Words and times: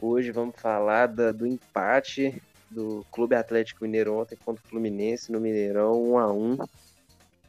Hoje 0.00 0.30
vamos 0.30 0.54
falar 0.60 1.06
da, 1.06 1.32
do 1.32 1.46
empate 1.46 2.42
do 2.70 3.02
Clube 3.10 3.34
Atlético 3.34 3.82
Mineiro 3.82 4.12
ontem 4.14 4.36
contra 4.44 4.62
o 4.62 4.68
Fluminense 4.68 5.32
no 5.32 5.40
Mineirão 5.40 6.12
1 6.12 6.18
a 6.18 6.32
1. 6.32 6.58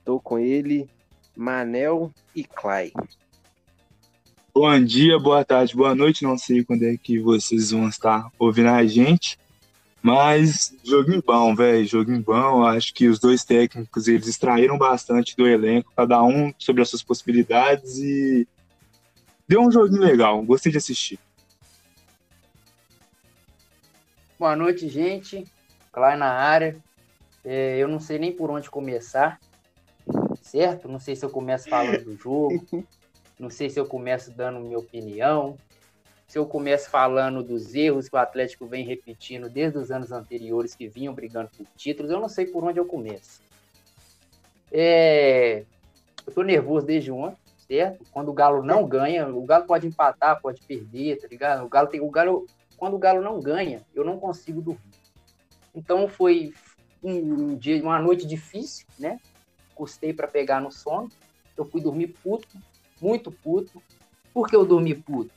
Tô 0.06 0.18
com 0.18 0.40
ele, 0.40 0.90
Manel 1.36 2.10
e 2.34 2.46
Clay. 2.46 2.94
Bom 4.56 4.82
dia, 4.82 5.20
boa 5.20 5.44
tarde, 5.44 5.76
boa 5.76 5.94
noite. 5.94 6.24
Não 6.24 6.38
sei 6.38 6.64
quando 6.64 6.84
é 6.84 6.96
que 6.96 7.20
vocês 7.20 7.72
vão 7.72 7.90
estar 7.90 8.32
ouvindo 8.40 8.70
a 8.70 8.86
gente, 8.86 9.38
mas 10.02 10.74
joguinho 10.86 11.22
bom, 11.22 11.54
velho, 11.54 11.86
joguinho 11.86 12.22
bom. 12.22 12.64
Acho 12.64 12.94
que 12.94 13.10
os 13.10 13.20
dois 13.20 13.44
técnicos 13.44 14.08
eles 14.08 14.26
extraíram 14.26 14.78
bastante 14.78 15.36
do 15.36 15.46
elenco, 15.46 15.92
cada 15.94 16.24
um 16.24 16.54
sobre 16.58 16.82
as 16.82 16.90
suas 16.90 17.04
possibilidades 17.04 17.98
e 17.98 18.48
deu 19.46 19.60
um 19.60 19.70
joguinho 19.70 20.02
legal. 20.02 20.42
Gostei 20.44 20.72
de 20.72 20.78
assistir. 20.78 21.20
Boa 24.40 24.56
noite, 24.56 24.88
gente. 24.88 25.52
Clay 25.92 26.16
na 26.16 26.32
área. 26.32 26.78
É, 27.44 27.76
eu 27.78 27.88
não 27.88 28.00
sei 28.00 28.20
nem 28.20 28.32
por 28.32 28.52
onde 28.52 28.70
começar, 28.70 29.40
certo? 30.44 30.88
Não 30.88 31.00
sei 31.00 31.16
se 31.16 31.26
eu 31.26 31.30
começo 31.32 31.68
falando 31.68 32.04
do 32.04 32.16
jogo, 32.16 32.64
não 33.40 33.50
sei 33.50 33.68
se 33.68 33.80
eu 33.80 33.86
começo 33.88 34.30
dando 34.30 34.60
minha 34.60 34.78
opinião, 34.78 35.58
se 36.28 36.38
eu 36.38 36.46
começo 36.46 36.88
falando 36.88 37.42
dos 37.42 37.74
erros 37.74 38.08
que 38.08 38.16
o 38.16 38.20
Atlético 38.20 38.68
vem 38.68 38.86
repetindo 38.86 39.50
desde 39.50 39.80
os 39.80 39.90
anos 39.90 40.12
anteriores 40.12 40.76
que 40.76 40.88
vinham 40.88 41.16
brigando 41.16 41.50
por 41.58 41.66
títulos, 41.76 42.12
eu 42.12 42.20
não 42.20 42.30
sei 42.30 42.46
por 42.46 42.64
onde 42.64 42.80
eu 42.80 42.86
começo. 42.86 43.42
É... 44.72 45.64
Eu 46.28 46.34
tô 46.34 46.44
nervoso 46.44 46.86
desde 46.86 47.12
ontem, 47.12 47.40
certo? 47.68 48.06
Quando 48.12 48.30
o 48.30 48.34
Galo 48.34 48.62
não 48.62 48.88
ganha, 48.88 49.28
o 49.30 49.44
Galo 49.46 49.66
pode 49.66 49.88
empatar, 49.88 50.40
pode 50.40 50.62
perder, 50.62 51.20
tá 51.20 51.28
ligado? 51.28 51.66
O 51.66 51.70
Galo 51.70 51.88
tem 51.88 52.02
o 52.02 52.12
Galo 52.12 52.46
quando 52.78 52.94
o 52.94 53.00
Galo 53.00 53.22
não 53.22 53.42
ganha, 53.42 53.86
eu 53.94 54.06
não 54.06 54.20
consigo 54.20 54.62
dormir. 54.62 54.96
Então 55.76 56.08
foi 56.08 56.54
um 57.04 57.56
dia, 57.56 57.82
uma 57.82 58.00
noite 58.00 58.26
difícil, 58.26 58.86
né? 58.98 59.20
Custei 59.76 60.14
para 60.14 60.28
pegar 60.28 60.62
no 60.62 60.72
sono. 60.72 61.10
Eu 61.56 61.66
fui 61.66 61.82
dormir 61.82 62.16
puto, 62.24 62.58
muito 63.02 63.32
puto. 63.32 63.82
Por 64.34 64.48
que 64.48 64.56
eu 64.56 64.66
dormi 64.66 64.94
puto? 64.94 65.32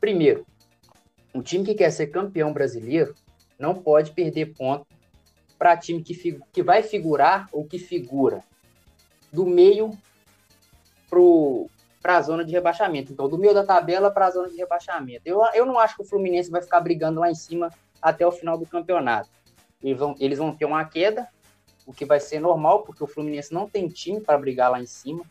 Primeiro, 0.00 0.46
um 1.34 1.42
time 1.42 1.64
que 1.64 1.74
quer 1.74 1.90
ser 1.90 2.08
campeão 2.08 2.52
brasileiro 2.52 3.14
não 3.58 3.74
pode 3.74 4.12
perder 4.12 4.54
ponto 4.54 4.86
para 5.58 5.76
time 5.76 6.02
que, 6.02 6.40
que 6.52 6.62
vai 6.62 6.82
figurar 6.82 7.48
ou 7.50 7.64
que 7.64 7.78
figura 7.78 8.44
do 9.32 9.44
meio 9.44 9.90
pro 11.10 11.68
para 12.00 12.16
a 12.16 12.22
zona 12.22 12.44
de 12.44 12.52
rebaixamento. 12.52 13.12
Então, 13.12 13.28
do 13.28 13.38
meio 13.38 13.54
da 13.54 13.64
tabela 13.64 14.10
para 14.10 14.26
a 14.26 14.30
zona 14.30 14.48
de 14.48 14.56
rebaixamento. 14.56 15.22
Eu, 15.24 15.42
eu 15.54 15.66
não 15.66 15.78
acho 15.78 15.96
que 15.96 16.02
o 16.02 16.04
Fluminense 16.04 16.50
vai 16.50 16.62
ficar 16.62 16.80
brigando 16.80 17.20
lá 17.20 17.30
em 17.30 17.34
cima 17.34 17.70
até 18.00 18.26
o 18.26 18.32
final 18.32 18.56
do 18.56 18.66
campeonato. 18.66 19.28
Eles 19.82 19.98
vão, 19.98 20.14
eles 20.18 20.38
vão 20.38 20.54
ter 20.54 20.64
uma 20.64 20.84
queda, 20.84 21.28
o 21.86 21.92
que 21.92 22.04
vai 22.04 22.20
ser 22.20 22.40
normal, 22.40 22.82
porque 22.82 23.02
o 23.02 23.06
Fluminense 23.06 23.52
não 23.52 23.68
tem 23.68 23.88
time 23.88 24.20
para 24.20 24.38
brigar 24.38 24.70
lá 24.70 24.80
em 24.80 24.86
cima. 24.86 25.24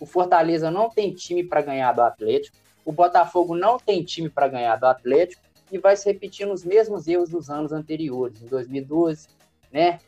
O 0.00 0.06
Fortaleza 0.06 0.70
não 0.70 0.90
tem 0.90 1.12
time 1.12 1.42
para 1.44 1.62
ganhar 1.62 1.92
do 1.92 2.02
Atlético. 2.02 2.56
O 2.84 2.92
Botafogo 2.92 3.56
não 3.56 3.78
tem 3.78 4.04
time 4.04 4.28
para 4.28 4.48
ganhar 4.48 4.76
do 4.76 4.86
Atlético 4.86 5.42
e 5.70 5.78
vai 5.78 5.96
se 5.96 6.10
repetindo 6.10 6.52
os 6.52 6.64
mesmos 6.64 7.08
erros 7.08 7.30
dos 7.30 7.50
anos 7.50 7.72
anteriores, 7.72 8.40
em 8.42 8.46
2012, 8.46 9.28
né? 9.72 9.98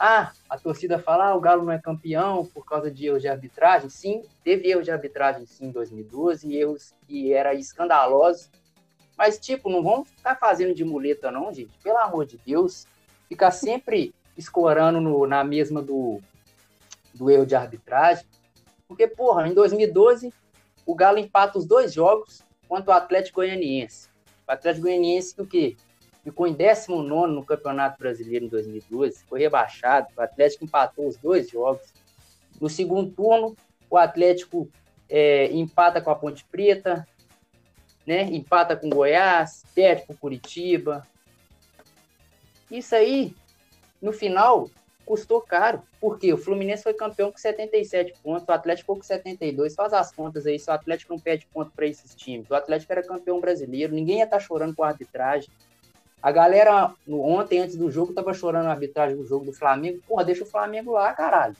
Ah, 0.00 0.30
a 0.48 0.56
torcida 0.56 0.96
fala, 0.96 1.26
ah, 1.26 1.34
o 1.34 1.40
Galo 1.40 1.64
não 1.64 1.72
é 1.72 1.78
campeão 1.80 2.46
por 2.46 2.64
causa 2.64 2.88
de 2.88 3.06
erros 3.06 3.20
de 3.20 3.26
arbitragem. 3.26 3.90
Sim, 3.90 4.22
teve 4.44 4.70
erros 4.70 4.84
de 4.84 4.92
arbitragem 4.92 5.44
sim 5.44 5.66
em 5.66 5.70
2012, 5.72 6.54
erros 6.54 6.94
que 7.04 7.32
eram 7.32 7.52
escandalosos. 7.52 8.48
Mas, 9.16 9.40
tipo, 9.40 9.68
não 9.68 9.82
vamos 9.82 10.08
ficar 10.08 10.36
fazendo 10.36 10.72
de 10.72 10.84
muleta, 10.84 11.32
não, 11.32 11.52
gente. 11.52 11.76
Pelo 11.82 11.98
amor 11.98 12.24
de 12.24 12.38
Deus. 12.38 12.86
Ficar 13.28 13.50
sempre 13.50 14.14
escorando 14.36 15.00
no, 15.00 15.26
na 15.26 15.42
mesma 15.42 15.82
do, 15.82 16.20
do 17.12 17.28
erro 17.28 17.44
de 17.44 17.56
arbitragem. 17.56 18.24
Porque, 18.86 19.08
porra, 19.08 19.48
em 19.48 19.52
2012, 19.52 20.32
o 20.86 20.94
Galo 20.94 21.18
empata 21.18 21.58
os 21.58 21.66
dois 21.66 21.92
jogos 21.92 22.44
contra 22.68 22.92
o 22.92 22.96
Atlético 22.96 23.40
Goianiense. 23.40 24.08
O 24.46 24.52
Atlético 24.52 24.86
Goianiense, 24.86 25.34
o 25.38 25.44
quê? 25.44 25.76
Ficou 26.30 26.46
em 26.46 26.52
19 26.52 27.32
no 27.32 27.44
Campeonato 27.44 27.98
Brasileiro 27.98 28.46
em 28.46 28.48
2012, 28.48 29.24
foi 29.28 29.40
rebaixado. 29.40 30.08
O 30.16 30.20
Atlético 30.20 30.64
empatou 30.64 31.06
os 31.06 31.16
dois 31.16 31.48
jogos. 31.50 31.92
No 32.60 32.68
segundo 32.68 33.10
turno, 33.10 33.56
o 33.90 33.96
Atlético 33.96 34.68
é, 35.08 35.46
empata 35.52 36.00
com 36.00 36.10
a 36.10 36.14
Ponte 36.14 36.44
Preta, 36.44 37.06
né? 38.06 38.22
empata 38.24 38.76
com 38.76 38.88
Goiás, 38.88 39.64
perde 39.74 40.04
o 40.08 40.16
Curitiba. 40.16 41.06
Isso 42.70 42.94
aí, 42.94 43.34
no 44.00 44.12
final, 44.12 44.68
custou 45.08 45.40
caro. 45.40 45.82
Porque 46.00 46.32
o 46.32 46.36
Fluminense 46.38 46.82
foi 46.82 46.94
campeão 46.94 47.32
com 47.32 47.38
77 47.38 48.14
pontos, 48.22 48.46
o 48.46 48.52
Atlético 48.52 48.94
com 48.94 49.02
72. 49.02 49.74
Faz 49.74 49.92
as 49.92 50.12
contas 50.12 50.46
aí, 50.46 50.58
se 50.58 50.70
o 50.70 50.72
Atlético 50.72 51.12
não 51.12 51.20
perde 51.20 51.46
ponto 51.46 51.72
para 51.74 51.86
esses 51.86 52.14
times. 52.14 52.48
O 52.50 52.54
Atlético 52.54 52.92
era 52.92 53.02
campeão 53.02 53.40
brasileiro, 53.40 53.94
ninguém 53.94 54.18
ia 54.18 54.24
estar 54.24 54.36
tá 54.36 54.42
chorando 54.42 54.76
com 54.76 54.84
a 54.84 54.88
arbitragem. 54.88 55.50
A 56.20 56.32
galera, 56.32 56.92
ontem, 57.08 57.60
antes 57.60 57.76
do 57.76 57.90
jogo, 57.90 58.12
tava 58.12 58.34
chorando 58.34 58.66
a 58.66 58.70
arbitragem 58.70 59.16
do 59.16 59.24
jogo 59.24 59.44
do 59.44 59.52
Flamengo. 59.52 60.02
Porra, 60.06 60.24
deixa 60.24 60.42
o 60.42 60.46
Flamengo 60.46 60.92
lá, 60.92 61.12
caralho. 61.12 61.56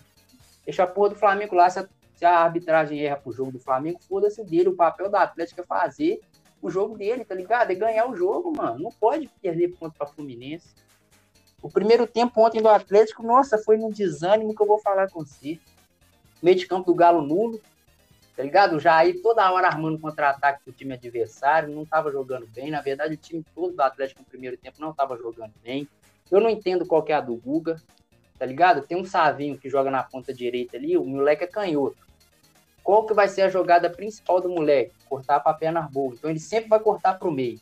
Deixa 0.64 0.82
a 0.82 0.86
porra 0.86 1.10
do 1.10 1.14
Flamengo 1.14 1.54
lá. 1.54 1.70
Se 1.70 1.78
a, 1.78 1.88
se 2.16 2.24
a 2.24 2.40
arbitragem 2.40 3.00
erra 3.00 3.16
pro 3.16 3.32
jogo 3.32 3.52
do 3.52 3.60
Flamengo, 3.60 4.00
foda-se 4.00 4.42
dele. 4.44 4.70
O 4.70 4.76
papel 4.76 5.08
da 5.08 5.22
Atlética 5.22 5.62
é 5.62 5.64
fazer 5.64 6.20
o 6.60 6.68
jogo 6.70 6.98
dele, 6.98 7.24
tá 7.24 7.34
ligado? 7.34 7.70
É 7.70 7.74
ganhar 7.74 8.10
o 8.10 8.16
jogo, 8.16 8.52
mano. 8.56 8.80
Não 8.80 8.90
pode 8.90 9.28
perder 9.40 9.76
ponto 9.78 9.96
pra 9.96 10.08
Fluminense. 10.08 10.74
O 11.62 11.70
primeiro 11.70 12.06
tempo 12.06 12.40
ontem 12.44 12.60
do 12.60 12.68
Atlético, 12.68 13.22
nossa, 13.22 13.58
foi 13.58 13.76
num 13.76 13.90
desânimo 13.90 14.54
que 14.54 14.62
eu 14.62 14.66
vou 14.66 14.78
falar 14.78 15.08
com 15.10 15.24
você. 15.24 15.58
Meio 16.42 16.56
de 16.56 16.66
campo 16.66 16.86
do 16.86 16.94
Galo 16.94 17.22
nulo 17.22 17.60
tá 18.38 18.44
ligado? 18.44 18.76
O 18.76 18.78
Jair 18.78 19.20
toda 19.20 19.50
hora 19.50 19.66
armando 19.66 19.98
contra-ataque 19.98 20.62
pro 20.62 20.72
time 20.72 20.94
adversário, 20.94 21.74
não 21.74 21.84
tava 21.84 22.12
jogando 22.12 22.46
bem. 22.46 22.70
Na 22.70 22.80
verdade, 22.80 23.14
o 23.14 23.16
time 23.16 23.44
todo 23.52 23.74
do 23.74 23.82
Atlético 23.82 24.20
no 24.20 24.26
primeiro 24.26 24.56
tempo 24.56 24.80
não 24.80 24.92
tava 24.92 25.16
jogando 25.16 25.52
bem. 25.60 25.88
Eu 26.30 26.40
não 26.40 26.48
entendo 26.48 26.86
qual 26.86 27.02
que 27.02 27.10
é 27.10 27.16
a 27.16 27.20
do 27.20 27.34
Guga, 27.34 27.82
tá 28.38 28.46
ligado? 28.46 28.82
Tem 28.82 28.96
um 28.96 29.04
Savinho 29.04 29.58
que 29.58 29.68
joga 29.68 29.90
na 29.90 30.04
ponta 30.04 30.32
direita 30.32 30.76
ali, 30.76 30.96
o 30.96 31.04
moleque 31.04 31.42
é 31.42 31.46
canhoto. 31.48 31.96
Qual 32.84 33.04
que 33.06 33.12
vai 33.12 33.26
ser 33.26 33.42
a 33.42 33.48
jogada 33.48 33.90
principal 33.90 34.40
do 34.40 34.48
moleque? 34.48 34.92
Cortar 35.08 35.40
pra 35.40 35.52
perna 35.52 35.82
boa. 35.82 36.14
Então 36.14 36.30
ele 36.30 36.38
sempre 36.38 36.68
vai 36.68 36.78
cortar 36.78 37.18
pro 37.18 37.32
meio. 37.32 37.60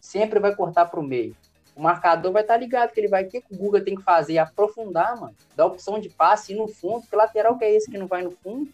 Sempre 0.00 0.40
vai 0.40 0.56
cortar 0.56 0.86
pro 0.86 1.02
meio. 1.02 1.36
O 1.74 1.82
marcador 1.82 2.32
vai 2.32 2.40
estar 2.40 2.54
tá 2.54 2.60
ligado 2.60 2.90
que 2.90 3.00
ele 3.00 3.08
vai. 3.08 3.24
O 3.24 3.28
que 3.28 3.44
o 3.50 3.56
Guga 3.56 3.82
tem 3.82 3.94
que 3.94 4.02
fazer? 4.02 4.38
Aprofundar, 4.38 5.20
mano. 5.20 5.36
Dar 5.54 5.66
opção 5.66 6.00
de 6.00 6.08
passe 6.08 6.54
ir 6.54 6.56
no 6.56 6.68
fundo. 6.68 7.06
Que 7.06 7.14
lateral 7.14 7.58
que 7.58 7.66
é 7.66 7.74
esse 7.74 7.90
que 7.90 7.98
não 7.98 8.06
vai 8.06 8.22
no 8.22 8.30
fundo? 8.30 8.72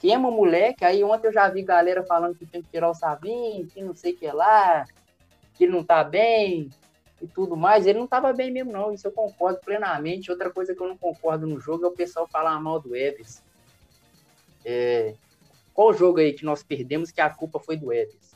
Queima 0.00 0.28
o 0.28 0.32
moleque. 0.32 0.84
Aí 0.84 1.04
ontem 1.04 1.28
eu 1.28 1.32
já 1.32 1.48
vi 1.48 1.62
galera 1.62 2.02
falando 2.02 2.34
que 2.34 2.46
tem 2.46 2.62
que 2.62 2.70
tirar 2.70 2.90
o 2.90 2.94
Savinho, 2.94 3.66
que 3.66 3.82
não 3.82 3.94
sei 3.94 4.12
o 4.12 4.16
que 4.16 4.26
lá, 4.32 4.86
que 5.54 5.64
ele 5.64 5.72
não 5.72 5.84
tá 5.84 6.02
bem 6.02 6.70
e 7.20 7.28
tudo 7.28 7.56
mais. 7.56 7.86
Ele 7.86 7.98
não 7.98 8.06
tava 8.06 8.32
bem 8.32 8.50
mesmo, 8.50 8.72
não. 8.72 8.92
Isso 8.92 9.06
eu 9.06 9.12
concordo 9.12 9.60
plenamente. 9.60 10.30
Outra 10.30 10.50
coisa 10.50 10.74
que 10.74 10.82
eu 10.82 10.88
não 10.88 10.96
concordo 10.96 11.46
no 11.46 11.60
jogo 11.60 11.84
é 11.84 11.88
o 11.88 11.92
pessoal 11.92 12.26
falar 12.26 12.58
mal 12.58 12.80
do 12.80 12.96
Evers. 12.96 13.42
É... 14.64 15.14
Qual 15.74 15.92
jogo 15.92 16.18
aí 16.18 16.32
que 16.32 16.44
nós 16.44 16.62
perdemos 16.62 17.10
que 17.10 17.20
a 17.20 17.30
culpa 17.30 17.60
foi 17.60 17.76
do 17.76 17.92
Evers? 17.92 18.34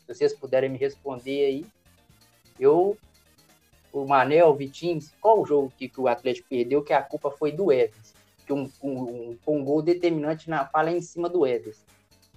Se 0.00 0.14
vocês 0.14 0.34
puderem 0.34 0.68
me 0.68 0.78
responder 0.78 1.44
aí. 1.44 1.66
Eu, 2.58 2.98
o 3.90 4.04
Manel, 4.04 4.48
o 4.48 4.54
Vitinho, 4.54 5.00
qual 5.18 5.40
o 5.40 5.46
jogo 5.46 5.72
que, 5.78 5.88
que 5.88 5.98
o 5.98 6.06
Atlético 6.06 6.48
perdeu 6.48 6.82
que 6.82 6.92
a 6.92 7.02
culpa 7.02 7.30
foi 7.30 7.50
do 7.50 7.72
Evers? 7.72 8.19
Que 8.50 8.52
um, 8.52 8.70
um, 8.82 9.38
um, 9.46 9.64
gol 9.64 9.80
determinante 9.80 10.50
na 10.50 10.66
falha 10.66 10.90
em 10.90 11.00
cima 11.00 11.28
do 11.28 11.46
Everson. 11.46 11.84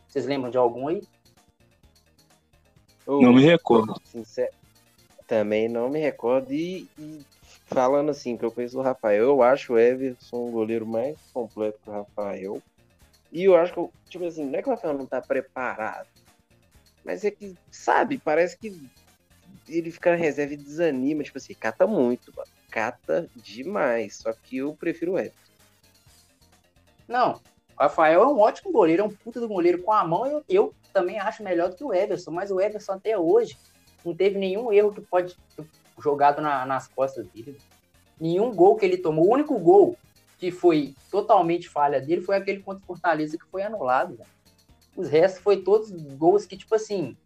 Vocês 0.07 0.25
lembram 0.25 0.51
de 0.51 0.57
algum 0.57 0.87
aí? 0.87 1.01
Não 3.07 3.33
me 3.33 3.41
recordo. 3.41 3.99
Sincer... 4.05 4.51
Também 5.25 5.67
não 5.67 5.89
me 5.89 5.99
recordo. 5.99 6.53
E, 6.53 6.87
e, 6.99 7.25
falando 7.65 8.11
assim, 8.11 8.37
que 8.37 8.45
eu 8.45 8.51
conheço 8.51 8.77
o 8.77 8.83
Rafael, 8.83 9.23
eu 9.23 9.41
acho 9.41 9.73
o 9.73 9.79
Everson 9.79 10.49
um 10.49 10.51
goleiro 10.51 10.85
mais 10.85 11.17
completo 11.33 11.79
que 11.83 11.89
o 11.89 11.93
Rafael. 11.93 12.61
E 13.31 13.45
eu 13.45 13.55
acho 13.55 13.73
que, 13.73 14.09
tipo 14.09 14.25
assim, 14.25 14.45
não 14.45 14.59
é 14.59 14.61
que 14.61 14.67
o 14.67 14.71
Rafael 14.71 14.95
não 14.95 15.07
tá 15.07 15.21
preparado. 15.21 16.07
Mas 17.03 17.25
é 17.25 17.31
que, 17.31 17.55
sabe, 17.71 18.19
parece 18.19 18.57
que 18.57 18.79
ele 19.67 19.89
fica 19.89 20.11
na 20.11 20.17
reserva 20.17 20.53
e 20.53 20.57
desanima. 20.57 21.23
Tipo 21.23 21.39
assim, 21.39 21.55
cata 21.55 21.87
muito, 21.87 22.31
mano. 22.35 22.49
Cata 22.69 23.27
demais. 23.35 24.17
Só 24.17 24.31
que 24.33 24.57
eu 24.57 24.75
prefiro 24.75 25.13
o 25.13 25.19
Everson. 25.19 25.42
Não, 27.07 27.41
o 27.77 27.81
Rafael 27.81 28.21
é 28.21 28.27
um 28.27 28.39
ótimo 28.39 28.71
goleiro, 28.71 29.03
é 29.03 29.05
um 29.05 29.09
puta 29.09 29.39
do 29.39 29.47
goleiro 29.47 29.81
com 29.81 29.91
a 29.91 30.03
mão. 30.03 30.25
Eu, 30.25 30.43
eu 30.47 30.75
também 30.91 31.19
acho 31.19 31.43
melhor 31.43 31.69
do 31.69 31.75
que 31.75 31.83
o 31.83 31.93
Everson, 31.93 32.31
mas 32.31 32.51
o 32.51 32.61
Everson 32.61 32.93
até 32.93 33.17
hoje 33.17 33.57
não 34.05 34.15
teve 34.15 34.37
nenhum 34.37 34.71
erro 34.71 34.93
que 34.93 35.01
pode 35.01 35.35
jogado 35.99 36.41
na, 36.41 36.65
nas 36.65 36.87
costas 36.87 37.25
dele. 37.27 37.57
Nenhum 38.19 38.53
gol 38.53 38.75
que 38.75 38.85
ele 38.85 38.97
tomou. 38.97 39.25
O 39.25 39.33
único 39.33 39.57
gol 39.59 39.97
que 40.37 40.51
foi 40.51 40.93
totalmente 41.09 41.69
falha 41.69 42.01
dele 42.01 42.21
foi 42.21 42.35
aquele 42.35 42.61
contra 42.61 42.83
o 42.83 42.85
Fortaleza 42.87 43.37
que 43.37 43.45
foi 43.45 43.63
anulado. 43.63 44.19
Os 44.95 45.09
restos 45.09 45.41
foi 45.41 45.61
todos 45.61 45.91
gols 45.91 46.45
que, 46.45 46.57
tipo 46.57 46.75
assim, 46.75 47.17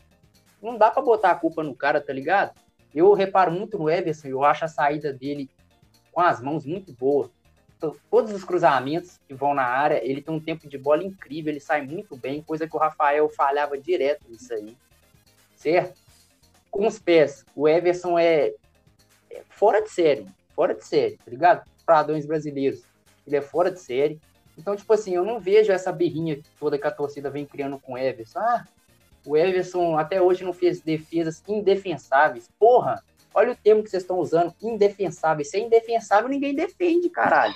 Não 0.62 0.78
dá 0.78 0.90
para 0.90 1.04
botar 1.04 1.32
a 1.32 1.36
culpa 1.36 1.64
no 1.64 1.76
cara, 1.76 2.02
tá 2.02 2.12
ligado? 2.12 2.58
Eu 2.94 3.14
reparo 3.14 3.52
muito 3.52 3.78
no 3.78 3.90
Everson, 3.90 4.28
eu 4.28 4.44
acho 4.44 4.66
a 4.66 4.68
saída 4.68 5.14
dele 5.14 5.50
com 6.12 6.22
as 6.22 6.42
mãos 6.42 6.66
muito 6.66 6.92
boa. 6.94 7.30
Todos 8.10 8.32
os 8.34 8.44
cruzamentos 8.44 9.20
que 9.28 9.34
vão 9.34 9.54
na 9.54 9.64
área, 9.64 10.04
ele 10.04 10.22
tem 10.22 10.34
um 10.34 10.40
tempo 10.40 10.68
de 10.68 10.78
bola 10.78 11.04
incrível, 11.04 11.52
ele 11.52 11.60
sai 11.60 11.82
muito 11.82 12.16
bem, 12.16 12.42
coisa 12.42 12.68
que 12.68 12.76
o 12.76 12.80
Rafael 12.80 13.30
falhava 13.30 13.78
direto 13.78 14.24
nisso 14.28 14.54
aí. 14.54 14.76
Certo? 15.56 16.00
Com 16.72 16.88
os 16.88 16.98
pés, 16.98 17.46
o 17.56 17.68
Everson 17.68 18.18
é, 18.18 18.54
é 19.30 19.44
fora 19.50 19.82
de 19.82 19.90
série, 19.90 20.26
fora 20.56 20.74
de 20.74 20.84
série, 20.86 21.18
tá 21.18 21.30
ligado? 21.30 21.70
Pradões 21.86 22.26
brasileiros, 22.26 22.84
ele 23.26 23.36
é 23.36 23.42
fora 23.42 23.72
de 23.72 23.80
série. 23.80 24.20
Então, 24.58 24.76
tipo 24.76 24.92
assim, 24.92 25.14
eu 25.14 25.24
não 25.24 25.40
vejo 25.40 25.72
essa 25.72 25.92
birrinha 25.92 26.40
toda 26.60 26.80
que 26.80 26.88
a 26.88 26.92
torcida 26.92 27.30
vem 27.30 27.46
criando 27.46 27.80
com 27.80 27.94
o 27.94 27.98
Everson. 27.98 28.40
Ah, 28.40 28.66
o 29.26 29.38
Everson 29.38 29.98
até 29.98 30.22
hoje 30.22 30.44
não 30.44 30.54
fez 30.54 30.82
defesas 30.82 31.44
indefensáveis. 31.48 32.50
Porra, 32.58 33.04
olha 33.38 33.52
o 33.52 33.56
termo 33.56 33.84
que 33.84 33.90
vocês 33.90 34.04
estão 34.04 34.18
usando, 34.18 34.54
indefensáveis. 34.62 35.50
Se 35.50 35.58
é 35.58 35.60
indefensável, 35.62 36.30
ninguém 36.30 36.56
defende, 36.56 37.10
caralho. 37.10 37.56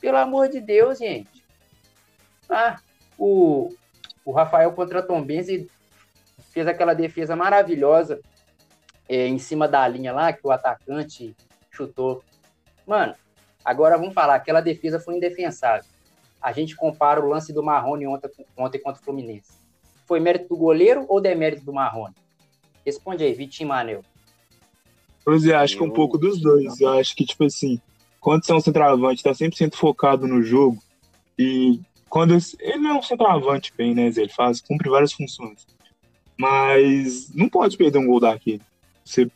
Pelo 0.00 0.18
amor 0.18 0.48
de 0.48 0.60
Deus, 0.60 0.98
gente. 0.98 1.44
Ah, 2.48 2.78
o, 3.18 3.74
o 4.24 4.32
Rafael 4.32 4.72
contra 4.72 5.02
Tom 5.02 5.22
Benzi 5.22 5.70
fez 6.50 6.66
aquela 6.66 6.94
defesa 6.94 7.34
maravilhosa 7.36 8.20
é, 9.08 9.26
em 9.26 9.38
cima 9.38 9.66
da 9.66 9.86
linha 9.86 10.12
lá, 10.12 10.32
que 10.32 10.46
o 10.46 10.50
atacante 10.50 11.34
chutou. 11.70 12.22
Mano, 12.86 13.14
Agora 13.66 13.98
vamos 13.98 14.14
falar, 14.14 14.36
aquela 14.36 14.60
defesa 14.60 15.00
foi 15.00 15.16
indefensável. 15.16 15.90
A 16.40 16.52
gente 16.52 16.76
compara 16.76 17.20
o 17.20 17.28
lance 17.28 17.52
do 17.52 17.64
Marrone 17.64 18.06
ontem, 18.06 18.30
ontem 18.56 18.78
contra 18.78 19.02
o 19.02 19.04
Fluminense. 19.04 19.58
Foi 20.06 20.20
mérito 20.20 20.50
do 20.50 20.56
goleiro 20.56 21.04
ou 21.08 21.20
demérito 21.20 21.64
do 21.64 21.72
Marrone? 21.72 22.14
Responde 22.86 23.24
aí, 23.24 23.34
Vitinho 23.34 23.68
Manel. 23.68 24.04
Pois 25.24 25.44
é, 25.44 25.54
acho 25.54 25.76
que 25.76 25.82
um 25.82 25.90
pouco 25.90 26.16
dos 26.16 26.40
dois. 26.40 26.80
Eu 26.80 26.92
acho 26.92 27.16
que, 27.16 27.26
tipo 27.26 27.44
assim, 27.44 27.80
quando 28.20 28.46
você 28.46 28.52
é 28.52 28.54
um 28.54 28.60
centroavante, 28.60 29.24
tá 29.24 29.32
100% 29.32 29.74
focado 29.74 30.26
no 30.28 30.40
jogo, 30.40 30.80
e 31.36 31.80
quando 32.08 32.38
ele 32.60 32.78
não 32.78 32.90
é 32.90 32.94
um 32.94 33.02
centroavante 33.02 33.72
bem, 33.76 33.92
né, 33.94 34.08
Zé? 34.10 34.22
Ele 34.22 34.32
faz, 34.32 34.60
cumpre 34.60 34.88
várias 34.88 35.12
funções. 35.12 35.66
Mas 36.38 37.34
não 37.34 37.48
pode 37.48 37.76
perder 37.76 37.98
um 37.98 38.06
gol 38.06 38.20
daquele. 38.20 38.62
Você, 39.04 39.28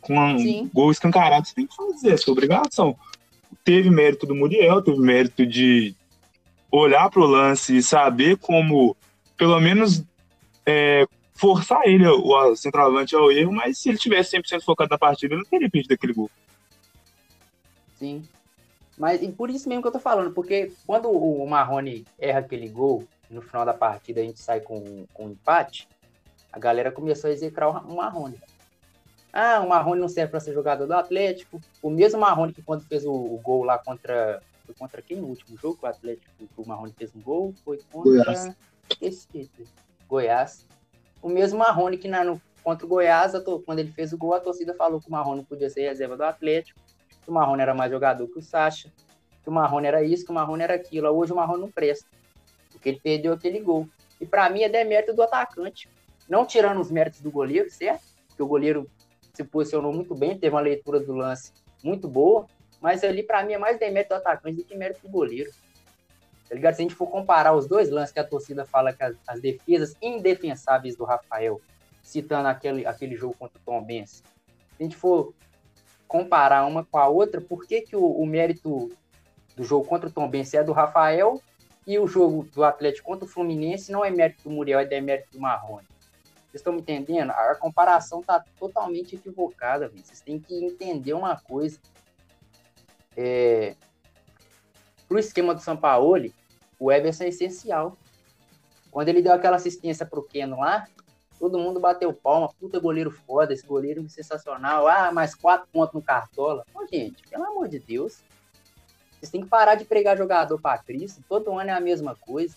com 0.00 0.18
um 0.18 0.38
Sim. 0.38 0.70
gol 0.72 0.90
escancarado, 0.90 1.46
você 1.46 1.54
tem 1.54 1.66
que 1.66 1.76
fazer, 1.76 2.12
essa 2.12 2.30
obrigação 2.30 2.96
teve 3.64 3.90
mérito 3.90 4.26
do 4.26 4.34
Muriel, 4.34 4.82
teve 4.82 4.98
mérito 4.98 5.46
de 5.46 5.94
olhar 6.70 7.08
para 7.10 7.22
o 7.22 7.26
lance 7.26 7.76
e 7.76 7.82
saber 7.82 8.36
como, 8.36 8.96
pelo 9.36 9.58
menos, 9.58 10.04
é, 10.66 11.06
forçar 11.34 11.82
ele, 11.84 12.06
o 12.06 12.56
centroavante, 12.56 13.14
ao 13.14 13.30
erro, 13.30 13.52
mas 13.52 13.78
se 13.78 13.88
ele 13.88 13.98
tivesse 13.98 14.36
100% 14.36 14.62
focado 14.62 14.90
na 14.90 14.98
partida, 14.98 15.34
ele 15.34 15.42
não 15.42 15.50
teria 15.50 15.68
perdido 15.68 15.92
aquele 15.92 16.12
gol. 16.12 16.30
Sim. 17.96 18.22
Mas 18.96 19.22
e 19.22 19.30
por 19.30 19.50
isso 19.50 19.68
mesmo 19.68 19.82
que 19.82 19.88
eu 19.88 19.92
tô 19.92 19.98
falando, 19.98 20.32
porque 20.32 20.72
quando 20.86 21.10
o 21.10 21.46
Marrone 21.46 22.06
erra 22.18 22.38
aquele 22.38 22.68
gol, 22.68 23.06
no 23.28 23.42
final 23.42 23.64
da 23.64 23.74
partida 23.74 24.20
a 24.20 24.24
gente 24.24 24.38
sai 24.38 24.60
com, 24.60 25.04
com 25.12 25.26
um 25.26 25.30
empate, 25.30 25.88
a 26.52 26.58
galera 26.58 26.92
começou 26.92 27.28
a 27.28 27.32
execrar 27.32 27.68
o 27.68 27.96
Marrone. 27.96 28.40
Ah, 29.32 29.58
o 29.58 29.68
Marrone 29.68 30.00
não 30.00 30.08
serve 30.08 30.30
para 30.30 30.38
ser 30.38 30.54
jogador 30.54 30.86
do 30.86 30.94
Atlético. 30.94 31.60
O 31.82 31.90
mesmo 31.90 32.20
Marrone 32.20 32.52
que 32.52 32.62
quando 32.62 32.84
fez 32.84 33.04
o, 33.04 33.12
o, 33.12 33.40
gol 33.42 33.64
lá 33.64 33.76
contra. 33.76 34.40
Foi 34.64 34.74
contra 34.76 35.02
quem 35.02 35.16
no 35.16 35.26
último 35.26 35.58
jogo? 35.58 35.80
O 35.82 35.86
Atlético, 35.86 36.30
o 36.56 36.68
Marrone 36.68 36.94
fez 36.96 37.12
um 37.16 37.20
gol? 37.20 37.52
Foi 37.64 37.80
contra. 37.90 38.22
Goiás. 38.22 38.56
Esse, 39.00 39.50
Goiás. 40.08 40.64
O 41.24 41.28
mesmo 41.30 41.58
Marrone 41.58 41.96
que 41.96 42.06
na, 42.06 42.22
no, 42.22 42.38
contra 42.62 42.84
o 42.84 42.88
Goiás, 42.88 43.32
quando 43.64 43.78
ele 43.78 43.90
fez 43.90 44.12
o 44.12 44.18
gol, 44.18 44.34
a 44.34 44.40
torcida 44.40 44.74
falou 44.74 45.00
que 45.00 45.08
o 45.08 45.10
Marrone 45.10 45.42
podia 45.42 45.70
ser 45.70 45.88
reserva 45.88 46.18
do 46.18 46.22
Atlético, 46.22 46.78
que 47.22 47.30
o 47.30 47.32
Marrone 47.32 47.62
era 47.62 47.72
mais 47.72 47.90
jogador 47.90 48.28
que 48.28 48.38
o 48.38 48.42
Sacha, 48.42 48.92
que 49.42 49.48
o 49.48 49.52
Marrone 49.52 49.86
era 49.86 50.04
isso, 50.04 50.22
que 50.26 50.30
o 50.30 50.34
Marrone 50.34 50.62
era 50.62 50.74
aquilo. 50.74 51.08
Hoje 51.08 51.32
o 51.32 51.36
Marrone 51.36 51.62
não 51.62 51.70
presta, 51.70 52.06
porque 52.70 52.90
ele 52.90 53.00
perdeu 53.02 53.32
aquele 53.32 53.58
gol. 53.58 53.88
E 54.20 54.26
para 54.26 54.50
mim 54.50 54.64
é 54.64 54.68
demérito 54.68 55.14
do 55.14 55.22
atacante. 55.22 55.88
Não 56.28 56.44
tirando 56.44 56.78
os 56.78 56.90
méritos 56.90 57.22
do 57.22 57.30
goleiro, 57.30 57.70
certo? 57.70 58.02
Porque 58.28 58.42
o 58.42 58.46
goleiro 58.46 58.86
se 59.32 59.44
posicionou 59.44 59.94
muito 59.94 60.14
bem, 60.14 60.38
teve 60.38 60.54
uma 60.54 60.60
leitura 60.60 61.00
do 61.00 61.14
lance 61.14 61.54
muito 61.82 62.06
boa, 62.06 62.46
mas 62.82 63.02
ali 63.02 63.22
para 63.22 63.42
mim 63.44 63.54
é 63.54 63.58
mais 63.58 63.78
demérito 63.78 64.10
do 64.10 64.18
atacante 64.18 64.58
do 64.58 64.64
que 64.64 64.76
mérito 64.76 65.00
do 65.00 65.08
goleiro. 65.08 65.50
Tá 66.54 66.56
ligado? 66.56 66.74
Se 66.76 66.82
a 66.82 66.84
gente 66.84 66.94
for 66.94 67.08
comparar 67.08 67.52
os 67.52 67.66
dois 67.66 67.90
lances 67.90 68.12
que 68.12 68.20
a 68.20 68.24
torcida 68.24 68.64
fala 68.64 68.92
que 68.92 69.02
as, 69.02 69.16
as 69.26 69.40
defesas 69.40 69.96
indefensáveis 70.00 70.94
do 70.96 71.02
Rafael, 71.02 71.60
citando 72.00 72.46
aquele, 72.46 72.86
aquele 72.86 73.16
jogo 73.16 73.34
contra 73.36 73.58
o 73.58 73.62
Tom 73.64 73.82
Benz, 73.82 74.22
se 74.76 74.80
a 74.80 74.82
gente 74.84 74.94
for 74.94 75.34
comparar 76.06 76.64
uma 76.64 76.84
com 76.84 76.96
a 76.96 77.08
outra, 77.08 77.40
por 77.40 77.66
que, 77.66 77.80
que 77.80 77.96
o, 77.96 78.06
o 78.06 78.24
mérito 78.24 78.88
do 79.56 79.64
jogo 79.64 79.84
contra 79.84 80.08
o 80.08 80.12
Tom 80.12 80.28
Benz 80.28 80.54
é 80.54 80.62
do 80.62 80.70
Rafael 80.70 81.42
e 81.84 81.98
o 81.98 82.06
jogo 82.06 82.44
do 82.54 82.62
Atlético 82.62 83.08
contra 83.08 83.24
o 83.24 83.28
Fluminense 83.28 83.90
não 83.90 84.04
é 84.04 84.10
mérito 84.10 84.44
do 84.44 84.50
Muriel, 84.50 84.78
é 84.78 84.84
demérito 84.84 85.32
do 85.32 85.40
Marrone? 85.40 85.88
Vocês 86.52 86.60
estão 86.60 86.72
me 86.72 86.82
entendendo? 86.82 87.32
A 87.32 87.56
comparação 87.56 88.22
tá 88.22 88.44
totalmente 88.60 89.16
equivocada. 89.16 89.88
Vocês 89.88 90.20
têm 90.20 90.38
que 90.38 90.54
entender 90.54 91.12
uma 91.14 91.36
coisa. 91.36 91.80
É... 93.16 93.74
Pro 95.08 95.18
esquema 95.18 95.52
do 95.52 95.60
Sampaoli, 95.60 96.32
o 96.84 96.92
Everson 96.92 97.24
é 97.24 97.28
essencial. 97.28 97.96
Quando 98.90 99.08
ele 99.08 99.22
deu 99.22 99.32
aquela 99.32 99.56
assistência 99.56 100.04
pro 100.04 100.22
Keno 100.22 100.60
lá, 100.60 100.86
todo 101.38 101.58
mundo 101.58 101.80
bateu 101.80 102.12
palma. 102.12 102.50
Puta 102.60 102.78
goleiro 102.78 103.10
foda, 103.10 103.54
esse 103.54 103.66
goleiro 103.66 104.06
sensacional. 104.08 104.86
Ah, 104.86 105.10
mais 105.10 105.34
quatro 105.34 105.66
pontos 105.72 105.94
no 105.94 106.02
Cartola. 106.02 106.64
Gente, 106.92 107.26
pelo 107.26 107.44
amor 107.44 107.68
de 107.68 107.78
Deus. 107.78 108.22
Vocês 109.12 109.30
têm 109.30 109.40
que 109.40 109.48
parar 109.48 109.76
de 109.76 109.86
pregar 109.86 110.18
jogador 110.18 110.60
para 110.60 110.76
Cristo. 110.78 111.24
Todo 111.26 111.58
ano 111.58 111.70
é 111.70 111.72
a 111.72 111.80
mesma 111.80 112.14
coisa. 112.14 112.54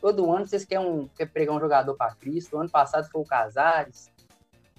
Todo 0.00 0.32
ano 0.32 0.46
vocês 0.46 0.64
querem, 0.64 0.86
um, 0.86 1.06
pregar 1.30 1.54
um 1.54 1.60
jogador 1.60 1.94
para 1.94 2.14
Cristo. 2.14 2.56
Ano 2.56 2.70
passado 2.70 3.08
foi 3.10 3.20
o 3.20 3.26
Casares. 3.26 4.10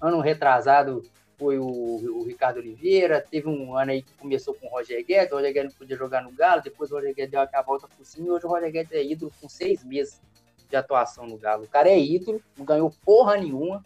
Ano 0.00 0.18
retrasado 0.18 1.04
foi 1.36 1.58
o, 1.58 1.66
o, 1.66 2.24
Ricardo 2.24 2.58
Oliveira. 2.58 3.20
Teve 3.20 3.48
um 3.48 3.76
ano 3.76 3.92
aí 3.92 4.02
que 4.02 4.12
começou 4.14 4.54
com 4.54 4.66
o 4.66 4.70
Roger 4.70 5.04
Guedes. 5.04 5.32
O 5.32 5.36
Roger 5.36 5.52
Guedes 5.52 5.72
não 5.72 5.78
podia 5.78 5.96
jogar 5.96 6.22
no 6.22 6.32
Galo. 6.32 6.62
Depois 6.62 6.90
o 6.90 6.94
Roger 6.94 7.14
Guedes 7.14 7.30
deu 7.30 7.40
a 7.40 7.62
volta 7.62 7.88
por 7.88 8.04
cima. 8.04 8.26
E 8.26 8.30
hoje 8.30 8.46
o 8.46 8.48
Roger 8.48 8.70
Guedes 8.70 8.92
é 8.92 9.02
ídolo 9.02 9.32
com 9.40 9.48
seis 9.48 9.84
meses 9.84 10.20
de 10.68 10.76
atuação 10.76 11.26
no 11.26 11.36
Galo. 11.36 11.64
O 11.64 11.68
cara 11.68 11.88
é 11.88 11.98
ídolo, 11.98 12.40
não 12.56 12.64
ganhou 12.64 12.92
porra 13.04 13.36
nenhuma. 13.36 13.84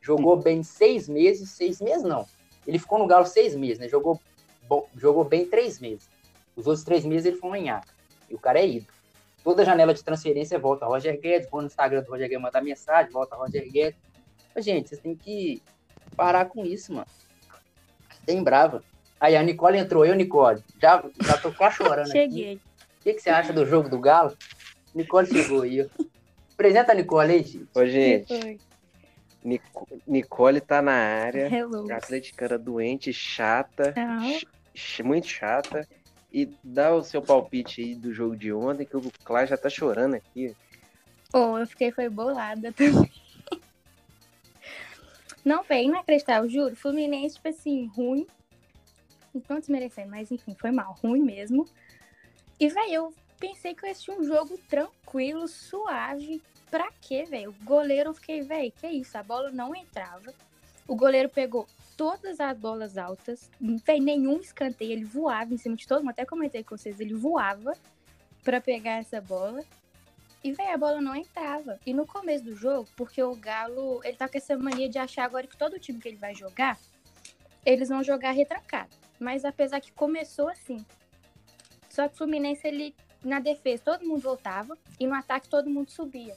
Jogou 0.00 0.36
bem 0.36 0.62
seis 0.62 1.08
meses. 1.08 1.50
Seis 1.50 1.80
meses 1.80 2.02
não. 2.02 2.26
Ele 2.66 2.78
ficou 2.78 2.98
no 2.98 3.06
Galo 3.06 3.26
seis 3.26 3.54
meses, 3.54 3.78
né? 3.78 3.88
Jogou, 3.88 4.20
bom, 4.68 4.88
jogou 4.96 5.24
bem 5.24 5.46
três 5.46 5.80
meses. 5.80 6.08
Os 6.56 6.66
outros 6.66 6.84
três 6.84 7.04
meses 7.04 7.26
ele 7.26 7.36
foi 7.36 7.50
um 7.50 7.56
enhaca. 7.56 7.92
E 8.28 8.34
o 8.34 8.38
cara 8.38 8.58
é 8.58 8.66
ídolo 8.66 8.94
toda 9.44 9.64
janela 9.64 9.92
de 9.92 10.02
transferência 10.02 10.58
volta 10.58 10.86
Roger 10.86 11.20
Guedes, 11.20 11.48
vou 11.50 11.60
no 11.60 11.66
Instagram 11.66 12.02
do 12.02 12.10
Roger 12.10 12.26
Guedes 12.26 12.42
mandar 12.42 12.62
mensagem, 12.62 13.12
volta 13.12 13.36
Roger 13.36 13.70
Guedes. 13.70 14.00
Mas, 14.54 14.64
gente, 14.64 14.88
vocês 14.88 15.00
têm 15.00 15.14
que 15.14 15.62
parar 16.14 16.46
com 16.46 16.64
isso, 16.64 16.92
mano. 16.92 17.06
Tem 18.24 18.42
brava. 18.42 18.82
Aí 19.20 19.36
a 19.36 19.42
Nicole 19.42 19.78
entrou, 19.78 20.04
eu, 20.04 20.14
Nicole. 20.14 20.62
Já, 20.80 21.02
já 21.22 21.38
tô 21.38 21.52
quase 21.52 21.76
chorando 21.76 22.10
Cheguei. 22.10 22.54
Aqui. 22.54 22.60
O 23.00 23.02
que, 23.04 23.14
que 23.14 23.20
você 23.20 23.30
acha 23.30 23.52
do 23.52 23.66
jogo 23.66 23.88
do 23.88 23.98
Galo? 23.98 24.36
Nicole 24.94 25.26
chegou 25.26 25.62
aí. 25.62 25.88
Apresenta 26.52 26.92
a 26.92 26.94
Nicole 26.94 27.32
aí, 27.32 27.42
gente. 27.42 27.68
Ô, 27.74 27.86
gente. 27.86 28.60
Nicole 30.06 30.60
tá 30.60 30.80
na 30.80 30.92
área. 30.92 31.54
Hello. 31.54 31.90
Atleticana 31.92 32.58
doente, 32.58 33.12
chata. 33.12 33.94
Ch 34.74 35.02
muito 35.02 35.26
chata. 35.26 35.86
E 36.32 36.50
dá 36.64 36.94
o 36.94 37.04
seu 37.04 37.22
palpite 37.22 37.80
aí 37.80 37.94
do 37.94 38.12
jogo 38.12 38.36
de 38.36 38.52
ontem, 38.52 38.84
que 38.84 38.96
o 38.96 39.12
Clá 39.24 39.46
já 39.46 39.56
tá 39.56 39.68
chorando 39.68 40.14
aqui. 40.14 40.54
Bom, 41.30 41.58
eu 41.58 41.66
fiquei 41.66 41.92
foi 41.92 42.08
bolada 42.08 42.72
também. 42.72 43.10
Não, 45.44 45.62
foi 45.62 45.84
inacreditável, 45.84 46.48
juro. 46.48 46.76
Fluminense, 46.76 47.36
tipo 47.36 47.48
assim, 47.48 47.86
ruim. 47.86 48.26
Não 49.48 49.58
desmerecendo, 49.58 50.10
mas 50.10 50.30
enfim, 50.30 50.54
foi 50.54 50.70
mal, 50.70 50.94
ruim 51.02 51.22
mesmo. 51.22 51.68
E, 52.58 52.68
velho, 52.68 52.92
eu 52.92 53.14
pensei 53.38 53.74
que 53.74 53.84
eu 53.84 53.88
ia 53.88 54.16
um 54.16 54.24
jogo 54.24 54.56
tranquilo, 54.68 55.46
suave. 55.48 56.40
Pra 56.70 56.88
quê, 57.00 57.24
velho? 57.24 57.50
O 57.50 57.64
goleiro, 57.64 58.10
eu 58.10 58.14
fiquei, 58.14 58.42
velho, 58.42 58.72
que 58.72 58.86
isso? 58.86 59.18
A 59.18 59.22
bola 59.22 59.50
não 59.50 59.74
entrava. 59.74 60.32
O 60.86 60.94
goleiro 60.94 61.28
pegou 61.28 61.66
todas 61.96 62.40
as 62.40 62.58
bolas 62.58 62.98
altas, 62.98 63.50
não 63.60 63.78
tem 63.78 64.00
nenhum 64.00 64.38
escanteio, 64.40 64.92
ele 64.92 65.04
voava 65.04 65.54
em 65.54 65.56
cima 65.56 65.76
de 65.76 65.86
todo 65.86 66.00
mundo, 66.00 66.10
até 66.10 66.24
comentei 66.24 66.62
com 66.62 66.76
vocês, 66.76 67.00
ele 67.00 67.14
voava 67.14 67.72
para 68.42 68.60
pegar 68.60 68.98
essa 68.98 69.20
bola. 69.20 69.64
E, 70.44 70.52
velho, 70.52 70.74
a 70.74 70.76
bola 70.76 71.00
não 71.00 71.16
entrava. 71.16 71.80
E 71.86 71.94
no 71.94 72.06
começo 72.06 72.44
do 72.44 72.54
jogo, 72.54 72.86
porque 72.94 73.22
o 73.22 73.34
Galo, 73.34 74.02
ele 74.04 74.16
tá 74.18 74.28
com 74.28 74.36
essa 74.36 74.56
mania 74.58 74.90
de 74.90 74.98
achar 74.98 75.24
agora 75.24 75.46
que 75.46 75.56
todo 75.56 75.78
time 75.78 75.98
que 75.98 76.06
ele 76.06 76.18
vai 76.18 76.34
jogar, 76.34 76.78
eles 77.64 77.88
vão 77.88 78.04
jogar 78.04 78.32
retrancado. 78.32 78.94
Mas 79.18 79.42
apesar 79.46 79.80
que 79.80 79.90
começou 79.90 80.48
assim. 80.50 80.84
Só 81.88 82.06
que 82.06 82.14
o 82.14 82.18
Fluminense, 82.18 82.66
ele, 82.66 82.94
na 83.24 83.40
defesa, 83.40 83.82
todo 83.84 84.06
mundo 84.06 84.20
voltava, 84.20 84.76
e 85.00 85.06
no 85.06 85.14
ataque 85.14 85.48
todo 85.48 85.70
mundo 85.70 85.90
subia. 85.90 86.36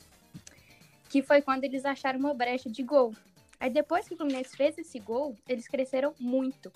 que 1.10 1.22
foi 1.22 1.42
quando 1.42 1.64
eles 1.64 1.86
acharam 1.86 2.20
uma 2.20 2.34
brecha 2.34 2.70
de 2.70 2.84
gol. 2.84 3.14
Aí 3.60 3.70
depois 3.70 4.08
que 4.08 4.14
o 4.14 4.18
Fluminense 4.18 4.56
fez 4.56 4.78
esse 4.78 5.00
gol, 5.00 5.36
eles 5.48 5.68
cresceram 5.68 6.14
muito 6.20 6.72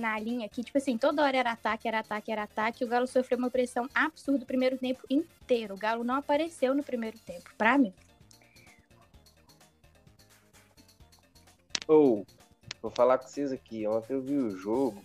na 0.00 0.18
linha, 0.18 0.48
que 0.48 0.62
tipo 0.62 0.78
assim, 0.78 0.96
toda 0.98 1.22
hora 1.22 1.36
era 1.36 1.52
ataque, 1.52 1.88
era 1.88 2.00
ataque, 2.00 2.32
era 2.32 2.42
ataque. 2.44 2.84
O 2.84 2.88
Galo 2.88 3.06
sofreu 3.06 3.38
uma 3.38 3.50
pressão 3.50 3.88
absurda 3.94 4.44
o 4.44 4.46
primeiro 4.46 4.76
tempo 4.78 5.02
inteiro. 5.08 5.74
O 5.74 5.78
Galo 5.78 6.04
não 6.04 6.14
apareceu 6.16 6.74
no 6.74 6.82
primeiro 6.82 7.18
tempo, 7.18 7.50
pra 7.56 7.76
mim. 7.78 7.92
Ou, 11.88 12.26
vou 12.82 12.90
falar 12.90 13.18
com 13.18 13.26
vocês 13.28 13.52
aqui. 13.52 13.86
Ontem 13.86 14.14
eu 14.14 14.20
vi 14.20 14.36
o 14.36 14.50
jogo. 14.56 15.02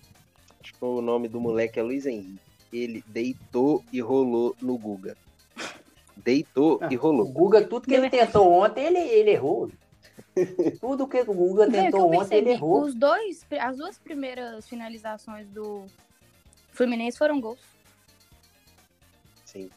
Acho 0.59 0.73
que 0.73 0.83
o 0.83 1.01
nome 1.01 1.27
do 1.27 1.39
moleque 1.39 1.79
é 1.79 1.83
Luiz 1.83 2.05
Henrique. 2.05 2.39
Ele 2.71 3.03
deitou 3.07 3.83
e 3.91 3.99
rolou 3.99 4.55
no 4.61 4.77
Guga. 4.77 5.15
Deitou 6.15 6.79
Ah, 6.81 6.87
e 6.91 6.97
O 6.97 6.99
rolou. 6.99 7.27
Guga, 7.27 7.65
tudo 7.65 7.87
que 7.87 7.93
ele 7.93 8.09
tentou 8.09 8.51
ontem, 8.51 8.85
ele, 8.85 8.99
ele 8.99 9.31
errou. 9.31 9.69
Tudo 10.79 11.07
que 11.07 11.19
o 11.21 11.33
Guga 11.33 11.67
Véi, 11.67 11.69
o 11.69 11.71
que 11.71 11.77
eu 11.77 11.83
tentou 11.91 12.13
ontem, 12.21 12.37
ele 12.37 12.49
errou. 12.51 12.81
os 12.83 12.95
dois, 12.95 13.45
as 13.59 13.77
duas 13.77 13.97
primeiras 13.99 14.67
finalizações 14.67 15.47
do 15.49 15.85
Fluminense 16.71 17.17
foram 17.17 17.39
gols. 17.41 17.59
Sim, 19.45 19.69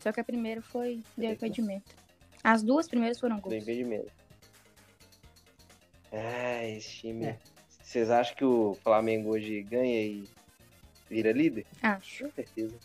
Só 0.00 0.10
que 0.10 0.20
a 0.20 0.24
primeira 0.24 0.60
foi 0.60 1.02
deu 1.16 1.30
impedimento. 1.30 1.94
As 2.42 2.62
duas 2.62 2.88
primeiras 2.88 3.20
foram 3.20 3.36
do 3.36 3.42
gols. 3.42 3.54
impedimento. 3.62 4.10
Ah, 6.12 6.64
esse 6.64 6.88
time. 6.90 7.26
É. 7.26 7.38
Vocês 7.82 8.10
acham 8.10 8.36
que 8.36 8.44
o 8.44 8.76
Flamengo 8.82 9.30
hoje 9.30 9.62
ganha 9.62 10.02
e 10.02 10.24
vira 11.08 11.32
líder? 11.32 11.66
Acho. 11.82 12.24
Com 12.24 12.32
certeza. 12.32 12.76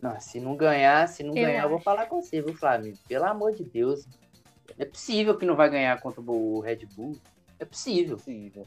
Não, 0.00 0.18
se 0.20 0.40
não 0.40 0.56
ganhar, 0.56 1.08
se 1.08 1.22
não 1.22 1.30
Eu 1.36 1.44
ganhar, 1.46 1.62
eu 1.62 1.68
vou 1.68 1.76
acho. 1.76 1.84
falar 1.84 2.06
com 2.06 2.20
você, 2.20 2.42
viu, 2.42 2.54
Flamengo? 2.56 2.98
Pelo 3.08 3.24
amor 3.24 3.54
de 3.54 3.62
Deus. 3.64 4.04
É 4.78 4.84
possível 4.84 5.36
que 5.36 5.44
não 5.46 5.54
vai 5.56 5.68
ganhar 5.70 6.00
contra 6.00 6.20
o 6.20 6.60
Red 6.60 6.86
Bull. 6.94 7.16
É 7.58 7.64
possível. 7.64 8.16
Possível. 8.16 8.66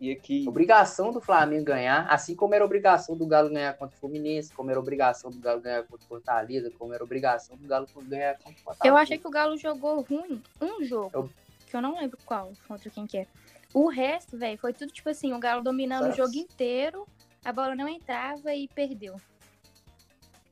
E 0.00 0.10
aqui, 0.10 0.44
Obrigação 0.46 1.12
do 1.12 1.20
Flamengo 1.20 1.64
ganhar, 1.64 2.06
assim 2.10 2.34
como 2.34 2.54
era 2.54 2.64
obrigação 2.64 3.16
do 3.16 3.24
Galo 3.26 3.48
ganhar 3.48 3.74
contra 3.74 3.96
o 3.96 4.00
Fluminense, 4.00 4.52
como 4.52 4.70
era 4.70 4.78
obrigação 4.78 5.30
do 5.30 5.38
Galo 5.38 5.60
ganhar 5.60 5.82
contra 5.84 6.04
o 6.04 6.08
Fortaleza, 6.08 6.70
como 6.78 6.92
era 6.92 7.02
obrigação 7.02 7.56
do 7.56 7.66
Galo 7.66 7.86
ganhar 8.02 8.34
contra 8.38 8.52
o 8.52 8.64
Fortaleza. 8.64 8.88
Eu 8.88 8.96
achei 8.96 9.18
que 9.18 9.26
o 9.26 9.30
Galo 9.30 9.56
jogou 9.56 10.00
ruim 10.02 10.42
um 10.60 10.82
jogo. 10.84 11.10
Eu- 11.14 11.30
Que 11.66 11.76
eu 11.76 11.80
não 11.80 11.98
lembro 11.98 12.18
qual, 12.26 12.52
contra 12.68 12.90
quem 12.90 13.06
que 13.06 13.18
é. 13.18 13.26
O 13.72 13.88
resto, 13.88 14.36
velho, 14.36 14.58
foi 14.58 14.72
tudo 14.72 14.92
tipo 14.92 15.08
assim, 15.08 15.32
o 15.32 15.38
Galo 15.38 15.62
dominando 15.62 16.02
o 16.02 16.12
Santos. 16.12 16.16
jogo 16.18 16.36
inteiro, 16.36 17.06
a 17.44 17.52
bola 17.52 17.74
não 17.74 17.88
entrava 17.88 18.52
e 18.54 18.68
perdeu. 18.68 19.16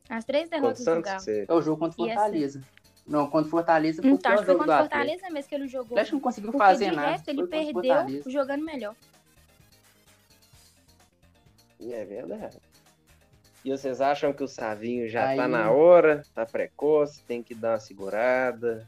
As 0.09 0.25
três 0.25 0.49
o 0.49 0.51
derrotas 0.51 0.85
do 0.85 1.03
Galo. 1.03 1.21
você... 1.21 1.45
É 1.49 1.53
o 1.55 1.61
jogo 1.63 1.79
contra 1.81 2.01
o 2.01 2.07
essa- 2.07 2.15
Fortaleza. 2.21 2.61
Não, 3.07 3.29
contra 3.29 3.49
o 3.49 3.51
Fortaleza 3.51 4.01
foi 4.01 4.11
o 4.11 4.15
Então, 4.15 4.33
acho 4.33 4.41
que 4.43 4.47
foi 4.47 4.55
contra 4.57 4.71
o 4.71 4.75
Atlético. 4.77 4.97
Fortaleza 4.99 5.31
mesmo 5.35 5.49
que 5.49 5.55
ele 5.55 5.69
jogou. 5.69 5.87
Atlético 5.97 6.17
não 6.17 6.21
conseguiu 6.23 6.53
Porque 6.53 6.65
fazer 6.65 6.91
de 6.91 6.97
nada. 6.97 7.11
resto 7.11 7.29
ele 7.29 7.47
perdeu 7.47 8.23
jogando 8.31 8.65
melhor. 8.65 8.95
É 11.81 12.05
verdade. 12.05 12.59
E 13.65 13.71
vocês 13.71 14.01
acham 14.01 14.33
que 14.33 14.43
o 14.43 14.49
Savinho 14.49 15.09
já 15.09 15.23
tá 15.37 15.45
Aí- 15.45 15.51
na 15.51 15.71
hora, 15.71 16.23
tá 16.35 16.45
precoce, 16.47 17.23
tem 17.25 17.43
que 17.43 17.55
dar 17.55 17.73
uma 17.73 17.81
segurada? 17.81 18.87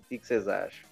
O 0.00 0.08
que, 0.08 0.18
que 0.18 0.26
vocês 0.26 0.46
acham? 0.46 0.88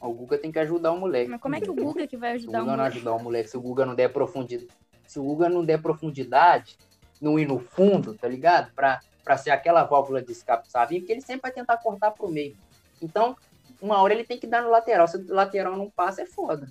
O 0.00 0.12
Guga 0.12 0.38
tem 0.38 0.52
que 0.52 0.58
ajudar 0.58 0.92
o 0.92 0.98
moleque. 0.98 1.30
Mas 1.30 1.40
como 1.40 1.56
é 1.56 1.60
que 1.60 1.70
o 1.70 1.74
Guga 1.74 2.06
que 2.06 2.16
vai 2.16 2.30
Se 2.30 2.36
o 2.36 2.38
ajudar 2.48 2.58
o 2.58 2.60
Guga 2.62 2.70
não 2.72 2.76
moleque? 2.78 2.96
ajudar 2.96 3.12
o 3.14 3.18
moleque, 3.22 3.50
se 3.50 3.56
o 3.56 3.60
Guga 3.60 3.86
não 3.86 3.94
der 3.94 4.08
profundidade, 4.12 4.68
se 5.06 5.18
o 5.18 5.22
Guga 5.22 5.48
não 5.48 5.64
der 5.64 5.82
profundidade, 5.82 6.78
não 7.20 7.38
ir 7.38 7.46
no 7.46 7.58
fundo, 7.58 8.14
tá 8.14 8.28
ligado? 8.28 8.72
Pra, 8.74 9.00
pra 9.28 9.36
ser 9.36 9.50
aquela 9.50 9.84
válvula 9.84 10.22
de 10.22 10.32
escape 10.32 10.70
Savinho, 10.70 11.02
porque 11.02 11.12
ele 11.12 11.20
sempre 11.20 11.42
vai 11.42 11.52
tentar 11.52 11.76
cortar 11.76 12.12
pro 12.12 12.30
meio. 12.30 12.56
Então, 13.02 13.36
uma 13.78 14.00
hora 14.00 14.14
ele 14.14 14.24
tem 14.24 14.38
que 14.38 14.46
dar 14.46 14.62
no 14.62 14.70
lateral. 14.70 15.06
Se 15.06 15.18
o 15.18 15.34
lateral 15.34 15.76
não 15.76 15.90
passa, 15.90 16.22
é 16.22 16.26
foda. 16.26 16.66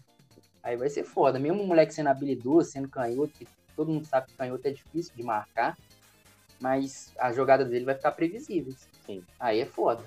Aí 0.63 0.75
vai 0.75 0.89
ser 0.89 1.03
foda. 1.03 1.37
Mesmo 1.37 1.61
o 1.61 1.67
moleque 1.67 1.93
sendo 1.93 2.07
habilidoso, 2.09 2.71
sendo 2.71 2.89
canhoto, 2.89 3.31
que 3.33 3.47
todo 3.75 3.91
mundo 3.91 4.07
sabe 4.07 4.25
que 4.25 4.33
canhoto 4.33 4.67
é 4.67 4.71
difícil 4.71 5.13
de 5.15 5.21
marcar, 5.21 5.77
mas 6.59 7.13
as 7.19 7.35
jogadas 7.35 7.69
dele 7.69 7.85
vai 7.85 7.93
ficar 7.93 8.11
previsíveis. 8.13 8.89
Sim. 9.05 9.23
Aí 9.39 9.59
é 9.59 9.65
foda. 9.67 10.03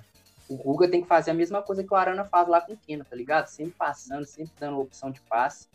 O 0.48 0.56
Guga 0.56 0.88
tem 0.88 1.02
que 1.02 1.06
fazer 1.06 1.30
a 1.30 1.34
mesma 1.34 1.62
coisa 1.62 1.84
que 1.84 1.94
o 1.94 1.96
Arana 1.96 2.24
faz 2.24 2.48
lá 2.48 2.60
com 2.60 2.72
o 2.72 2.76
Keno, 2.76 3.04
tá 3.04 3.14
ligado? 3.14 3.46
Sempre 3.46 3.74
passando, 3.78 4.24
sempre 4.26 4.52
dando 4.58 4.80
opção 4.80 5.12
de 5.12 5.20
passe. 5.20 5.68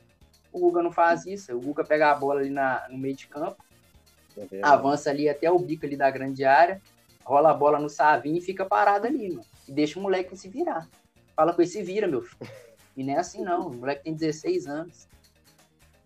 O 0.52 0.60
Guga 0.60 0.84
não 0.84 0.92
faz 0.92 1.26
isso. 1.26 1.56
O 1.56 1.62
Guga 1.62 1.86
pega 1.86 2.12
a 2.12 2.16
bola 2.16 2.42
ali 2.42 2.50
na, 2.50 2.86
no 2.90 2.98
meio 2.98 3.16
de 3.16 3.28
campo, 3.28 3.64
É 4.38 4.60
avança 4.62 5.10
ali 5.10 5.30
até 5.30 5.50
o 5.50 5.60
bico 5.60 5.86
ali 5.86 5.96
da 5.96 6.10
grande 6.10 6.44
área, 6.44 6.82
rola 7.24 7.52
a 7.52 7.54
bola 7.54 7.80
no 7.80 7.90
Savinho 7.90 8.38
e 8.38 8.42
fica 8.42 8.66
parado 8.66 9.08
ali, 9.08 9.30
mano. 9.30 9.46
E 9.68 9.72
deixa 9.72 10.00
o 10.00 10.02
moleque 10.02 10.36
se 10.36 10.50
virar. 10.50 10.88
Fala 11.36 11.54
com 11.54 11.62
ele, 11.62 11.70
se 11.70 11.82
vira, 11.82 12.08
meu 12.08 12.22
filho. 12.22 12.52
E 12.96 13.04
não 13.04 13.14
é 13.14 13.18
assim, 13.18 13.44
não. 13.44 13.68
O 13.68 13.74
moleque 13.74 14.04
tem 14.04 14.14
16 14.14 14.68
anos. 14.68 15.08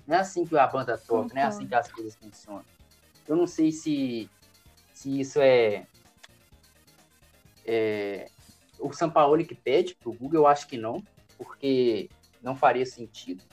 Não 0.08 0.16
é 0.16 0.20
assim 0.20 0.44
que 0.44 0.58
a 0.58 0.66
banda 0.66 0.98
toca, 0.98 1.36
não 1.36 1.42
é 1.42 1.46
assim 1.46 1.68
que 1.68 1.76
as 1.76 1.92
coisas 1.92 2.16
funcionam. 2.16 2.66
Eu 3.28 3.36
não 3.36 3.46
sei 3.46 3.72
se, 3.72 4.28
se 4.92 5.20
isso 5.20 5.40
é, 5.40 5.86
é 7.64 8.28
o 8.80 8.92
São 8.92 9.10
Paulo 9.10 9.46
que 9.46 9.54
pede 9.54 9.94
pro 9.94 10.14
Guga, 10.14 10.38
eu 10.38 10.48
acho 10.48 10.68
que 10.68 10.78
não, 10.78 11.04
porque 11.38 12.10
não 12.42 12.56
faria 12.56 12.86
sentido. 12.86 13.44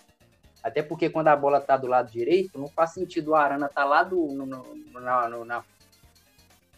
Até 0.66 0.82
porque 0.82 1.08
quando 1.08 1.28
a 1.28 1.36
bola 1.36 1.60
tá 1.60 1.76
do 1.76 1.86
lado 1.86 2.10
direito, 2.10 2.58
não 2.58 2.66
faz 2.66 2.90
sentido 2.90 3.28
o 3.30 3.34
Arana 3.36 3.68
tá 3.68 3.84
lá 3.84 4.02
do, 4.02 4.16
no- 4.32 4.44
no- 4.46 5.00
na, 5.00 5.28
no- 5.28 5.44
na, 5.44 5.64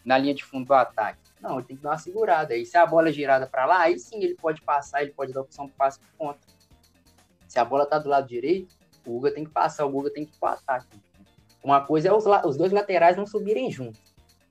na 0.05 0.17
linha 0.19 0.35
de 0.35 0.45
fundo 0.45 0.67
do 0.67 0.73
ataque. 0.75 1.17
Não, 1.41 1.57
ele 1.57 1.65
tem 1.65 1.75
que 1.75 1.81
dar 1.81 1.89
uma 1.89 1.97
segurada. 1.97 2.53
Aí 2.53 2.67
se 2.67 2.77
a 2.77 2.85
bola 2.85 3.09
é 3.09 3.11
girada 3.11 3.47
para 3.47 3.65
lá, 3.65 3.79
aí 3.81 3.97
sim 3.97 4.21
ele 4.23 4.35
pode 4.35 4.61
passar, 4.61 5.01
ele 5.01 5.11
pode 5.11 5.33
dar 5.33 5.41
opção 5.41 5.65
de 5.65 5.71
passe 5.71 5.99
por 5.99 6.07
conta. 6.19 6.39
Se 7.47 7.57
a 7.57 7.65
bola 7.65 7.83
tá 7.83 7.97
do 7.97 8.07
lado 8.09 8.27
direito, 8.27 8.75
o 9.07 9.13
Guga 9.13 9.31
tem 9.31 9.43
que 9.43 9.49
passar, 9.49 9.85
o 9.87 9.89
Guga 9.89 10.11
tem 10.11 10.23
que 10.23 10.35
ir 10.35 10.39
pro 10.39 10.49
ataque. 10.49 11.01
Uma 11.63 11.81
coisa 11.83 12.09
é 12.09 12.13
os, 12.13 12.25
os 12.45 12.57
dois 12.57 12.71
laterais 12.71 13.17
não 13.17 13.25
subirem 13.25 13.71
juntos. 13.71 13.99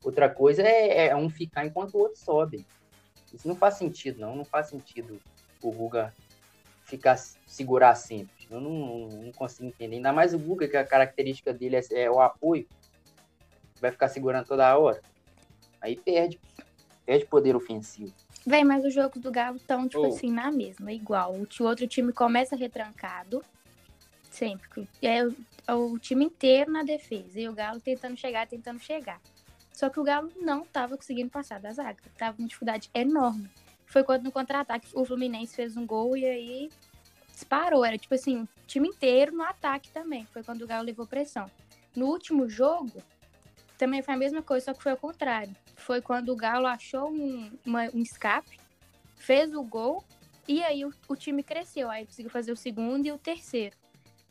Outra 0.03 0.29
coisa 0.29 0.63
é, 0.63 1.07
é 1.09 1.17
um 1.17 1.31
ficar 1.31 1.65
enquanto 1.65 1.95
o 1.95 1.99
outro 1.99 2.19
sobe. 2.19 2.67
Isso 3.33 3.47
não 3.47 3.55
faz 3.55 3.75
sentido, 3.75 4.19
não. 4.21 4.35
Não 4.35 4.45
faz 4.45 4.69
sentido 4.69 5.21
o 5.63 5.71
Guga 5.71 6.13
ficar 6.83 7.17
segurar 7.47 7.95
sempre. 7.95 8.38
Eu 8.51 8.61
não, 8.61 9.09
não 9.09 9.33
consigo 9.33 9.69
entender. 9.69 9.97
Ainda 9.97 10.13
mais 10.13 10.33
o 10.33 10.39
Guga, 10.39 10.67
que 10.69 10.77
a 10.77 10.85
característica 10.85 11.53
dele 11.53 11.77
é, 11.77 11.83
é 11.93 12.11
o 12.11 12.21
apoio. 12.21 12.67
Vai 13.81 13.91
ficar 13.91 14.09
segurando 14.09 14.47
toda 14.47 14.77
hora. 14.79 15.01
Aí 15.81 15.97
perde. 15.97 16.41
Perde 17.05 17.27
poder 17.27 17.55
ofensivo. 17.57 18.13
Véi, 18.47 18.65
mas 18.65 18.85
os 18.85 18.95
jogos 18.95 19.21
do 19.21 19.31
Galo 19.31 19.57
estão, 19.57 19.89
tipo 19.89 20.03
Oh. 20.03 20.07
assim, 20.07 20.31
na 20.31 20.51
mesma, 20.51 20.93
igual. 20.93 21.35
O 21.35 21.65
outro 21.65 21.87
time 21.87 22.13
começa 22.13 22.57
retrancado, 22.57 23.43
sempre. 24.31 24.89
Aí 25.03 25.27
o, 25.27 25.93
o 25.93 25.99
time 25.99 26.25
inteiro 26.25 26.71
na 26.71 26.83
defesa. 26.83 27.41
E 27.41 27.49
o 27.49 27.53
Galo 27.53 27.81
tentando 27.81 28.17
chegar, 28.17 28.47
tentando 28.47 28.81
chegar. 28.81 29.21
Só 29.73 29.89
que 29.89 30.01
o 30.01 30.05
Galo 30.05 30.33
não 30.41 30.65
tava 30.65 30.97
conseguindo 30.97 31.31
passar 31.31 31.61
da 31.61 31.73
zaga. 31.73 31.99
Tava 32.17 32.37
com 32.37 32.47
dificuldade 32.47 32.91
enorme. 32.95 33.49
Foi 33.87 34.03
quando 34.03 34.25
no 34.25 34.33
contra-ataque 34.33 34.89
o 34.93 35.05
Fluminense 35.05 35.55
fez 35.55 35.77
um 35.77 35.87
gol 35.87 36.17
e 36.17 36.25
aí 36.27 36.71
disparou. 37.39 37.85
Era 37.85 37.97
tipo 37.97 38.15
assim, 38.15 38.43
o 38.43 38.49
time 38.67 38.89
inteiro 38.89 39.33
no 39.35 39.43
ataque 39.43 39.91
também. 39.91 40.27
Foi 40.33 40.43
quando 40.43 40.63
o 40.63 40.67
Galo 40.67 40.85
levou 40.85 41.07
pressão. 41.07 41.51
No 41.95 42.07
último 42.07 42.49
jogo, 42.49 43.03
também 43.77 44.03
foi 44.03 44.15
a 44.15 44.17
mesma 44.17 44.43
coisa, 44.43 44.67
só 44.67 44.75
que 44.75 44.83
foi 44.83 44.93
ao 44.93 44.99
contrário. 44.99 45.55
Foi 45.77 46.03
quando 46.03 46.31
o 46.31 46.37
Galo 46.37 46.67
achou 46.67 47.09
um, 47.11 47.51
uma- 47.65 47.89
um 47.95 48.01
escape, 48.03 48.59
fez 49.17 49.55
o 49.55 49.63
gol, 49.63 50.05
e 50.47 50.63
aí 50.63 50.85
o, 50.85 50.93
o 51.09 51.17
time 51.17 51.43
cresceu. 51.43 51.89
Aí 51.91 52.05
conseguiu 52.07 52.31
fazer 52.31 52.53
o 52.53 52.57
segundo 52.57 53.07
e 53.07 53.13
o 53.13 53.19
terceiro. 53.19 53.77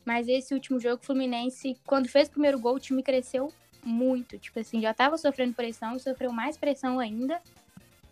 Mas 0.04 0.28
esse 0.28 0.54
último 0.54 0.78
jogo, 0.80 1.02
o 1.02 1.06
Fluminense, 1.06 1.76
quando 1.86 2.08
fez 2.08 2.28
o 2.28 2.32
primeiro 2.32 2.58
gol, 2.58 2.74
o 2.76 2.80
time 2.80 3.02
cresceu 3.02 3.52
muito. 3.84 4.38
Tipo 4.38 4.58
assim, 4.60 4.80
já 4.80 4.92
tava 4.94 5.16
sofrendo 5.16 5.54
pressão 5.54 5.98
sofreu 5.98 6.32
mais 6.32 6.56
pressão 6.56 6.98
ainda. 6.98 7.40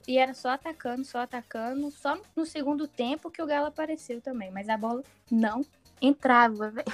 E 0.06 0.18
era 0.18 0.34
só 0.34 0.50
atacando, 0.50 1.04
só 1.04 1.18
atacando. 1.18 1.90
Só 1.90 2.20
no 2.34 2.46
segundo 2.46 2.86
tempo 2.86 3.30
que 3.30 3.42
o 3.42 3.46
Galo 3.46 3.66
apareceu 3.66 4.20
também. 4.20 4.50
Mas 4.50 4.68
a 4.68 4.76
bola 4.76 5.02
não 5.30 5.62
entrava, 6.00 6.70
velho. 6.70 6.86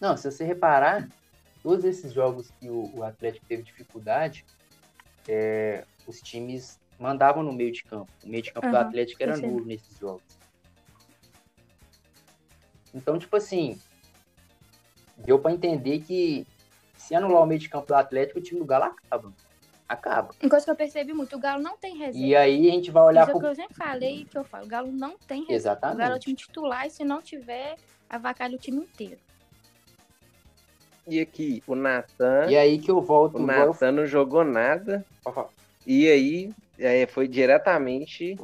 Não, 0.00 0.16
se 0.16 0.30
você 0.30 0.44
reparar, 0.44 1.08
todos 1.62 1.84
esses 1.84 2.12
jogos 2.12 2.50
que 2.58 2.70
o, 2.70 2.90
o 2.96 3.04
Atlético 3.04 3.44
teve 3.46 3.62
dificuldade, 3.62 4.46
é, 5.28 5.84
os 6.06 6.20
times 6.22 6.80
mandavam 6.98 7.42
no 7.42 7.52
meio 7.52 7.70
de 7.70 7.84
campo. 7.84 8.10
O 8.24 8.28
meio 8.28 8.42
de 8.42 8.52
campo 8.52 8.68
do 8.68 8.76
Aham, 8.76 8.86
Atlético 8.86 9.22
era 9.22 9.36
nulo 9.36 9.64
nesses 9.66 9.98
jogos. 9.98 10.22
Então, 12.94 13.18
tipo 13.18 13.36
assim, 13.36 13.78
deu 15.18 15.38
pra 15.38 15.52
entender 15.52 16.00
que 16.00 16.46
se 16.96 17.14
anular 17.14 17.42
o 17.42 17.46
meio 17.46 17.60
de 17.60 17.68
campo 17.68 17.86
do 17.86 17.94
Atlético, 17.94 18.38
o 18.38 18.42
time 18.42 18.60
do 18.60 18.66
Galo 18.66 18.84
acaba. 18.84 19.32
Acaba. 19.90 20.30
Uma 20.40 20.48
coisa 20.48 20.64
que 20.64 20.70
eu 20.70 20.76
percebi 20.76 21.12
muito, 21.12 21.34
o 21.34 21.38
Galo 21.40 21.60
não 21.60 21.76
tem 21.76 21.96
reserva. 21.96 22.24
E 22.24 22.36
aí 22.36 22.68
a 22.68 22.72
gente 22.74 22.92
vai 22.92 23.02
olhar 23.02 23.22
Isso 23.22 23.32
é 23.32 23.34
o 23.34 23.38
pro... 23.38 23.48
que 23.48 23.52
eu 23.52 23.56
sempre 23.56 23.74
falei 23.74 24.24
que 24.24 24.38
eu 24.38 24.44
falo. 24.44 24.64
O 24.64 24.68
Galo 24.68 24.92
não 24.92 25.18
tem 25.18 25.44
reserva. 25.44 25.78
O 25.78 25.80
Galo 25.80 25.94
é 25.94 25.96
o 25.96 26.00
Exatamente. 26.04 26.24
time 26.26 26.36
titular 26.36 26.86
e 26.86 26.90
se 26.90 27.02
não 27.02 27.20
tiver, 27.20 27.74
avacalha 28.08 28.54
o 28.54 28.58
time 28.58 28.76
inteiro. 28.84 29.18
E 31.08 31.18
aqui, 31.18 31.60
o 31.66 31.74
Natan. 31.74 32.46
E 32.48 32.56
aí 32.56 32.78
que 32.78 32.88
eu 32.88 33.00
volto... 33.00 33.36
O 33.36 33.40
eu 33.40 33.46
Natan 33.46 33.90
não 33.90 34.06
jogou 34.06 34.44
nada. 34.44 35.04
E 35.84 36.08
aí 36.08 36.54
é, 36.78 37.04
foi 37.08 37.26
diretamente. 37.26 38.38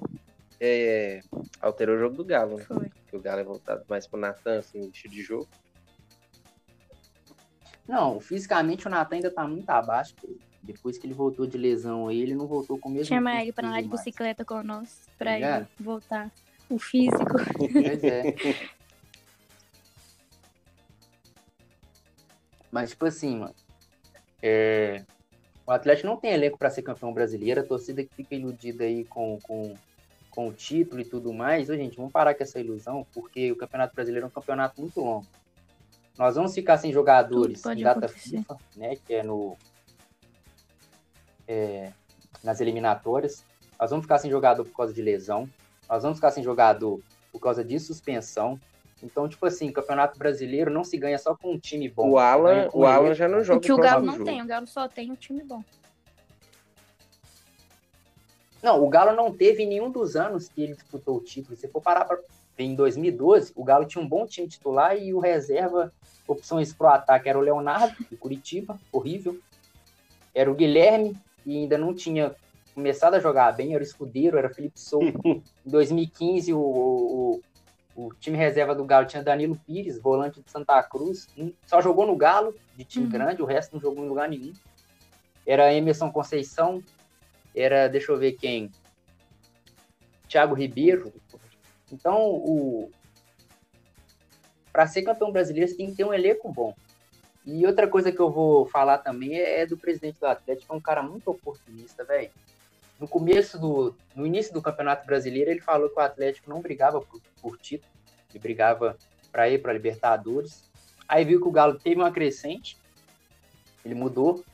É, 0.60 1.20
alterou 1.60 1.94
o 1.94 1.98
jogo 2.00 2.16
do 2.16 2.24
Galo. 2.24 2.56
Né? 2.56 2.64
Foi. 2.64 2.88
Porque 2.88 3.16
o 3.16 3.20
Galo 3.20 3.40
é 3.40 3.44
voltado 3.44 3.84
mais 3.88 4.04
pro 4.04 4.18
Natan, 4.18 4.58
assim, 4.58 4.88
estilo 4.88 5.14
de 5.14 5.22
jogo. 5.22 5.48
Não, 7.86 8.18
fisicamente 8.18 8.88
o 8.88 8.90
Natan 8.90 9.14
ainda 9.14 9.30
tá 9.30 9.46
muito 9.46 9.70
abaixo. 9.70 10.12
pô. 10.20 10.26
Depois 10.66 10.98
que 10.98 11.06
ele 11.06 11.14
voltou 11.14 11.46
de 11.46 11.56
lesão 11.56 12.08
aí, 12.08 12.20
ele 12.20 12.34
não 12.34 12.46
voltou 12.46 12.76
com 12.78 12.88
o 12.88 12.92
mesmo. 12.92 13.06
Chama 13.06 13.30
pique 13.30 13.42
ele 13.42 13.52
pra 13.52 13.68
andar 13.68 13.82
de 13.82 13.88
bicicleta 13.88 14.44
com 14.44 14.62
nós, 14.62 15.06
pra 15.16 15.36
ele 15.36 15.44
Obrigado. 15.46 15.68
voltar. 15.80 16.30
O 16.68 16.78
físico. 16.78 17.24
Pois 17.56 18.02
é. 18.04 18.34
Mas, 22.70 22.90
tipo 22.90 23.06
assim, 23.06 23.38
mano. 23.38 23.54
é, 24.42 25.04
O 25.66 25.70
Atlético 25.70 26.08
não 26.08 26.16
tem 26.16 26.32
elenco 26.32 26.58
pra 26.58 26.70
ser 26.70 26.82
campeão 26.82 27.12
brasileiro. 27.12 27.60
A 27.60 27.64
torcida 27.64 28.02
que 28.04 28.14
fica 28.14 28.34
iludida 28.34 28.84
aí 28.84 29.04
com, 29.04 29.38
com, 29.42 29.74
com 30.30 30.48
o 30.48 30.52
título 30.52 31.00
e 31.00 31.04
tudo 31.04 31.32
mais. 31.32 31.70
Ô, 31.70 31.76
gente, 31.76 31.96
vamos 31.96 32.12
parar 32.12 32.34
com 32.34 32.42
essa 32.42 32.58
ilusão, 32.60 33.06
porque 33.14 33.52
o 33.52 33.56
Campeonato 33.56 33.94
Brasileiro 33.94 34.26
é 34.26 34.28
um 34.28 34.32
campeonato 34.32 34.80
muito 34.80 35.00
longo. 35.00 35.26
Nós 36.18 36.34
vamos 36.34 36.54
ficar 36.54 36.78
sem 36.78 36.92
jogadores 36.92 37.64
em 37.66 37.82
data 37.82 38.06
acontecer. 38.06 38.38
FIFA, 38.38 38.56
né? 38.76 38.96
Que 38.96 39.14
é 39.14 39.22
no. 39.22 39.56
É, 41.46 41.92
nas 42.42 42.60
eliminatórias. 42.60 43.44
Nós 43.78 43.90
vamos 43.90 44.04
ficar 44.04 44.18
sem 44.18 44.30
jogador 44.30 44.64
por 44.64 44.76
causa 44.76 44.92
de 44.92 45.02
lesão. 45.02 45.48
Nós 45.88 46.02
vamos 46.02 46.18
ficar 46.18 46.30
sem 46.30 46.42
jogador 46.42 47.00
por 47.30 47.40
causa 47.40 47.64
de 47.64 47.78
suspensão. 47.78 48.58
Então, 49.02 49.28
tipo 49.28 49.44
assim, 49.44 49.70
Campeonato 49.70 50.18
Brasileiro 50.18 50.70
não 50.70 50.82
se 50.82 50.96
ganha 50.96 51.18
só 51.18 51.34
com 51.34 51.52
um 51.52 51.58
time 51.58 51.88
bom. 51.88 52.10
O 52.10 52.18
Alan, 52.18 52.68
o 52.72 52.86
Alan 52.86 53.14
já 53.14 53.28
não 53.28 53.44
joga 53.44 53.58
O 53.58 53.60
que 53.60 53.72
o 53.72 53.76
Galo 53.76 54.06
não 54.06 54.14
jogo. 54.14 54.24
tem. 54.24 54.42
O 54.42 54.46
Galo 54.46 54.66
só 54.66 54.88
tem 54.88 55.10
um 55.10 55.14
time 55.16 55.42
bom. 55.44 55.62
Não, 58.62 58.82
o 58.82 58.88
Galo 58.88 59.14
não 59.14 59.32
teve 59.32 59.62
em 59.62 59.68
nenhum 59.68 59.90
dos 59.90 60.16
anos 60.16 60.48
que 60.48 60.62
ele 60.62 60.74
disputou 60.74 61.18
o 61.18 61.20
título. 61.20 61.56
Se 61.56 61.68
for 61.68 61.80
parar 61.80 62.04
para 62.06 62.16
ver, 62.16 62.64
em 62.64 62.74
2012, 62.74 63.52
o 63.54 63.62
Galo 63.62 63.84
tinha 63.84 64.02
um 64.02 64.08
bom 64.08 64.26
time 64.26 64.48
titular 64.48 64.96
e 64.96 65.12
o 65.12 65.20
reserva, 65.20 65.92
opções 66.26 66.72
pro 66.72 66.88
ataque, 66.88 67.28
era 67.28 67.38
o 67.38 67.42
Leonardo, 67.42 67.94
do 68.10 68.16
Curitiba, 68.16 68.78
horrível. 68.90 69.38
Era 70.34 70.50
o 70.50 70.54
Guilherme, 70.54 71.16
e 71.46 71.56
ainda 71.56 71.78
não 71.78 71.94
tinha 71.94 72.34
começado 72.74 73.14
a 73.14 73.20
jogar 73.20 73.52
bem, 73.52 73.72
era 73.72 73.82
o 73.82 73.86
Escudeiro, 73.86 74.36
era 74.36 74.48
o 74.48 74.54
Felipe 74.54 74.78
Souza. 74.78 75.06
em 75.64 75.70
2015, 75.70 76.52
o, 76.52 76.58
o, 76.58 77.40
o 77.94 78.14
time 78.14 78.36
reserva 78.36 78.74
do 78.74 78.84
Galo 78.84 79.06
tinha 79.06 79.22
Danilo 79.22 79.58
Pires, 79.64 79.98
volante 80.02 80.42
de 80.42 80.50
Santa 80.50 80.82
Cruz. 80.82 81.28
Um- 81.38 81.52
Só 81.66 81.80
jogou 81.80 82.04
no 82.04 82.16
Galo, 82.16 82.54
de 82.76 82.84
time 82.84 83.06
Uhum. 83.06 83.12
grande, 83.12 83.42
o 83.42 83.46
resto 83.46 83.74
não 83.74 83.80
jogou 83.80 84.04
em 84.04 84.08
lugar 84.08 84.28
nenhum. 84.28 84.52
Era 85.46 85.72
Emerson 85.72 86.10
Conceição, 86.10 86.82
era, 87.54 87.88
deixa 87.88 88.10
eu 88.10 88.18
ver 88.18 88.32
quem, 88.32 88.68
Thiago 90.28 90.54
Ribeiro. 90.54 91.12
Então, 91.92 92.20
o 92.20 92.90
para 94.72 94.86
ser 94.86 95.02
campeão 95.02 95.32
brasileiro, 95.32 95.70
você 95.70 95.76
tem 95.76 95.86
que 95.86 95.96
ter 95.96 96.04
um 96.04 96.12
elenco 96.12 96.52
bom. 96.52 96.74
E 97.46 97.64
outra 97.64 97.86
coisa 97.86 98.10
que 98.10 98.18
eu 98.18 98.28
vou 98.28 98.66
falar 98.66 98.98
também 98.98 99.38
é, 99.38 99.60
é 99.60 99.66
do 99.66 99.76
presidente 99.76 100.18
do 100.18 100.26
Atlético, 100.26 100.74
é 100.74 100.76
um 100.76 100.80
cara 100.80 101.00
muito 101.00 101.30
oportunista, 101.30 102.04
velho. 102.04 102.30
No 102.98 103.06
começo 103.06 103.56
do, 103.56 103.94
no 104.16 104.26
início 104.26 104.52
do 104.52 104.60
Campeonato 104.60 105.06
Brasileiro, 105.06 105.50
ele 105.52 105.60
falou 105.60 105.88
que 105.88 105.96
o 105.96 106.02
Atlético 106.02 106.50
não 106.50 106.60
brigava 106.60 107.00
por, 107.00 107.20
por 107.40 107.56
título, 107.56 107.92
ele 108.30 108.40
brigava 108.40 108.96
para 109.30 109.48
ir 109.48 109.62
para 109.62 109.72
Libertadores. 109.72 110.68
Aí 111.06 111.24
viu 111.24 111.40
que 111.40 111.46
o 111.46 111.52
Galo 111.52 111.78
teve 111.78 112.00
uma 112.00 112.10
crescente, 112.10 112.76
ele 113.84 113.94
mudou 113.94 114.44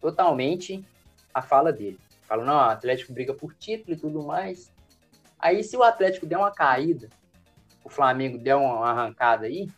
totalmente 0.00 0.84
a 1.32 1.40
fala 1.40 1.72
dele. 1.72 2.00
Falou, 2.22 2.44
não, 2.44 2.56
o 2.56 2.70
Atlético 2.70 3.12
briga 3.12 3.32
por 3.32 3.54
título 3.54 3.96
e 3.96 4.00
tudo 4.00 4.24
mais. 4.24 4.72
Aí 5.38 5.62
se 5.62 5.76
o 5.76 5.84
Atlético 5.84 6.26
der 6.26 6.36
uma 6.36 6.50
caída, 6.50 7.08
o 7.84 7.88
Flamengo 7.88 8.38
der 8.38 8.56
uma 8.56 8.90
arrancada 8.90 9.46
aí, 9.46 9.68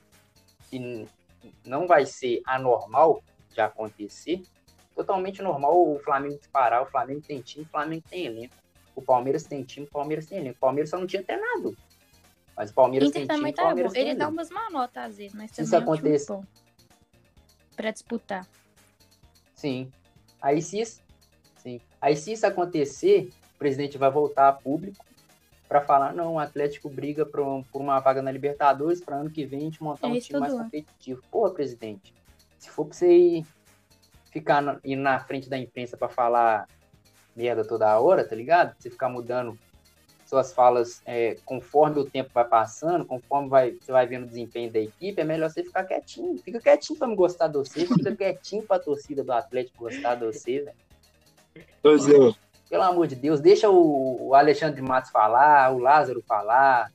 que 0.70 1.07
não 1.64 1.87
vai 1.87 2.07
ser 2.07 2.40
anormal 2.46 3.22
de 3.53 3.61
acontecer, 3.61 4.42
totalmente 4.94 5.40
normal 5.42 5.92
o 5.94 5.98
Flamengo 6.00 6.38
disparar, 6.38 6.83
o 6.83 6.87
Flamengo 6.87 7.20
tem 7.22 7.40
time, 7.40 7.64
o 7.64 7.68
Flamengo 7.68 8.05
tem 8.09 8.26
elenco. 8.26 8.55
O 8.94 9.03
Palmeiras 9.03 9.44
tem 9.44 9.62
time, 9.62 9.87
o 9.87 9.90
Palmeiras 9.90 10.26
tem 10.26 10.38
elenco. 10.38 10.57
O 10.57 10.61
Palmeiras 10.61 10.90
só 10.90 10.98
não 10.98 11.07
tinha 11.07 11.22
treinador. 11.22 11.74
Mas 12.57 12.70
o 12.70 12.74
Palmeiras 12.74 13.09
Inter 13.09 13.20
tem 13.20 13.26
time, 13.29 13.38
também 13.38 13.53
tá 13.55 13.62
bom. 13.62 13.68
Palmeiras 13.68 13.92
tem 13.92 14.03
Ele 14.09 14.14
dá 14.14 14.29
umas 14.29 14.50
manotas 14.50 15.05
às 15.05 15.16
vezes, 15.16 15.35
mas 15.35 15.50
Se 15.53 15.62
isso 15.62 15.74
é 15.74 15.79
um 15.79 15.83
time 15.83 15.92
acontecer- 15.98 16.33
bom. 16.33 16.44
Pra 17.76 17.90
disputar. 17.90 18.46
Sim. 19.55 19.90
Aí 20.42 20.61
se 20.61 20.81
isso, 20.81 21.00
sim. 21.57 21.81
Aí 22.00 22.16
se 22.16 22.33
isso 22.33 22.46
acontecer, 22.46 23.31
o 23.55 23.59
presidente 23.59 23.96
vai 23.96 24.11
voltar 24.11 24.48
a 24.48 24.53
público 24.53 25.03
para 25.70 25.80
falar, 25.80 26.12
não, 26.12 26.35
o 26.35 26.38
Atlético 26.40 26.88
briga 26.88 27.24
por, 27.24 27.64
por 27.70 27.80
uma 27.80 28.00
vaga 28.00 28.20
na 28.20 28.33
Libertadores 28.33 29.00
para 29.00 29.14
ano 29.14 29.30
que 29.30 29.46
vem 29.46 29.61
a 29.61 29.62
gente 29.62 29.80
montar 29.80 30.09
É 30.09 30.11
um 30.11 30.18
time 30.18 30.40
mais 30.40 30.52
competitivo. 30.52 31.22
Porra, 31.30 31.54
presidente, 31.54 32.12
se 32.59 32.68
for 32.68 32.87
pra 32.87 32.96
você 32.96 33.16
ir 33.16 33.46
ficar 34.33 34.61
na, 34.61 34.80
ir 34.83 34.96
na 34.96 35.20
frente 35.20 35.48
da 35.48 35.56
imprensa 35.56 35.96
para 35.96 36.09
falar 36.09 36.66
merda 37.37 37.64
toda 37.64 38.00
hora, 38.00 38.26
tá 38.26 38.35
ligado? 38.35 38.74
Você 38.80 38.90
ficar 38.90 39.09
mudando 39.09 39.56
suas 40.26 40.52
falas 40.52 41.02
é, 41.06 41.37
conforme 41.44 42.00
o 42.00 42.04
tempo 42.04 42.30
vai 42.35 42.44
passando, 42.44 43.04
conforme 43.04 43.48
vai, 43.48 43.70
você 43.70 43.92
vai 43.92 44.09
vendo 44.09 44.24
o 44.24 44.28
desempenho 44.28 44.72
da 44.72 44.80
equipe, 44.80 45.20
é 45.20 45.24
melhor 45.24 45.50
você 45.50 45.62
ficar 45.62 45.85
quietinho. 45.85 46.37
Fica 46.38 46.59
quietinho 46.61 46.98
pra 46.98 47.06
me 47.06 47.14
gostar 47.14 47.46
de 47.46 47.54
você, 47.54 47.87
fica 47.87 48.16
quietinho 48.16 48.64
pra 48.64 48.80
torcida 48.80 49.22
do 49.22 49.33
Atlético 49.33 49.85
gostar 49.85 50.16
de 50.16 50.26
você, 50.26 50.62
velho. 50.62 50.76
Ô, 51.85 51.96
Zé, 51.96 52.35
Pelo 52.70 52.85
amor 52.85 53.06
de 53.09 53.16
Deus, 53.16 53.40
deixa 53.40 53.68
o, 53.68 54.33
Alexandre 54.33 54.80
Matos 54.80 55.11
falar, 55.11 55.72
o 55.74 55.78
Lázaro 55.78 56.22
falar. 56.26 56.90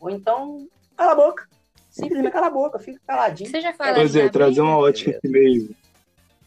Ou 0.00 0.10
então, 0.10 0.66
cala 0.96 1.12
a 1.12 1.14
boca. 1.14 1.48
Simplesmente 1.88 2.32
cala 2.32 2.48
a 2.48 2.50
boca, 2.50 2.78
fica 2.80 3.00
caladinho. 3.06 3.48
Você 3.48 3.60
já 3.60 3.72
Pois 3.72 4.16
é, 4.16 4.24
de 4.24 4.30
trazer 4.30 4.60
uma 4.60 4.76
ótica 4.76 5.12
aqui 5.12 5.28
meio 5.28 5.70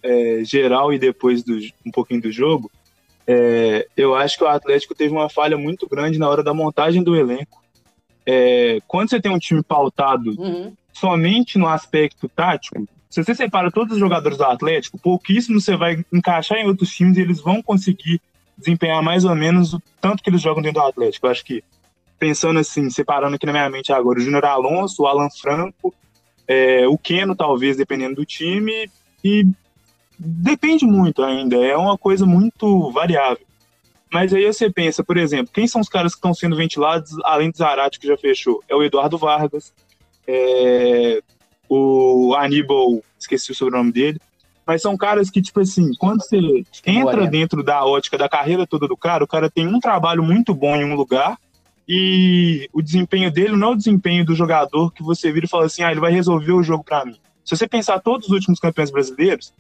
é, 0.03 0.41
geral 0.43 0.91
e 0.91 0.99
depois 0.99 1.41
do, 1.43 1.58
um 1.86 1.91
pouquinho 1.91 2.21
do 2.21 2.32
jogo. 2.32 2.69
é, 3.25 3.88
eu 3.95 4.13
acho 4.13 4.38
que 4.38 4.43
o 4.43 4.47
Atlético 4.47 4.93
teve 4.93 5.13
uma 5.13 5.30
falha 5.30 5.58
muito 5.58 5.88
grande 5.88 6.19
na 6.19 6.30
hora 6.30 6.43
da 6.43 6.53
montagem 6.53 7.01
do 7.01 7.15
elenco. 7.15 7.63
É, 8.25 8.80
quando 8.86 9.10
você 9.10 9.21
tem 9.21 9.32
um 9.32 9.39
time 9.39 9.63
pautado 9.63 10.36
Uhum. 10.38 10.73
somente 10.91 11.58
no 11.58 11.67
aspecto 11.67 12.27
tático, 12.27 12.86
se 13.10 13.23
você 13.23 13.34
separa 13.34 13.71
todos 13.71 13.93
os 13.93 13.99
jogadores 13.99 14.38
do 14.38 14.43
Atlético, 14.43 14.99
pouquíssimo 14.99 15.62
você 15.62 15.77
vai 15.77 16.03
encaixar 16.12 16.58
em 16.58 16.67
outros 16.67 16.89
times 16.93 17.15
e 17.17 17.21
eles 17.21 17.39
vão 17.39 17.62
conseguir 17.63 18.19
desempenhar 18.58 19.02
mais 19.04 19.24
ou 19.24 19.36
menos 19.36 19.74
o 19.74 19.82
tanto 20.02 20.24
que 20.24 20.30
eles 20.30 20.41
jogam 20.41 20.62
dentro 20.62 20.82
do 20.82 20.88
Atlético. 20.88 21.28
Eu 21.28 21.32
acho 21.32 21.46
que, 21.46 21.63
pensando 22.17 22.60
assim, 22.60 22.89
separando 22.89 23.36
aqui 23.36 23.46
na 23.46 23.52
minha 23.52 23.70
mente 23.70 23.93
agora, 23.93 24.20
o 24.20 24.22
Júnior 24.22 24.46
Alonso, 24.46 25.04
o 25.04 25.08
Alan 25.08 25.30
Franco, 25.30 25.93
é, 26.48 26.88
o 26.88 26.98
Keno, 26.98 27.36
talvez, 27.36 27.78
dependendo 27.78 28.15
do 28.15 28.26
time, 28.26 28.89
e 29.24 29.46
depende 30.17 30.86
muito 30.86 31.24
ainda, 31.24 31.58
é 31.58 31.76
uma 31.78 31.98
coisa 31.98 32.26
muito 32.26 32.89
variável. 32.91 33.46
Mas 34.12 34.34
aí 34.34 34.46
você 34.46 34.70
pensa, 34.72 35.04
por 35.04 35.17
exemplo, 35.17 35.52
quem 35.54 35.67
são 35.67 35.82
os 35.82 35.89
caras 35.89 36.13
que 36.13 36.17
estão 36.17 36.34
sendo 36.34 36.56
ventilados, 36.56 37.12
além 37.24 37.52
do 37.52 37.58
Zarate, 37.58 38.00
que 38.00 38.08
já 38.08 38.17
fechou? 38.17 38.63
É 38.70 38.76
o 38.76 38.82
Eduardo 38.82 39.17
Vargas, 39.17 39.74
é, 40.26 41.22
o 41.70 42.34
Aníbal, 42.36 43.04
esqueci 43.20 43.52
o 43.52 43.56
sobrenome 43.56 43.91
dele, 43.91 44.22
mas 44.67 44.82
são 44.82 44.97
caras 44.97 45.30
que, 45.30 45.41
tipo 45.41 45.62
assim, 45.62 45.91
quando 45.97 46.21
você 46.21 46.38
é 46.86 46.91
entra 46.91 47.25
dentro 47.25 47.63
da 47.63 47.86
ótica 47.86 48.17
da 48.17 48.27
carreira 48.27 48.67
toda 48.67 48.86
do 48.86 48.97
cara, 48.97 49.23
o 49.23 49.27
cara 49.27 49.49
tem 49.49 49.65
um 49.65 49.80
trabalho 49.80 50.21
muito 50.21 50.53
bom 50.53 50.75
em 50.75 50.84
um 50.84 50.93
lugar 50.93 51.38
e 51.88 52.69
o 52.73 52.82
desempenho 52.82 53.32
dele 53.32 53.56
não 53.56 53.69
é 53.69 53.71
o 53.71 53.77
desempenho 53.77 54.25
do 54.25 54.36
jogador 54.36 54.91
que 54.91 55.01
você 55.01 55.32
vira 55.32 55.45
e 55.45 55.49
fala 55.49 55.67
assim, 55.67 55.84
ah, 55.84 55.91
ele 55.91 56.01
vai 56.01 56.12
resolver 56.12 56.51
o 56.51 56.62
jogo 56.62 56.84
pra 56.84 57.06
mim. 57.06 57.15
Se 57.45 57.56
você 57.56 57.65
pensar 57.65 58.01
todos 58.01 58.27
os 58.27 58.34
últimos 58.34 58.60
campeões 58.60 58.91
brasileiros, 58.91 59.53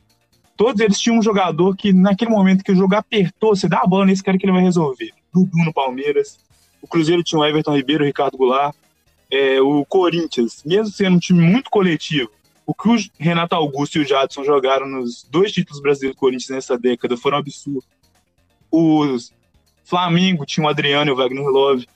todos 0.57 0.81
eles 0.81 0.99
tinham 0.99 1.19
um 1.19 1.21
jogador 1.21 1.73
que 1.77 1.93
naquele 1.93 2.31
momento 2.31 2.61
que 2.61 2.73
o 2.73 2.75
jogo 2.75 2.93
apertou, 2.95 3.55
você 3.55 3.69
dá 3.69 3.79
a 3.79 3.87
bola 3.87 4.07
nesse 4.07 4.21
cara 4.21 4.37
que 4.37 4.45
ele 4.45 4.51
vai 4.51 4.61
resolver. 4.61 5.11
Dudu 5.33 5.63
no 5.63 5.71
Palmeiras, 5.71 6.37
o 6.81 6.87
Cruzeiro 6.87 7.23
tinha 7.23 7.39
o 7.39 7.45
Everton 7.45 7.77
Ribeiro, 7.77 8.03
o 8.03 8.07
Ricardo 8.07 8.37
Goulart, 8.37 8.75
é, 9.31 9.61
o 9.61 9.85
Corinthians, 9.85 10.63
mesmo 10.65 10.91
sendo 10.91 11.15
um 11.15 11.19
time 11.19 11.39
muito 11.39 11.69
coletivo, 11.69 12.29
o 12.67 12.73
que 12.75 12.89
o 12.89 12.95
Renato 13.17 13.55
Augusto 13.55 13.97
e 13.97 14.01
o 14.01 14.05
Jadson 14.05 14.43
jogaram 14.43 14.85
nos 14.85 15.23
dois 15.31 15.51
títulos 15.53 15.81
brasileiros 15.81 16.15
do 16.15 16.19
Corinthians 16.19 16.49
nessa 16.49 16.77
década 16.77 17.15
foram 17.17 17.37
absurdos. 17.37 17.87
Os 18.69 19.33
Flamengo 19.85 20.45
tinha 20.45 20.65
o 20.65 20.69
Adriano 20.69 21.09
e 21.09 21.13
o 21.13 21.15
Wagner 21.15 21.45
Love. 21.45 21.87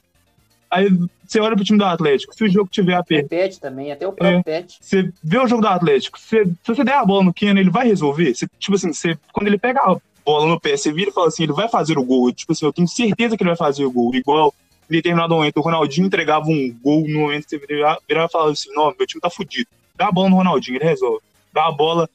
Aí 0.69 0.88
você 1.27 1.41
olha 1.41 1.55
pro 1.57 1.65
time 1.65 1.77
do 1.77 1.84
Atlético, 1.84 2.34
se 2.34 2.45
o 2.45 2.49
jogo 2.49 2.69
tiver 2.71 2.95
O 2.95 2.99
aperto, 3.01 3.27
Pet 3.27 3.60
também, 3.60 3.91
até 3.91 4.07
o 4.07 4.13
próprio 4.13 4.39
É. 4.39 4.43
Pet. 4.43 4.77
você 4.79 5.12
vê 5.21 5.38
o 5.38 5.45
jogo 5.47 5.62
do 5.62 5.67
Atlético, 5.67 6.17
você- 6.17 6.45
se 6.45 6.53
você 6.65 6.84
der 6.86 6.93
a 6.93 7.05
bola 7.05 7.25
no 7.25 7.34
Keno, 7.34 7.60
ele 7.60 7.69
vai 7.69 7.86
resolver. 7.86 8.34
Você, 8.34 8.47
tipo 8.57 8.75
assim, 8.75 8.93
você, 8.93 9.17
quando 9.34 9.47
ele 9.47 9.57
pega 9.57 9.81
a 9.81 9.97
bola 10.23 10.47
no 10.47 10.57
pé, 10.60 10.77
você 10.77 10.93
vira 10.93 11.10
e 11.10 11.13
fala 11.13 11.27
assim, 11.27 11.43
ele 11.43 11.51
vai 11.51 11.67
fazer 11.67 11.97
o 11.97 12.03
gol. 12.05 12.31
Tipo 12.31 12.53
assim, 12.53 12.65
eu 12.65 12.71
tenho 12.71 12.88
certeza 12.88 13.36
que 13.36 13.43
ele 13.43 13.49
vai 13.49 13.57
fazer 13.57 13.84
o 13.84 13.91
gol. 13.91 14.15
Igual 14.15 14.53
em 14.89 14.93
determinado 14.93 15.36
momento, 15.36 15.57
o 15.57 15.62
Ronaldinho 15.62 16.07
entregava 16.07 16.45
um 16.47 16.73
gol 16.81 17.05
no 17.05 17.19
momento 17.19 17.43
que 17.43 17.49
você 17.49 17.57
virava, 17.57 17.99
virava 18.07 18.27
e 18.27 18.31
falava 18.31 18.51
assim, 18.51 18.69
não, 18.73 18.95
meu 18.97 19.05
time 19.05 19.19
tá 19.19 19.29
fudido. 19.29 19.67
Dá 20.02 20.08
a 20.08 20.12
bola 20.12 20.32
no 20.32 20.38
Ronaldinho, 20.38 20.78
ele 20.78 20.86
resolve. 20.86 21.22
Dá 21.54 21.68
a 21.68 21.72
bola 21.72 22.10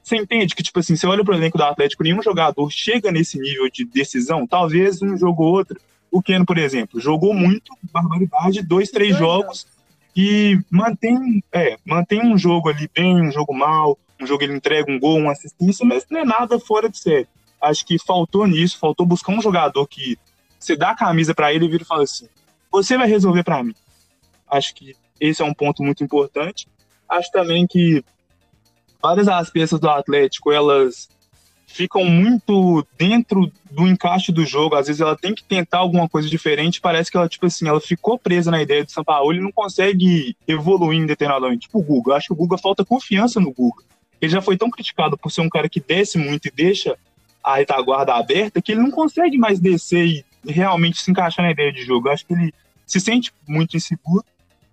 Você 0.00 0.14
entende 0.14 0.54
que, 0.54 0.62
tipo 0.62 0.78
assim, 0.78 0.94
você 0.94 1.04
olha 1.04 1.24
pro 1.24 1.34
elenco 1.34 1.58
do 1.58 1.64
Atlético, 1.64 2.04
nenhum 2.04 2.22
jogador 2.22 2.70
chega 2.70 3.10
nesse 3.10 3.40
nível 3.40 3.68
de 3.68 3.84
decisão, 3.84 4.46
talvez 4.46 5.02
um 5.02 5.16
jogo 5.16 5.42
ou 5.42 5.54
outro. 5.54 5.80
O 6.12 6.22
Keno, 6.22 6.46
por 6.46 6.58
exemplo, 6.58 7.00
jogou 7.00 7.34
muito, 7.34 7.76
barbaridade, 7.92 8.62
dois, 8.62 8.88
três 8.88 9.18
jogos, 9.18 9.66
e 10.14 10.60
mantém, 10.70 11.42
é, 11.52 11.76
mantém 11.84 12.24
um 12.24 12.38
jogo 12.38 12.68
ali 12.68 12.88
bem, 12.94 13.20
um 13.20 13.32
jogo 13.32 13.52
mal, 13.52 13.98
um 14.20 14.26
jogo 14.28 14.44
ele 14.44 14.54
entrega 14.54 14.92
um 14.92 15.00
gol, 15.00 15.18
uma 15.18 15.32
assistência, 15.32 15.84
mas 15.84 16.06
não 16.08 16.20
é 16.20 16.24
nada 16.24 16.60
fora 16.60 16.88
de 16.88 16.98
série. 16.98 17.26
Acho 17.60 17.84
que 17.84 17.98
faltou 17.98 18.46
nisso, 18.46 18.78
faltou 18.78 19.04
buscar 19.04 19.32
um 19.32 19.42
jogador 19.42 19.88
que 19.88 20.16
você 20.56 20.76
dá 20.76 20.90
a 20.90 20.96
camisa 20.96 21.34
para 21.34 21.52
ele 21.52 21.64
e 21.64 21.68
vira 21.68 21.82
e 21.82 21.86
fala 21.86 22.04
assim: 22.04 22.28
você 22.70 22.96
vai 22.96 23.08
resolver 23.08 23.42
para 23.42 23.60
mim. 23.64 23.74
Acho 24.48 24.72
que 24.72 24.94
esse 25.20 25.42
é 25.42 25.44
um 25.44 25.54
ponto 25.54 25.82
muito 25.82 26.04
importante. 26.04 26.68
Acho 27.08 27.30
também 27.30 27.66
que 27.66 28.04
várias 29.02 29.26
das 29.26 29.50
peças 29.50 29.78
do 29.78 29.88
Atlético, 29.88 30.50
elas 30.50 31.08
ficam 31.66 32.04
muito 32.04 32.86
dentro 32.96 33.50
do 33.70 33.88
encaixe 33.88 34.30
do 34.30 34.46
jogo. 34.46 34.76
Às 34.76 34.86
vezes 34.86 35.00
ela 35.00 35.16
tem 35.16 35.34
que 35.34 35.42
tentar 35.42 35.78
alguma 35.78 36.08
coisa 36.08 36.28
diferente. 36.28 36.80
Parece 36.80 37.10
que 37.10 37.16
ela, 37.16 37.28
tipo 37.28 37.46
assim, 37.46 37.66
ela 37.66 37.80
ficou 37.80 38.16
presa 38.16 38.50
na 38.50 38.62
ideia 38.62 38.84
do 38.84 38.92
São 38.92 39.02
Paulo 39.02 39.34
e 39.34 39.40
não 39.40 39.50
consegue 39.50 40.36
evoluir 40.46 41.00
em 41.00 41.06
determinado. 41.06 41.56
Tipo 41.58 41.80
o 41.80 41.82
Guga. 41.82 42.14
Acho 42.14 42.28
que 42.28 42.32
o 42.32 42.36
Guga 42.36 42.56
falta 42.56 42.84
confiança 42.84 43.40
no 43.40 43.52
Guga. 43.52 43.82
Ele 44.20 44.30
já 44.30 44.40
foi 44.40 44.56
tão 44.56 44.70
criticado 44.70 45.18
por 45.18 45.30
ser 45.30 45.40
um 45.40 45.48
cara 45.48 45.68
que 45.68 45.80
desce 45.80 46.16
muito 46.16 46.46
e 46.46 46.50
deixa 46.50 46.96
a 47.42 47.56
retaguarda 47.56 48.14
aberta 48.14 48.62
que 48.62 48.72
ele 48.72 48.80
não 48.80 48.90
consegue 48.90 49.36
mais 49.36 49.58
descer 49.58 50.06
e 50.06 50.24
realmente 50.46 51.02
se 51.02 51.10
encaixar 51.10 51.44
na 51.44 51.50
ideia 51.50 51.72
de 51.72 51.84
jogo. 51.84 52.08
Acho 52.08 52.24
que 52.24 52.32
ele 52.32 52.54
se 52.86 53.00
sente 53.00 53.32
muito 53.46 53.76
inseguro. 53.76 54.24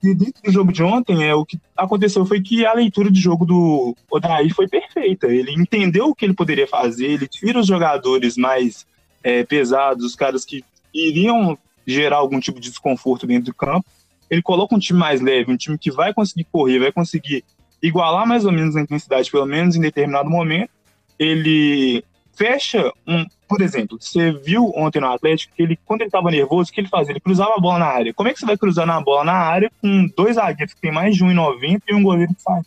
E 0.03 0.15
dentro 0.15 0.41
do 0.43 0.51
jogo 0.51 0.71
de 0.71 0.81
ontem, 0.81 1.23
é, 1.23 1.35
o 1.35 1.45
que 1.45 1.59
aconteceu 1.77 2.25
foi 2.25 2.41
que 2.41 2.65
a 2.65 2.73
leitura 2.73 3.11
de 3.11 3.19
jogo 3.19 3.45
do 3.45 3.95
Odair 4.09 4.53
foi 4.53 4.67
perfeita. 4.67 5.27
Ele 5.27 5.51
entendeu 5.53 6.07
o 6.07 6.15
que 6.15 6.25
ele 6.25 6.33
poderia 6.33 6.67
fazer, 6.67 7.05
ele 7.05 7.27
tira 7.27 7.59
os 7.59 7.67
jogadores 7.67 8.35
mais 8.35 8.85
é, 9.23 9.43
pesados, 9.43 10.03
os 10.03 10.15
caras 10.15 10.43
que 10.43 10.63
iriam 10.93 11.57
gerar 11.85 12.17
algum 12.17 12.39
tipo 12.39 12.59
de 12.59 12.69
desconforto 12.69 13.27
dentro 13.27 13.51
do 13.51 13.55
campo. 13.55 13.85
Ele 14.29 14.41
coloca 14.41 14.75
um 14.75 14.79
time 14.79 14.97
mais 14.97 15.21
leve, 15.21 15.51
um 15.51 15.57
time 15.57 15.77
que 15.77 15.91
vai 15.91 16.13
conseguir 16.13 16.45
correr, 16.51 16.79
vai 16.79 16.91
conseguir 16.91 17.43
igualar 17.81 18.25
mais 18.25 18.45
ou 18.45 18.51
menos 18.51 18.75
a 18.75 18.81
intensidade, 18.81 19.29
pelo 19.29 19.45
menos 19.45 19.75
em 19.75 19.81
determinado 19.81 20.29
momento. 20.29 20.71
Ele 21.19 22.03
fecha 22.33 22.91
um, 23.05 23.25
por 23.51 23.61
exemplo, 23.61 23.97
você 23.99 24.31
viu 24.31 24.71
ontem 24.77 25.01
no 25.01 25.11
Atlético 25.11 25.53
que 25.53 25.61
ele, 25.61 25.77
quando 25.83 25.99
ele 25.99 26.07
estava 26.07 26.31
nervoso, 26.31 26.71
o 26.71 26.73
que 26.73 26.79
ele 26.79 26.87
fazia? 26.87 27.11
Ele 27.11 27.19
cruzava 27.19 27.53
a 27.57 27.59
bola 27.59 27.79
na 27.79 27.85
área. 27.85 28.13
Como 28.13 28.29
é 28.29 28.33
que 28.33 28.39
você 28.39 28.45
vai 28.45 28.55
cruzar 28.55 28.85
na 28.85 29.01
bola 29.01 29.25
na 29.25 29.33
área 29.33 29.69
com 29.81 30.09
dois 30.15 30.37
zagueiros 30.37 30.73
que 30.73 30.79
tem 30.79 30.89
mais 30.89 31.17
de 31.17 31.25
1,90 31.25 31.81
e 31.85 31.93
um 31.93 32.01
goleiro 32.01 32.33
que 32.33 32.41
faz? 32.41 32.65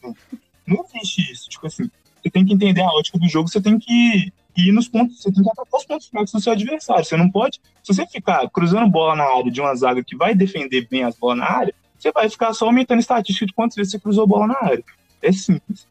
Não 0.67 0.85
existe 0.85 1.33
isso. 1.33 1.49
Tipo 1.49 1.69
assim, 1.69 1.91
você 2.23 2.29
tem 2.29 2.45
que 2.45 2.53
entender 2.53 2.83
a 2.83 2.89
ótica 2.89 3.19
do 3.19 3.27
jogo, 3.27 3.49
você 3.49 3.63
tem 3.63 3.79
que 3.79 4.31
ir 4.59 4.73
nos 4.73 4.87
pontos, 4.87 5.23
você 5.23 5.33
tem 5.33 5.43
que 5.43 5.49
atacar 5.49 5.81
os 5.81 5.87
pontos 5.87 6.07
fracos 6.07 6.33
do 6.33 6.41
seu 6.43 6.53
adversário. 6.53 7.03
Você 7.03 7.17
não 7.17 7.31
pode, 7.31 7.63
se 7.83 7.95
você 7.95 8.07
ficar 8.07 8.47
cruzando 8.51 8.87
bola 8.87 9.17
na 9.17 9.25
área 9.25 9.51
de 9.51 9.63
uma 9.63 9.75
zaga 9.75 10.05
que 10.05 10.15
vai 10.15 10.35
defender 10.35 10.87
bem 10.91 11.03
as 11.03 11.17
bolas 11.17 11.39
na 11.39 11.51
área, 11.51 11.75
você 11.99 12.13
vai 12.13 12.29
ficar 12.29 12.53
só 12.53 12.67
aumentando 12.67 12.99
a 12.99 13.01
estatística 13.01 13.47
de 13.47 13.55
quantas 13.55 13.75
vezes 13.75 13.93
você 13.93 13.99
cruzou 13.99 14.27
bola 14.27 14.49
na 14.49 14.59
área. 14.59 14.85
É 15.23 15.33
simples. 15.33 15.87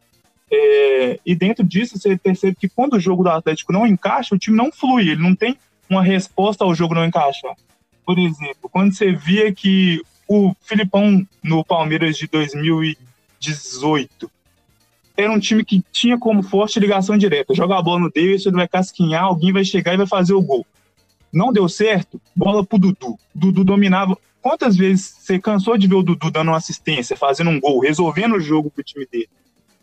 É, 0.50 1.18
e 1.24 1.34
dentro 1.34 1.64
disso, 1.64 1.98
você 1.98 2.16
percebe 2.16 2.56
que 2.56 2.68
quando 2.68 2.94
o 2.94 3.00
jogo 3.00 3.22
do 3.22 3.30
Atlético 3.30 3.72
não 3.72 3.86
encaixa, 3.86 4.34
o 4.34 4.38
time 4.38 4.56
não 4.56 4.70
flui, 4.70 5.08
ele 5.08 5.22
não 5.22 5.34
tem 5.34 5.56
uma 5.88 6.02
resposta 6.02 6.64
ao 6.64 6.74
jogo 6.74 6.94
não 6.94 7.04
encaixar. 7.04 7.54
Por 8.04 8.18
exemplo, 8.18 8.68
quando 8.70 8.94
você 8.94 9.12
via 9.12 9.52
que 9.52 10.02
o 10.28 10.54
Filipão 10.62 11.26
no 11.42 11.64
Palmeiras 11.64 12.16
de 12.16 12.26
2018 12.26 14.30
era 15.16 15.30
um 15.30 15.38
time 15.38 15.64
que 15.64 15.82
tinha 15.92 16.18
como 16.18 16.42
forte 16.42 16.80
ligação 16.80 17.16
direta. 17.16 17.54
Joga 17.54 17.78
a 17.78 17.82
bola 17.82 18.00
no 18.00 18.10
Davidson, 18.10 18.48
ele 18.48 18.56
vai 18.56 18.68
casquinhar, 18.68 19.24
alguém 19.24 19.52
vai 19.52 19.64
chegar 19.64 19.94
e 19.94 19.96
vai 19.96 20.06
fazer 20.06 20.34
o 20.34 20.42
gol. 20.42 20.66
Não 21.32 21.52
deu 21.52 21.68
certo, 21.68 22.20
bola 22.34 22.64
pro 22.64 22.78
Dudu. 22.78 23.18
Dudu 23.34 23.64
dominava. 23.64 24.16
Quantas 24.42 24.76
vezes 24.76 25.16
você 25.20 25.38
cansou 25.38 25.78
de 25.78 25.86
ver 25.86 25.94
o 25.94 26.02
Dudu 26.02 26.30
dando 26.30 26.48
uma 26.48 26.56
assistência, 26.56 27.16
fazendo 27.16 27.50
um 27.50 27.60
gol, 27.60 27.80
resolvendo 27.80 28.34
o 28.34 28.40
jogo 28.40 28.70
pro 28.70 28.84
time 28.84 29.06
dele? 29.06 29.28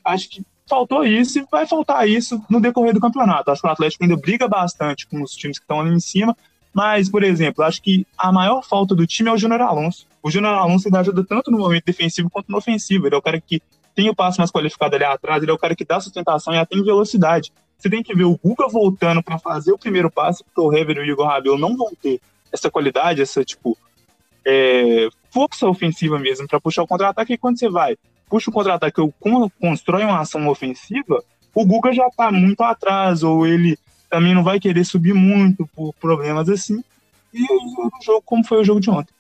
Acho 0.04 0.30
que 0.30 0.44
faltou 0.72 1.04
isso 1.04 1.38
e 1.38 1.46
vai 1.52 1.68
faltar 1.68 2.08
isso 2.08 2.42
no 2.50 2.62
decorrer 2.62 2.94
do 2.94 3.02
campeonato. 3.02 3.52
Acho 3.52 3.62
que 3.62 3.68
o 3.68 3.72
Atlético 3.72 4.06
ainda 4.06 4.16
briga 4.16 4.48
bastante 4.48 5.06
com 5.06 5.22
os 5.22 5.32
times 5.32 5.60
que 5.60 5.66
estão 5.66 5.82
ali 5.82 5.94
em 5.94 6.00
cima, 6.00 6.36
mas, 6.74 7.10
por 7.10 7.24
exemplo, 7.24 7.62
acho 7.66 7.82
que 7.82 8.08
a 8.18 8.32
maior 8.32 8.64
falta 8.64 8.96
do 8.96 9.06
time 9.06 9.30
é 9.30 9.34
o 9.34 9.38
Júnior 9.38 9.60
Alonso. 9.60 10.08
O 10.24 10.32
Júnior 10.32 10.54
Alonso 10.54 10.88
ele 10.88 10.96
ajuda 10.96 11.26
tanto 11.26 11.52
no 11.52 11.58
momento 11.58 11.84
defensivo 11.84 12.30
quanto 12.30 12.50
no 12.50 12.58
ofensivo. 12.58 13.06
Ele 13.06 13.16
é 13.16 13.18
o 13.18 13.22
cara 13.22 13.42
que 13.42 13.62
tem 13.94 14.10
o 14.10 14.16
passo 14.16 14.40
mais 14.40 14.50
qualificado 14.50 14.96
ali 14.96 15.04
atrás, 15.04 15.44
ele 15.44 15.52
é 15.52 15.54
o 15.54 15.58
cara 15.58 15.76
que 15.76 15.84
dá 15.84 16.00
sustentação 16.00 16.54
e 16.54 16.68
em 16.72 16.84
velocidade. 16.84 17.52
Você 17.78 17.90
tem 17.90 18.02
que 18.02 18.16
ver 18.16 18.24
o 18.24 18.40
Guga 18.42 18.70
voltando 18.70 19.22
para 19.22 19.38
fazer 19.38 19.74
o 19.74 19.78
primeiro 19.78 20.10
passe, 20.10 20.42
porque 20.46 20.62
o 20.62 20.74
Hever 20.74 20.98
e 20.98 21.00
o 21.02 21.06
Igor 21.06 21.28
Rabel 21.28 21.58
não 21.58 21.76
vão 21.76 21.92
ter 22.02 22.22
essa 22.50 22.72
qualidade, 22.72 23.22
essa, 23.22 23.44
tipo, 23.44 23.78
é, 24.46 25.10
força 25.32 25.68
ofensiva 25.68 26.18
mesmo 26.18 26.48
para 26.48 26.62
puxar 26.62 26.84
o 26.84 26.88
contra-ataque. 26.88 27.34
E 27.34 27.38
quando 27.38 27.60
você 27.60 27.68
vai, 27.68 27.98
puxa 28.32 28.50
o 28.50 28.54
contra-ataque 28.54 29.02
ou 29.02 29.14
constrói 29.60 30.06
uma 30.06 30.22
ação 30.22 30.48
ofensiva, 30.48 31.22
o 31.54 31.66
Guga 31.66 31.92
já 31.92 32.10
tá 32.10 32.32
muito 32.32 32.64
atrás, 32.64 33.24
ou 33.24 33.46
ele 33.46 33.78
também 34.10 34.34
não 34.34 34.42
vai 34.42 34.58
querer 34.58 34.86
subir 34.86 35.14
muito 35.14 35.68
por 35.68 35.94
problemas 35.96 36.48
assim. 36.48 36.82
E 37.34 37.44
o 37.44 37.90
jogo, 38.02 38.22
como 38.24 38.46
foi 38.46 38.62
o 38.62 38.64
jogo 38.64 38.80
de 38.80 38.90
ontem. 38.90 39.14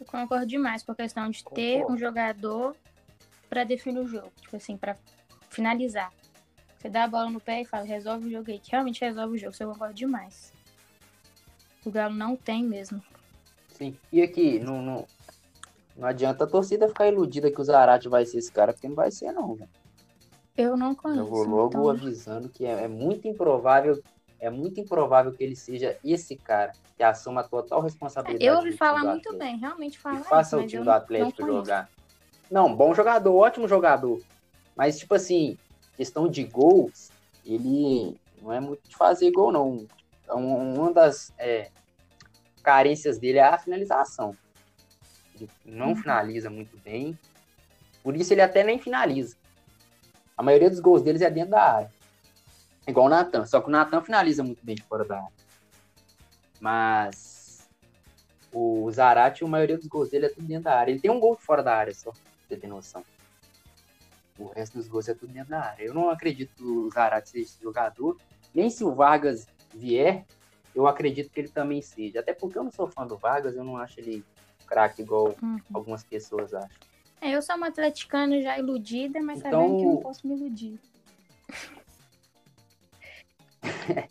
Eu 0.00 0.06
concordo 0.06 0.46
demais 0.46 0.82
com 0.82 0.92
a 0.92 0.94
questão 0.94 1.28
de 1.28 1.44
ter 1.44 1.84
um 1.84 1.98
jogador 1.98 2.74
para 3.50 3.62
definir 3.62 4.00
o 4.00 4.08
jogo, 4.08 4.32
tipo 4.40 4.56
assim, 4.56 4.78
para 4.78 4.96
finalizar. 5.50 6.10
Você 6.78 6.88
dá 6.88 7.04
a 7.04 7.08
bola 7.08 7.28
no 7.28 7.40
pé 7.40 7.60
e 7.60 7.64
fala, 7.66 7.84
resolve 7.84 8.28
o 8.28 8.30
jogo 8.30 8.50
aí, 8.50 8.58
que 8.58 8.70
realmente 8.70 9.04
resolve 9.04 9.34
o 9.34 9.38
jogo. 9.38 9.52
Você 9.52 9.66
concorda 9.66 9.92
demais. 9.92 10.52
O 11.84 11.90
Galo 11.90 12.14
não 12.14 12.36
tem 12.36 12.64
mesmo. 12.64 13.02
Sim. 13.74 13.96
E 14.10 14.22
aqui, 14.22 14.58
não, 14.60 14.80
não, 14.80 15.06
não 15.98 16.06
adianta 16.06 16.44
a 16.44 16.46
torcida 16.46 16.86
ficar 16.86 17.08
iludida 17.08 17.50
que 17.50 17.60
o 17.60 17.64
Zarate 17.64 18.08
vai 18.08 18.24
ser 18.24 18.38
esse 18.38 18.52
cara, 18.52 18.72
porque 18.72 18.86
não 18.86 18.94
vai 18.94 19.10
ser, 19.10 19.32
não, 19.32 19.56
velho. 19.56 19.68
Eu 20.56 20.76
não 20.76 20.94
conheço. 20.94 21.20
Eu 21.22 21.26
vou 21.26 21.44
logo 21.44 21.68
então... 21.70 21.88
avisando 21.88 22.48
que 22.48 22.64
é, 22.64 22.84
é, 22.84 22.88
muito 22.88 23.26
improvável, 23.26 24.00
é 24.38 24.48
muito 24.48 24.78
improvável 24.78 25.32
que 25.32 25.42
ele 25.42 25.56
seja 25.56 25.98
esse 26.04 26.36
cara 26.36 26.72
que 26.96 27.02
assuma 27.02 27.40
a 27.40 27.44
total 27.44 27.80
responsabilidade. 27.80 28.44
Eu 28.44 28.56
ouvi 28.56 28.72
falar 28.72 29.02
muito 29.02 29.36
bem, 29.36 29.56
realmente 29.58 29.98
falar. 29.98 30.22
Faça 30.22 30.56
o 30.56 30.64
time 30.64 30.84
do 30.84 30.90
Atlético 30.90 31.42
não 31.42 31.48
jogar. 31.58 31.88
Não, 32.48 32.74
bom 32.74 32.94
jogador, 32.94 33.34
ótimo 33.36 33.66
jogador. 33.66 34.20
Mas, 34.76 35.00
tipo 35.00 35.16
assim, 35.16 35.58
questão 35.96 36.28
de 36.28 36.44
gols, 36.44 37.10
ele 37.44 38.16
não 38.40 38.52
é 38.52 38.60
muito 38.60 38.88
de 38.88 38.96
fazer 38.96 39.32
gol, 39.32 39.50
não. 39.50 39.84
Uma 40.28 40.92
das 40.92 41.32
é, 41.36 41.70
carências 42.62 43.18
dele 43.18 43.38
é 43.38 43.42
a 43.42 43.58
finalização. 43.58 44.36
Ele 45.44 45.76
não 45.76 45.88
uhum. 45.88 45.96
finaliza 45.96 46.50
muito 46.50 46.76
bem. 46.78 47.18
Por 48.02 48.16
isso 48.16 48.32
ele 48.32 48.42
até 48.42 48.62
nem 48.64 48.78
finaliza. 48.78 49.36
A 50.36 50.42
maioria 50.42 50.70
dos 50.70 50.80
gols 50.80 51.02
deles 51.02 51.20
é 51.22 51.30
dentro 51.30 51.50
da 51.50 51.62
área. 51.62 51.92
Igual 52.86 53.06
o 53.06 53.08
Natan. 53.08 53.44
Só 53.44 53.60
que 53.60 53.68
o 53.68 53.70
Natan 53.70 54.02
finaliza 54.02 54.42
muito 54.42 54.64
bem 54.64 54.76
de 54.76 54.82
fora 54.82 55.04
da 55.04 55.16
área. 55.16 55.32
Mas 56.60 57.68
o 58.52 58.90
Zarate, 58.90 59.44
a 59.44 59.48
maioria 59.48 59.76
dos 59.76 59.86
gols 59.86 60.10
dele 60.10 60.26
é 60.26 60.28
tudo 60.28 60.46
dentro 60.46 60.64
da 60.64 60.78
área. 60.78 60.90
Ele 60.90 61.00
tem 61.00 61.10
um 61.10 61.20
gol 61.20 61.36
de 61.36 61.42
fora 61.42 61.62
da 61.62 61.74
área 61.74 61.94
só, 61.94 62.10
pra 62.10 62.20
você 62.48 62.56
ter 62.56 62.66
noção. 62.66 63.04
O 64.38 64.46
resto 64.46 64.78
dos 64.78 64.88
gols 64.88 65.08
é 65.08 65.14
tudo 65.14 65.32
dentro 65.32 65.50
da 65.50 65.60
área. 65.60 65.84
Eu 65.84 65.92
não 65.92 66.08
acredito 66.10 66.54
que 66.54 66.62
o 66.62 66.90
Zarate 66.90 67.28
seja 67.28 67.44
esse 67.44 67.62
jogador. 67.62 68.16
Nem 68.54 68.70
se 68.70 68.84
o 68.84 68.94
Vargas 68.94 69.46
vier, 69.74 70.24
eu 70.74 70.86
acredito 70.86 71.30
que 71.30 71.40
ele 71.40 71.48
também 71.48 71.82
seja. 71.82 72.20
Até 72.20 72.32
porque 72.32 72.56
eu 72.56 72.64
não 72.64 72.70
sou 72.70 72.86
fã 72.86 73.06
do 73.06 73.16
Vargas, 73.16 73.56
eu 73.56 73.64
não 73.64 73.76
acho 73.76 73.98
ele 74.00 74.24
craque 74.68 75.02
igual 75.02 75.34
uhum. 75.42 75.58
algumas 75.72 76.02
pessoas 76.04 76.52
acham. 76.54 76.68
É, 77.20 77.30
eu 77.32 77.42
sou 77.42 77.56
uma 77.56 77.66
atleticana 77.68 78.40
já 78.40 78.58
iludida, 78.58 79.20
mas 79.20 79.40
então... 79.40 79.50
sabendo 79.50 79.76
que 79.76 79.84
eu 79.84 79.90
não 79.90 79.96
posso 79.96 80.26
me 80.26 80.34
iludir. 80.36 80.78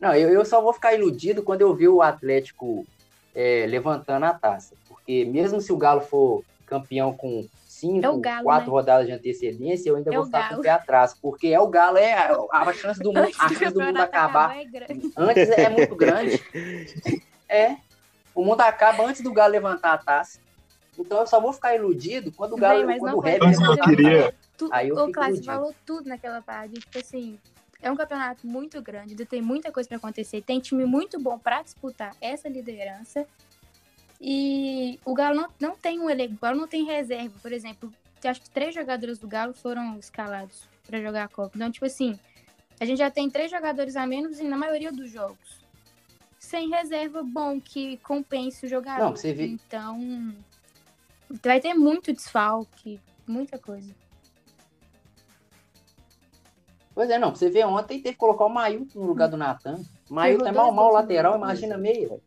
não, 0.00 0.14
eu, 0.14 0.30
eu 0.30 0.44
só 0.44 0.62
vou 0.62 0.72
ficar 0.72 0.94
iludido 0.94 1.42
quando 1.42 1.60
eu 1.60 1.74
ver 1.74 1.88
o 1.88 2.00
Atlético 2.00 2.86
é, 3.34 3.66
levantando 3.68 4.24
a 4.24 4.32
taça. 4.32 4.74
Porque 4.88 5.24
mesmo 5.26 5.60
se 5.60 5.72
o 5.72 5.76
Galo 5.76 6.00
for 6.00 6.42
campeão 6.64 7.12
com 7.12 7.46
cinco, 7.66 8.06
é 8.06 8.20
galo, 8.20 8.44
quatro 8.44 8.66
né? 8.66 8.72
rodadas 8.72 9.06
de 9.06 9.12
antecedência, 9.12 9.88
eu 9.88 9.96
ainda 9.96 10.12
é 10.12 10.16
vou 10.16 10.26
ficar 10.26 10.40
galo. 10.40 10.54
com 10.54 10.60
o 10.60 10.62
pé 10.62 10.70
atrás. 10.70 11.14
Porque 11.20 11.48
é 11.48 11.58
o 11.58 11.66
Galo, 11.66 11.96
é 11.96 12.12
a, 12.14 12.36
a 12.52 12.72
chance 12.72 13.00
do 13.00 13.12
mundo, 13.12 13.28
a 13.38 13.48
chance 13.48 13.74
do 13.74 13.80
mundo 13.80 13.98
acabar. 13.98 14.56
É 14.56 14.64
antes 15.16 15.50
é 15.50 15.68
muito 15.68 15.96
grande. 15.96 16.40
É. 17.52 17.78
O 18.34 18.44
mundo 18.44 18.60
acaba 18.60 19.04
antes 19.04 19.22
do 19.22 19.32
Galo 19.32 19.52
levantar 19.52 19.92
a 19.94 19.98
taça. 19.98 20.40
Então 20.98 21.20
eu 21.20 21.26
só 21.26 21.40
vou 21.40 21.52
ficar 21.52 21.74
iludido 21.74 22.32
quando 22.32 22.54
o 22.54 22.56
Galo, 22.56 22.86
Bem, 22.86 22.98
quando 22.98 23.16
o 23.16 23.20
Red 23.20 23.38
levantar 23.38 23.84
queria... 23.84 24.34
tu, 24.56 24.68
Aí 24.70 24.88
eu 24.88 24.96
o 24.96 25.12
Clássico 25.12 25.44
falou 25.44 25.74
tudo 25.86 26.08
naquela 26.08 26.42
parte. 26.42 26.74
Tipo 26.74 26.98
assim, 26.98 27.38
é 27.80 27.90
um 27.90 27.96
campeonato 27.96 28.46
muito 28.46 28.80
grande, 28.82 29.14
tem 29.24 29.40
muita 29.40 29.72
coisa 29.72 29.88
para 29.88 29.98
acontecer. 29.98 30.42
Tem 30.42 30.60
time 30.60 30.84
muito 30.84 31.18
bom 31.18 31.38
para 31.38 31.62
disputar 31.62 32.14
essa 32.20 32.48
liderança. 32.48 33.26
E 34.20 35.00
o 35.04 35.14
Galo 35.14 35.34
não, 35.34 35.48
não 35.58 35.76
tem 35.76 35.98
um 35.98 36.10
elenco, 36.10 36.34
o 36.34 36.38
Galo 36.38 36.58
não 36.58 36.68
tem 36.68 36.84
reserva. 36.84 37.34
Por 37.40 37.52
exemplo, 37.52 37.90
acho 38.22 38.42
que 38.42 38.50
três 38.50 38.74
jogadores 38.74 39.18
do 39.18 39.26
Galo 39.26 39.54
foram 39.54 39.98
escalados 39.98 40.68
para 40.86 41.00
jogar 41.00 41.24
a 41.24 41.28
Copa. 41.28 41.52
Então, 41.54 41.70
tipo 41.70 41.86
assim, 41.86 42.18
a 42.78 42.84
gente 42.84 42.98
já 42.98 43.10
tem 43.10 43.30
três 43.30 43.50
jogadores 43.50 43.96
a 43.96 44.06
menos 44.06 44.38
na 44.40 44.56
maioria 44.56 44.92
dos 44.92 45.10
jogos. 45.10 45.59
Sem 46.50 46.68
reserva 46.68 47.22
bom 47.22 47.60
que 47.60 47.96
compense 47.98 48.66
o 48.66 48.68
jogador. 48.68 49.04
Não, 49.04 49.14
você 49.14 49.32
vê- 49.32 49.46
Então, 49.46 50.34
vai 51.44 51.60
ter 51.60 51.74
muito 51.74 52.12
desfalque, 52.12 53.00
muita 53.24 53.56
coisa. 53.56 53.94
Pois 56.92 57.08
é, 57.08 57.20
não. 57.20 57.32
Você 57.32 57.48
vê 57.48 57.64
ontem 57.64 58.02
teve 58.02 58.14
que 58.14 58.18
colocar 58.18 58.46
o 58.46 58.48
Mailton 58.48 58.98
no 58.98 59.06
lugar 59.06 59.28
do 59.28 59.36
Natan. 59.36 59.80
O 60.10 60.14
Mailton 60.14 60.48
é 60.48 60.50
mal, 60.50 60.72
mal 60.72 60.90
lateral, 60.90 61.36
imagina 61.36 61.78
meia. 61.78 62.18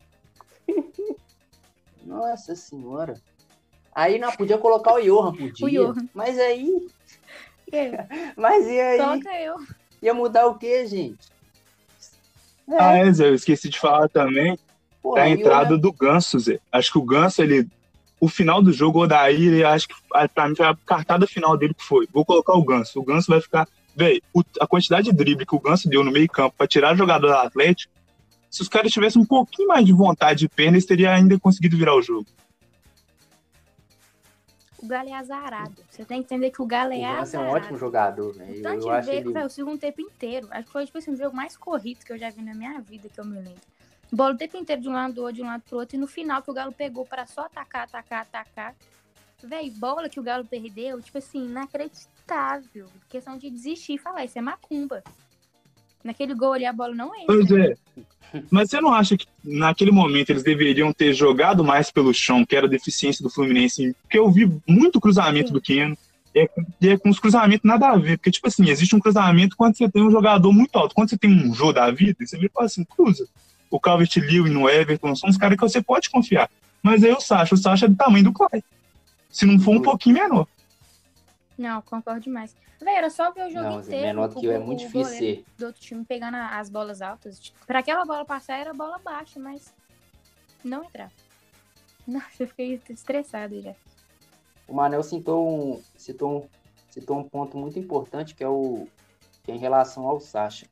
Nossa 2.02 2.56
senhora. 2.56 3.22
Aí 3.94 4.18
não 4.18 4.32
podia 4.32 4.58
colocar 4.58 4.94
o 4.94 5.02
Johan, 5.02 5.36
podia. 5.36 5.80
Johan. 5.82 6.08
Mas 6.14 6.40
aí, 6.40 6.88
aí, 7.74 7.92
mas 8.38 8.66
e 8.68 8.80
aí? 8.80 9.00
Coloca 9.00 9.38
eu. 9.38 9.56
Ia 10.02 10.14
mudar 10.14 10.48
o 10.48 10.58
quê, 10.58 10.86
gente? 10.88 11.33
É, 12.70 12.76
Ah, 12.80 12.98
é, 12.98 13.12
Zé, 13.12 13.28
eu 13.30 13.36
esqueci 13.36 13.70
de 13.70 13.80
falar 13.80 14.08
também 14.10 14.58
pô, 15.02 15.16
da 15.16 15.28
entrada 15.30 15.78
do 15.78 15.92
Ganso, 15.92 16.40
Zé. 16.40 16.60
Acho 16.72 16.92
que 16.94 16.98
o 16.98 17.04
Ganso, 17.06 17.42
ele. 17.42 17.68
O 18.20 18.30
final 18.30 18.62
do 18.62 18.72
jogo, 18.72 19.00
o 19.00 19.02
Odair, 19.04 19.68
acho 19.68 19.88
que 19.90 19.96
ah, 20.14 20.30
pra 20.30 20.48
mim 20.48 20.56
foi 20.56 20.66
a 20.66 20.78
cartada 20.86 21.28
final 21.28 21.58
dele 21.58 21.74
que 21.74 21.84
foi. 21.84 22.08
Vou 22.14 22.24
colocar 22.24 22.54
o 22.54 22.64
Ganso. 22.64 23.00
O 23.00 23.04
Ganso 23.04 23.30
vai 23.30 23.42
ficar. 23.42 23.68
Véi, 23.96 24.22
o- 24.34 24.42
a 24.62 24.66
quantidade 24.66 25.06
de 25.10 25.14
drible 25.14 25.46
que 25.46 25.56
o 25.56 25.60
Ganso 25.60 25.90
deu 25.90 26.04
no 26.06 26.12
meio-campo 26.12 26.56
pra 26.58 26.66
tirar 26.66 26.96
jogador 26.96 27.28
do 27.28 27.34
Atlético, 27.34 27.92
se 28.50 28.62
os 28.62 28.70
caras 28.70 28.92
tivessem 28.94 29.22
um 29.22 29.26
pouquinho 29.26 29.68
mais 29.68 29.86
de 29.86 29.92
vontade 29.92 30.40
de 30.40 30.50
perna, 30.50 30.78
eles 30.78 30.86
teriam 30.86 31.12
ainda 31.12 31.38
conseguido 31.38 31.76
virar 31.78 31.96
o 31.96 32.02
jogo. 32.02 32.26
O 34.84 34.88
Galo 34.88 35.08
é 35.08 35.14
azarado. 35.14 35.82
Você 35.90 36.04
tem 36.04 36.20
que 36.22 36.26
entender 36.26 36.52
que 36.52 36.62
o 36.62 36.66
Galo 36.66 36.90
O 36.90 36.94
é 36.94 37.00
é 37.00 37.06
azarado. 37.06 37.50
um 37.50 37.56
ótimo 37.56 37.78
jogador, 37.78 38.36
né? 38.36 38.48
O 38.50 38.54
Eu, 38.54 38.74
eu 38.74 38.80
de 38.82 38.90
acho 38.90 39.08
ver, 39.10 39.16
ele. 39.22 39.32
velho, 39.32 39.46
o 39.46 39.50
segundo 39.50 39.80
tempo 39.80 40.02
inteiro. 40.02 40.46
Acho 40.52 40.66
que 40.66 40.72
foi 40.74 40.86
tipo 40.86 40.98
assim, 40.98 41.12
o 41.12 41.16
jogo 41.16 41.34
mais 41.34 41.56
corrido 41.56 42.04
que 42.04 42.12
eu 42.12 42.18
já 42.18 42.30
vi 42.30 42.42
na 42.42 42.54
minha 42.54 42.82
vida, 42.82 43.08
que 43.08 43.18
eu 43.18 43.24
me 43.24 43.38
lembro. 43.38 43.62
Bola 44.12 44.34
o 44.34 44.38
tempo 44.38 44.58
inteiro 44.58 44.82
de 44.82 44.90
um 44.90 44.92
lado 44.92 45.14
do 45.14 45.22
outro, 45.22 45.36
de 45.38 45.42
um 45.42 45.46
lado 45.46 45.62
pro 45.62 45.78
outro. 45.78 45.96
E 45.96 46.00
no 46.00 46.06
final 46.06 46.42
que 46.42 46.52
o 46.52 46.54
Galo 46.54 46.74
pegou 46.74 47.06
pra 47.06 47.26
só 47.26 47.46
atacar, 47.46 47.84
atacar, 47.86 48.22
atacar. 48.24 48.76
Véi, 49.42 49.70
bola 49.70 50.10
que 50.10 50.20
o 50.20 50.24
Galo 50.24 50.44
perdeu, 50.44 51.02
tipo 51.02 51.18
assim, 51.18 51.46
inacreditável. 51.46 52.88
Questão 53.08 53.38
de 53.38 53.50
desistir 53.50 53.94
e 53.94 53.98
falar, 53.98 54.26
isso 54.26 54.38
é 54.38 54.42
macumba. 54.42 55.02
Naquele 56.04 56.34
gol 56.34 56.54
ali 56.54 56.66
a 56.66 56.74
bola 56.74 56.94
não 56.94 57.16
entra. 57.16 57.28
Pois 57.28 57.52
é. 57.52 57.76
Mas 58.50 58.70
você 58.70 58.82
não 58.82 58.92
acha 58.94 59.16
que 59.16 59.28
naquele 59.44 59.92
momento 59.92 60.32
eles 60.32 60.44
deveriam 60.44 60.92
ter 60.92 61.14
jogado 61.14 61.64
mais 61.64 61.92
pelo 61.92 62.14
chão, 62.14 62.46
que 62.46 62.56
era 62.56 62.66
a 62.66 62.70
deficiência 62.70 63.24
do 63.24 63.30
Fluminense? 63.30 63.96
Porque 64.02 64.18
eu 64.18 64.30
vi 64.32 64.52
muito 64.68 65.00
cruzamento 65.00 65.50
Sim. 65.50 65.54
do 65.54 65.62
Keno. 65.62 65.98
E 66.34 66.40
é, 66.40 66.50
e 66.82 66.90
é 66.90 66.98
com 66.98 67.10
os 67.10 67.20
cruzamentos 67.20 67.64
nada 67.64 67.90
a 67.90 67.96
ver. 67.96 68.18
Porque, 68.18 68.32
tipo 68.32 68.48
assim, 68.48 68.68
existe 68.70 68.96
um 68.96 69.00
cruzamento 69.00 69.56
quando 69.56 69.78
você 69.78 69.88
tem 69.88 70.02
um 70.02 70.10
jogador 70.10 70.52
muito 70.52 70.76
alto. 70.76 70.96
Quando 70.96 71.10
você 71.10 71.18
tem 71.18 71.30
um 71.30 71.54
jogo 71.54 71.74
da 71.74 71.92
vida, 71.92 72.18
você 72.20 72.36
vira 72.36 72.48
e 72.48 72.54
fala 72.54 72.66
assim, 72.66 72.84
cruza. 72.84 73.28
O 73.70 73.80
Calvert 73.80 74.10
Lewin 74.18 74.50
no 74.50 74.68
Everton 74.68 75.16
são 75.16 75.30
os 75.30 75.38
caras 75.38 75.58
que 75.58 75.62
você 75.62 75.82
pode 75.82 76.10
confiar. 76.10 76.50
Mas 76.82 77.04
aí 77.04 77.12
o 77.12 77.22
Sacha, 77.22 77.54
o 77.54 77.58
Sacha 77.58 77.86
é 77.86 77.90
do 77.90 77.96
tamanho 77.96 78.26
do 78.26 78.34
Clay. 78.34 78.64
Se 79.30 79.46
não 79.46 79.60
for 79.60 79.76
um 79.76 79.82
pouquinho 79.82 80.16
menor. 80.16 80.48
Não, 81.58 81.82
concordo 81.82 82.22
demais. 82.22 82.56
Véi, 82.82 82.96
era 82.96 83.10
só 83.10 83.32
ver 83.32 83.48
o 83.48 83.52
jogo 83.52 83.64
Não, 83.64 83.82
Zé, 83.82 83.96
inteiro. 83.96 84.08
menor 84.08 84.28
do 84.28 84.40
que 84.40 84.46
eu 84.46 84.52
é 84.52 84.60
muito 84.60 84.80
difícil 84.80 85.46
do 85.58 85.68
outro 85.68 85.82
time 85.82 86.04
pegando 86.04 86.36
as 86.36 86.70
bolas 86.70 87.02
altas. 87.02 87.40
Tipo, 87.40 87.66
Pra 87.66 87.80
aquela 87.80 88.06
bola 88.06 88.26
passar 88.26 88.58
era 88.58 88.74
bola 88.74 89.00
baixa, 89.00 89.40
mas 89.40 89.74
não 90.64 90.84
entrava. 90.84 91.12
Nossa, 92.08 92.44
eu 92.44 92.48
fiquei 92.48 92.82
estressada 92.90 93.60
já. 93.62 93.76
O 94.68 94.74
Manel 94.74 95.04
citou 95.04 95.48
um, 95.48 95.82
citou, 95.96 96.38
um, 96.38 96.50
citou 96.90 97.18
um 97.18 97.24
ponto 97.24 97.58
muito 97.58 97.78
importante 97.78 98.34
que 98.34 98.44
é 98.44 98.48
o 98.48 98.88
que 99.44 99.52
é 99.52 99.56
em 99.56 99.60
relação 99.60 100.08
ao 100.08 100.20
Sacha. 100.20 100.66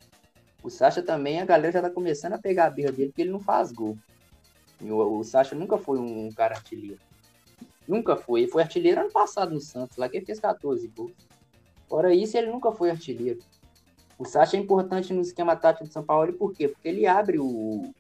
O 0.64 0.70
Sacha 0.70 1.02
também, 1.02 1.42
a 1.42 1.46
galera 1.46 1.72
já 1.72 1.82
tá 1.82 1.90
começando 1.90 2.34
a 2.34 2.38
pegar 2.40 2.66
a 2.66 2.70
birra 2.70 2.92
dele 2.92 3.10
porque 3.10 3.22
ele 3.22 3.32
não 3.32 3.40
faz 3.40 3.72
gol. 3.72 3.98
E 4.80 4.92
o, 4.92 5.20
o 5.20 5.24
Sacha 5.24 5.56
nunca 5.56 5.78
foi 5.78 6.00
um, 6.00 6.32
cara 6.32 6.56
artilheiro. 6.56 7.00
Nunca 7.88 8.16
foi. 8.16 8.42
Ele 8.42 8.52
foi 8.52 8.62
artilheiro 8.62 9.02
ano 9.02 9.12
passado 9.12 9.54
no 9.54 9.60
Santos, 9.60 9.98
lá 9.98 10.08
que 10.08 10.18
ele 10.18 10.26
fez 10.26 10.40
14 10.40 10.88
gols. 10.90 11.12
Fora 11.88 12.14
isso, 12.14 12.38
ele 12.38 12.52
nunca 12.52 12.72
foi 12.72 12.90
artilheiro. 12.90 13.40
O 14.18 14.26
Sacha 14.26 14.56
é 14.56 14.60
importante 14.60 15.14
no 15.14 15.22
esquema 15.22 15.56
tático 15.56 15.86
do 15.86 15.92
São 15.92 16.04
Paulo, 16.04 16.32
por 16.34 16.54
quê? 16.54 16.68
Porque 16.68 16.88
ele 16.88 17.08
abre 17.08 17.40
o 17.40 17.92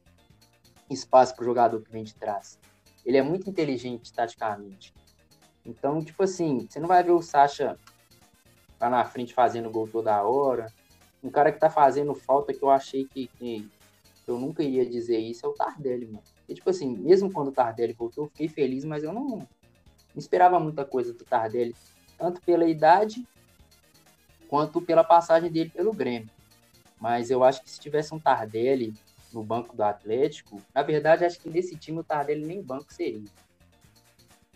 espaço 0.90 1.36
pro 1.36 1.46
jogador 1.46 1.82
que 1.82 1.92
vem 1.92 2.04
de 2.04 2.14
trás. 2.14 2.60
Ele 3.06 3.18
é 3.18 3.24
muito 3.24 3.50
inteligente 3.50 4.14
taticamente. 4.14 4.94
Então, 5.66 6.04
tipo 6.04 6.24
assim, 6.24 6.68
você 6.70 6.80
não 6.80 6.88
vai 6.88 7.04
ver 7.04 7.12
o 7.12 7.22
Sacha 7.22 7.78
lá 8.80 8.90
na 8.90 9.04
frente 9.04 9.34
fazendo 9.34 9.70
gol 9.70 9.88
toda 9.88 10.24
hora. 10.24 10.72
Um 11.24 11.30
cara 11.30 11.52
que 11.52 11.60
tá 11.60 11.70
fazendo 11.70 12.14
falta 12.14 12.54
que 12.54 12.64
eu 12.64 12.70
achei 12.70 13.06
que, 13.06 13.28
que 13.28 13.70
eu 14.28 14.40
nunca 14.40 14.64
iria 14.64 14.86
dizer 14.86 15.18
isso 15.18 15.46
é 15.46 15.50
o 15.50 15.54
Tardelli, 15.54 16.08
mano. 16.08 16.24
E, 16.48 16.54
tipo 16.54 16.70
assim, 16.70 16.96
mesmo 16.98 17.32
quando 17.32 17.50
o 17.50 17.52
Tardelli 17.52 17.94
voltou, 17.94 18.26
eu 18.26 18.30
fiquei 18.30 18.48
feliz, 18.48 18.84
mas 18.86 19.04
eu 19.04 19.14
não 19.14 19.48
esperava 20.20 20.60
muita 20.60 20.84
coisa 20.86 21.14
do 21.14 21.24
Tardelli, 21.24 21.76
tanto 22.18 22.42
pela 22.42 22.68
idade 22.68 23.26
quanto 24.48 24.82
pela 24.82 25.04
passagem 25.04 25.52
dele 25.52 25.70
pelo 25.70 25.94
Grêmio. 25.94 26.30
Mas 27.00 27.32
eu 27.32 27.44
acho 27.44 27.64
que 27.64 27.70
se 27.70 27.80
tivesse 27.80 28.14
um 28.14 28.20
Tardelli 28.20 28.94
no 29.34 29.44
banco 29.44 29.76
do 29.76 29.84
Atlético, 29.84 30.62
na 30.74 30.84
verdade, 30.84 31.26
acho 31.26 31.40
que 31.40 31.50
nesse 31.50 31.76
time 31.76 32.00
o 32.00 32.04
Tardelli 32.04 32.46
nem 32.46 32.62
banco 32.62 32.94
seria 32.94 33.24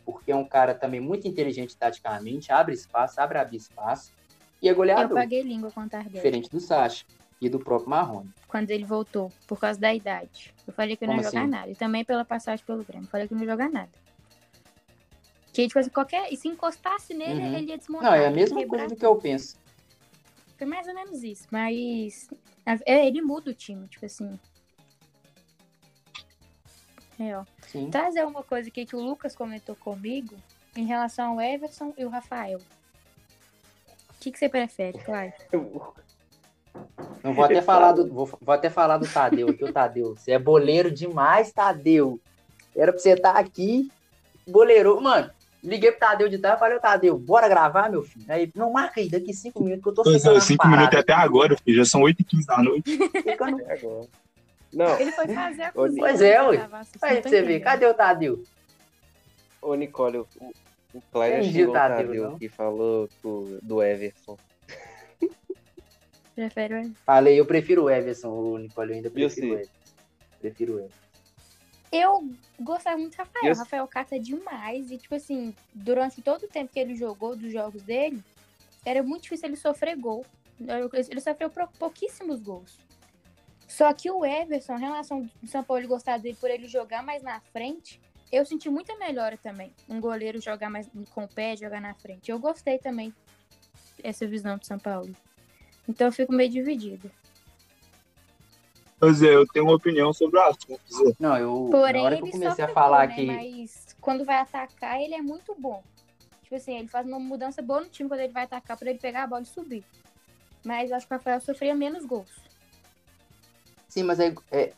porque 0.05 0.31
é 0.31 0.35
um 0.35 0.45
cara 0.45 0.75
também 0.75 0.99
muito 0.99 1.27
inteligente 1.27 1.75
taticamente, 1.75 2.51
abre 2.51 2.75
espaço, 2.75 3.19
abre 3.19 3.39
abrir 3.39 3.57
espaço, 3.57 4.13
e 4.61 4.69
é 4.69 4.71
Eu 4.71 4.75
goleador, 4.75 5.17
paguei 5.17 5.41
língua 5.41 5.71
com 5.71 5.81
o 5.81 5.89
Tardelli 5.89 6.15
diferente 6.15 6.49
do 6.49 6.59
Sacha 6.59 7.03
e 7.41 7.49
do 7.49 7.59
próprio 7.59 7.89
Marrone. 7.89 8.29
quando 8.47 8.69
ele 8.69 8.85
voltou, 8.85 9.31
por 9.47 9.59
causa 9.59 9.79
da 9.79 9.93
idade. 9.93 10.53
Eu 10.65 10.73
falei 10.73 10.95
que 10.95 11.03
eu 11.03 11.07
não 11.07 11.17
ia 11.17 11.23
jogar 11.23 11.41
assim? 11.41 11.49
nada. 11.49 11.69
E 11.69 11.75
também 11.75 12.05
pela 12.05 12.23
passagem 12.23 12.63
pelo 12.65 12.83
Grêmio. 12.83 13.05
Eu 13.05 13.09
falei 13.09 13.27
que 13.27 13.33
eu 13.33 13.37
não 13.37 13.43
ia 13.43 13.51
jogar 13.51 13.69
nada. 13.69 13.89
Que, 15.55 15.67
tipo 15.67 15.79
assim, 15.79 15.89
qualquer. 15.89 16.33
E 16.33 16.35
se 16.35 16.49
encostasse 16.49 17.13
nele, 17.13 17.39
Uhum. 17.39 17.55
ele 17.55 17.67
ia 17.67 17.77
desmontar. 17.77 18.11
Não, 18.11 18.17
é 18.17 18.27
a 18.27 18.31
mesma 18.31 18.59
quebrar 18.59 18.79
coisa 18.79 18.93
do 18.93 18.99
que 18.99 19.05
eu 19.05 19.15
penso. 19.15 19.57
Foi 20.57 20.67
mais 20.67 20.85
ou 20.85 20.93
menos 20.93 21.23
isso. 21.23 21.47
Mas. 21.49 22.29
é, 22.85 23.07
Ele 23.07 23.21
muda 23.21 23.51
o 23.51 23.53
time, 23.53 23.87
tipo 23.87 24.05
assim. 24.05 24.37
É, 27.17 27.37
ó. 27.37 27.45
Sim. 27.67 27.89
Trazer 27.89 28.25
uma 28.25 28.43
coisa 28.43 28.67
aqui 28.67 28.85
que 28.85 28.95
o 28.95 28.99
Lucas 28.99 29.33
comentou 29.35 29.75
comigo 29.77 30.35
em 30.75 30.83
relação 30.85 31.31
ao 31.31 31.41
Everson 31.41 31.93
e 31.97 32.03
o 32.03 32.09
Rafael. 32.09 32.59
O 32.59 34.19
que, 34.19 34.31
que 34.31 34.37
você 34.37 34.49
prefere, 34.49 34.99
Cláudio? 34.99 35.33
Não 37.23 37.33
vou 37.33 37.45
até 37.45 37.61
falar 37.61 37.93
do, 37.93 38.11
vou, 38.13 38.25
vou 38.41 38.53
até 38.53 38.69
falar 38.69 38.97
do 38.97 39.07
Tadeu 39.07 39.49
aqui, 39.49 39.63
o 39.63 39.71
Tadeu. 39.71 40.15
Você 40.17 40.31
é 40.33 40.39
boleiro 40.39 40.91
demais, 40.91 41.53
Tadeu. 41.53 42.19
Era 42.75 42.91
pra 42.91 42.99
você 42.99 43.11
estar 43.11 43.37
aqui, 43.37 43.89
boleiro. 44.45 44.99
Mano, 45.01 45.31
liguei 45.65 45.91
pro 45.91 45.99
Tadeu 45.99 46.29
de 46.29 46.37
tarde 46.37 46.57
e 46.57 46.59
falei, 46.59 46.77
ô 46.77 46.79
Tadeu, 46.79 47.17
bora 47.17 47.47
gravar, 47.49 47.89
meu 47.89 48.03
filho? 48.03 48.25
Aí, 48.29 48.49
não, 48.55 48.71
marca 48.71 48.99
aí, 49.01 49.09
daqui 49.09 49.33
cinco 49.33 49.63
minutos 49.63 49.83
que 49.83 49.89
eu 49.89 49.93
tô 49.93 50.03
Pois 50.03 50.21
secando 50.21 50.37
é, 50.37 50.41
cinco 50.41 50.67
minutos 50.67 50.85
paradas 50.89 50.99
até 51.03 51.13
agora, 51.13 51.57
filho. 51.57 51.77
Já 51.77 51.85
são 51.85 52.01
8h15 52.01 52.45
da 52.45 52.57
noite. 52.63 52.93
aqui, 53.03 53.23
secando- 53.23 53.61
É 53.61 53.73
agora. 53.73 54.07
Não, 54.73 54.99
Ele 54.99 55.11
foi 55.11 55.27
fazer 55.29 55.63
a 55.63 55.71
cozinha. 55.71 56.01
Pois 56.01 56.21
é, 56.21 56.41
ué. 56.43 56.69
Aí 57.01 57.21
você 57.21 57.41
ver, 57.41 57.59
cadê 57.61 57.85
o 57.85 57.93
Tadeu? 57.93 58.43
ô 59.61 59.73
Nicole, 59.73 60.17
o, 60.19 60.27
o 60.41 60.53
Entendi, 61.39 61.51
xingou 61.53 61.69
o 61.71 61.73
Tadeu, 61.73 62.05
Tadeu 62.07 62.37
que 62.37 62.47
falou 62.49 63.09
do, 63.23 63.57
do 63.63 63.81
Everson. 63.83 64.37
Prefere 66.35 66.73
o 66.73 66.77
Everson. 66.77 66.95
Falei, 67.05 67.39
eu 67.39 67.45
prefiro 67.45 67.83
o 67.85 67.89
Everson, 67.89 68.29
o 68.29 68.57
Nicole, 68.57 68.91
eu 68.91 68.95
ainda 68.97 69.07
E 69.07 69.11
prefiro 69.11 69.47
o 69.47 69.49
você? 69.49 69.55
Everson. 69.55 69.71
Prefiro 70.41 70.73
o 70.73 70.79
Everson. 70.79 71.04
Eu 71.95 72.29
gostava 72.59 72.97
muito 72.97 73.15
do 73.15 73.19
Rafael. 73.19 73.53
O 73.53 73.57
Rafael 73.57 73.87
cata 73.87 74.19
demais. 74.19 74.91
E, 74.91 74.97
tipo 74.97 75.15
assim, 75.15 75.55
durante 75.73 76.21
todo 76.21 76.43
o 76.43 76.47
tempo 76.47 76.73
que 76.73 76.79
ele 76.79 76.95
jogou 76.95 77.35
dos 77.35 77.51
jogos 77.51 77.81
dele, 77.83 78.21
era 78.85 79.01
muito 79.01 79.23
difícil 79.23 79.47
ele 79.47 79.55
sofrer 79.55 79.95
gol. 79.95 80.25
Ele 80.59 81.21
sofreu 81.21 81.49
pouquíssimos 81.79 82.41
gols. 82.41 82.77
Só 83.67 83.91
que 83.93 84.11
o 84.11 84.25
Everson, 84.25 84.75
em 84.75 84.81
relação 84.81 85.29
do 85.41 85.47
São 85.47 85.63
Paulo 85.63 85.87
gostar 85.87 86.17
dele 86.17 86.37
por 86.39 86.49
ele 86.49 86.67
jogar 86.67 87.01
mais 87.01 87.23
na 87.23 87.39
frente, 87.39 87.99
eu 88.31 88.45
senti 88.45 88.69
muita 88.69 88.95
melhora 88.97 89.37
também. 89.37 89.73
Um 89.89 89.99
goleiro 89.99 90.41
jogar 90.41 90.69
mais 90.69 90.89
com 91.13 91.23
o 91.23 91.27
pé, 91.27 91.55
jogar 91.55 91.81
na 91.81 91.93
frente. 91.93 92.29
Eu 92.29 92.39
gostei 92.39 92.77
também 92.77 93.13
dessa 94.01 94.27
visão 94.27 94.57
do 94.57 94.65
São 94.65 94.77
Paulo. 94.77 95.15
Então 95.87 96.07
eu 96.07 96.11
fico 96.11 96.33
meio 96.33 96.49
dividida. 96.49 97.09
Pois 98.99 99.21
é, 99.21 99.35
eu 99.35 99.45
tenho 99.47 99.65
uma 99.65 99.75
opinião 99.75 100.13
sobre 100.13 100.39
o 100.39 100.43
assunto, 100.43 100.81
Zé. 100.91 101.13
Não, 101.19 101.37
eu, 101.37 101.67
Porém, 101.69 102.01
na 102.01 102.07
hora 102.07 102.15
que 102.15 102.21
eu 102.23 102.27
ele 102.27 102.31
comecei 102.31 102.63
a 102.63 102.69
falar 102.69 103.07
que... 103.09 103.25
né? 103.25 103.35
Mas 103.35 103.95
quando 103.99 104.23
vai 104.23 104.37
atacar, 104.37 105.01
ele 105.01 105.13
é 105.13 105.21
muito 105.21 105.53
bom. 105.59 105.83
Tipo 106.43 106.55
assim, 106.55 106.77
ele 106.77 106.87
faz 106.87 107.05
uma 107.05 107.19
mudança 107.19 107.61
boa 107.61 107.81
no 107.81 107.89
time 107.89 108.07
quando 108.07 108.21
ele 108.21 108.31
vai 108.31 108.43
atacar 108.43 108.77
pra 108.77 108.89
ele 108.89 108.99
pegar 108.99 109.23
a 109.23 109.27
bola 109.27 109.41
e 109.41 109.45
subir. 109.45 109.83
Mas 110.63 110.91
acho 110.91 111.07
que 111.07 111.13
o 111.13 111.17
Rafael 111.17 111.41
sofria 111.41 111.75
menos 111.75 112.05
gols. 112.05 112.29
Sim, 113.87 114.03
mas 114.03 114.19
é, 114.19 114.33
é, 114.51 114.73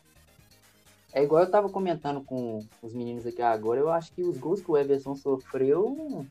é 1.13 1.23
igual 1.23 1.43
eu 1.43 1.51
tava 1.51 1.69
comentando 1.69 2.21
com 2.21 2.59
os 2.81 2.93
meninos 2.93 3.25
aqui 3.25 3.41
agora. 3.41 3.79
Eu 3.79 3.89
acho 3.89 4.11
que 4.13 4.23
os 4.23 4.37
gols 4.37 4.61
que 4.61 4.71
o 4.71 4.77
Everson 4.77 5.15
sofreu. 5.15 6.25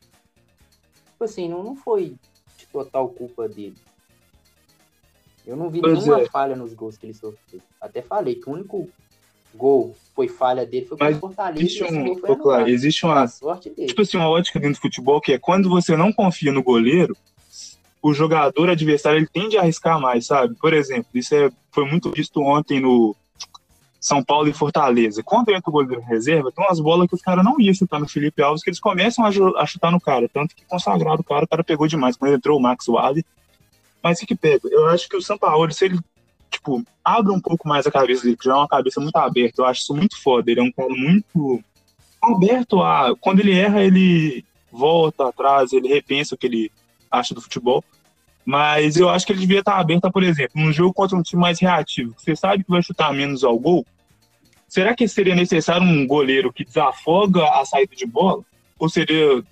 tipo 1.06 1.24
assim, 1.24 1.48
não, 1.48 1.62
não 1.62 1.76
foi 1.76 2.16
de 2.56 2.66
total 2.66 3.08
culpa 3.10 3.48
dele. 3.48 3.76
Eu 5.46 5.56
não 5.56 5.70
vi 5.70 5.80
Pois 5.80 6.00
nenhuma 6.04 6.22
é. 6.22 6.28
falha 6.28 6.56
nos 6.56 6.74
gols 6.74 6.98
que 6.98 7.06
ele 7.06 7.14
sofreu. 7.14 7.60
Até 7.80 8.02
falei 8.02 8.34
que 8.34 8.50
o 8.50 8.52
único 8.52 8.88
gol 9.54 9.94
foi 10.14 10.28
falha 10.28 10.66
dele 10.66 10.86
foi 10.86 10.98
contra 10.98 11.16
o 11.16 11.20
Fortaleza. 11.20 11.62
Existe 11.62 11.84
um, 11.84 12.18
foi 12.18 12.30
anulado. 12.32 12.68
existe 12.68 13.04
uma, 13.06 13.22
A 13.22 13.28
sorte 13.28 13.70
dele. 13.70 13.88
tipo 13.88 14.02
assim, 14.02 14.16
uma 14.16 14.28
ótica 14.28 14.58
dentro 14.58 14.78
do 14.78 14.82
futebol 14.82 15.20
que 15.20 15.32
é 15.32 15.38
quando 15.38 15.68
você 15.68 15.96
não 15.96 16.12
confia 16.12 16.52
no 16.52 16.62
goleiro, 16.62 17.16
o 18.02 18.12
jogador 18.12 18.70
adversário 18.70 19.18
ele 19.18 19.26
tende 19.26 19.56
a 19.56 19.62
arriscar 19.62 20.00
mais, 20.00 20.26
sabe? 20.26 20.54
Por 20.56 20.72
exemplo, 20.74 21.06
isso 21.14 21.34
é, 21.34 21.50
foi 21.70 21.84
muito 21.88 22.10
visto 22.10 22.40
ontem 22.40 22.80
no 22.80 23.16
São 24.00 24.22
Paulo 24.22 24.48
e 24.48 24.52
Fortaleza. 24.52 25.22
Quando 25.24 25.50
entra 25.50 25.70
o 25.70 25.72
goleiro 25.72 26.02
reserva, 26.02 26.52
tem 26.52 26.64
umas 26.64 26.78
bolas 26.80 27.08
que 27.08 27.14
os 27.14 27.22
caras 27.22 27.44
não 27.44 27.58
iam 27.60 27.74
chutar 27.74 27.98
no 27.98 28.08
Felipe 28.08 28.42
Alves, 28.42 28.62
que 28.62 28.70
eles 28.70 28.80
começam 28.80 29.24
a, 29.24 29.28
a 29.60 29.66
chutar 29.66 29.90
no 29.90 30.00
cara. 30.00 30.28
Tanto 30.28 30.54
que 30.54 30.64
consagrado 30.66 31.22
o 31.22 31.24
cara, 31.24 31.44
o 31.44 31.48
cara 31.48 31.64
pegou 31.64 31.86
demais. 31.88 32.16
Quando 32.16 32.34
entrou 32.34 32.58
o 32.58 32.62
Max 32.62 32.86
Wally. 32.86 33.24
Mas 34.06 34.22
o 34.22 34.26
que 34.26 34.36
pega? 34.36 34.68
Eu 34.70 34.86
acho 34.86 35.08
que 35.08 35.16
o 35.16 35.20
São 35.20 35.36
Paulo, 35.36 35.68
se 35.72 35.84
ele 35.84 35.98
tipo, 36.48 36.80
abre 37.04 37.32
um 37.32 37.40
pouco 37.40 37.68
mais 37.68 37.88
a 37.88 37.90
cabeça 37.90 38.22
dele, 38.22 38.36
já 38.40 38.52
é 38.52 38.54
uma 38.54 38.68
cabeça 38.68 39.00
muito 39.00 39.16
aberta, 39.16 39.60
eu 39.60 39.66
acho 39.66 39.80
isso 39.80 39.96
muito 39.96 40.22
foda. 40.22 40.48
Ele 40.48 40.60
é 40.60 40.62
um 40.62 40.70
cara 40.70 40.90
muito 40.90 41.60
aberto 42.22 42.80
a. 42.80 43.16
Quando 43.20 43.40
ele 43.40 43.58
erra, 43.58 43.82
ele 43.82 44.44
volta 44.70 45.28
atrás, 45.28 45.72
ele 45.72 45.88
repensa 45.88 46.36
o 46.36 46.38
que 46.38 46.46
ele 46.46 46.72
acha 47.10 47.34
do 47.34 47.42
futebol. 47.42 47.82
Mas 48.44 48.96
eu 48.96 49.08
acho 49.08 49.26
que 49.26 49.32
ele 49.32 49.40
devia 49.40 49.58
estar 49.58 49.76
aberto, 49.76 50.08
por 50.12 50.22
exemplo, 50.22 50.52
num 50.54 50.72
jogo 50.72 50.94
contra 50.94 51.18
um 51.18 51.22
time 51.22 51.42
mais 51.42 51.58
reativo, 51.58 52.14
que 52.14 52.22
você 52.22 52.36
sabe 52.36 52.62
que 52.62 52.70
vai 52.70 52.84
chutar 52.84 53.12
menos 53.12 53.42
ao 53.42 53.58
gol. 53.58 53.84
Será 54.68 54.94
que 54.94 55.08
seria 55.08 55.34
necessário 55.34 55.82
um 55.82 56.06
goleiro 56.06 56.52
que 56.52 56.64
desafoga 56.64 57.44
a 57.44 57.64
saída 57.64 57.96
de 57.96 58.06
bola? 58.06 58.44
Ou 58.78 58.88
seria 58.88 59.42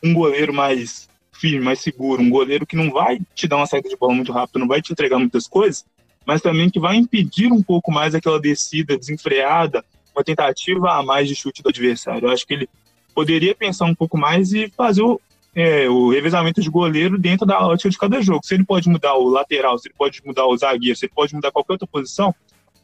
um 0.00 0.14
goleiro 0.14 0.54
mais 0.54 1.08
firme, 1.36 1.60
mais 1.60 1.80
seguro, 1.80 2.22
um 2.22 2.30
goleiro 2.30 2.66
que 2.66 2.76
não 2.76 2.90
vai 2.90 3.20
te 3.34 3.46
dar 3.46 3.56
uma 3.56 3.66
saída 3.66 3.88
de 3.88 3.96
bola 3.96 4.14
muito 4.14 4.32
rápida, 4.32 4.58
não 4.58 4.68
vai 4.68 4.82
te 4.82 4.92
entregar 4.92 5.18
muitas 5.18 5.46
coisas, 5.46 5.84
mas 6.24 6.40
também 6.40 6.68
que 6.68 6.80
vai 6.80 6.96
impedir 6.96 7.52
um 7.52 7.62
pouco 7.62 7.92
mais 7.92 8.14
aquela 8.14 8.40
descida 8.40 8.98
desenfreada, 8.98 9.84
uma 10.14 10.24
tentativa 10.24 10.92
a 10.92 11.02
mais 11.02 11.28
de 11.28 11.34
chute 11.34 11.62
do 11.62 11.68
adversário. 11.68 12.26
Eu 12.26 12.32
acho 12.32 12.46
que 12.46 12.54
ele 12.54 12.68
poderia 13.14 13.54
pensar 13.54 13.84
um 13.84 13.94
pouco 13.94 14.18
mais 14.18 14.52
e 14.52 14.68
fazer 14.76 15.02
o, 15.02 15.20
é, 15.54 15.88
o 15.88 16.10
revezamento 16.10 16.60
de 16.60 16.68
goleiro 16.68 17.18
dentro 17.18 17.46
da 17.46 17.64
ótica 17.66 17.90
de 17.90 17.98
cada 17.98 18.20
jogo. 18.20 18.44
Se 18.44 18.54
ele 18.54 18.64
pode 18.64 18.88
mudar 18.88 19.14
o 19.14 19.28
lateral, 19.28 19.78
se 19.78 19.88
ele 19.88 19.94
pode 19.96 20.20
mudar 20.24 20.46
o 20.46 20.56
zagueiro, 20.56 20.96
se 20.96 21.06
ele 21.06 21.12
pode 21.14 21.34
mudar 21.34 21.52
qualquer 21.52 21.72
outra 21.72 21.86
posição, 21.86 22.34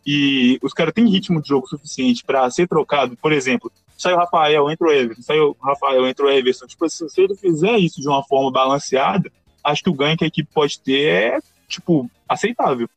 e 0.07 0.59
os 0.63 0.73
caras 0.73 0.93
têm 0.93 1.09
ritmo 1.09 1.41
de 1.41 1.49
jogo 1.49 1.67
suficiente 1.67 2.25
para 2.25 2.51
ser 2.51 2.67
trocado, 2.67 3.17
por 3.17 3.33
exemplo, 3.33 3.71
sai 4.03 4.15
o 4.15 4.17
Rafael, 4.17 4.69
entra 4.69 4.89
o 4.89 4.93
Everton, 4.93 5.23
sai 5.23 5.39
o 5.39 5.57
Rafael, 5.63 6.09
entra 6.09 6.27
o 6.27 6.31
Everson. 6.31 6.67
Tipo 6.67 6.87
assim, 6.87 7.09
se 7.09 7.21
ele 7.21 7.37
fizer 7.37 7.79
isso 7.79 8.01
de 8.01 8.09
uma 8.09 8.25
forma 8.25 8.51
balanceada, 8.51 9.31
acho 9.63 9.85
que 9.85 9.91
o 9.91 9.95
ganho 9.95 10.17
que 10.17 10.25
a 10.25 10.27
equipe 10.27 10.51
pode 10.53 10.81
ter 10.81 11.07
é, 11.07 11.39
tipo, 11.69 12.11
aceitável. 12.29 12.91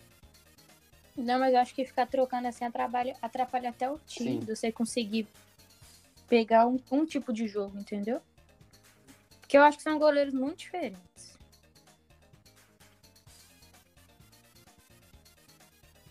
Não, 1.15 1.39
mas 1.39 1.53
eu 1.53 1.59
acho 1.59 1.75
que 1.75 1.85
ficar 1.85 2.07
trocando 2.07 2.47
assim 2.47 2.65
atrapalha, 2.65 3.15
atrapalha 3.21 3.69
até 3.69 3.89
o 3.89 3.99
time, 4.07 4.31
Sim. 4.31 4.39
de 4.39 4.55
você 4.55 4.71
conseguir 4.71 5.27
pegar 6.27 6.65
um, 6.65 6.79
um 6.91 7.05
tipo 7.05 7.31
de 7.31 7.47
jogo, 7.47 7.77
entendeu? 7.77 8.19
Porque 9.39 9.55
eu 9.55 9.61
acho 9.61 9.77
que 9.77 9.83
são 9.83 9.99
goleiros 9.99 10.33
muito 10.33 10.57
diferentes. 10.57 11.37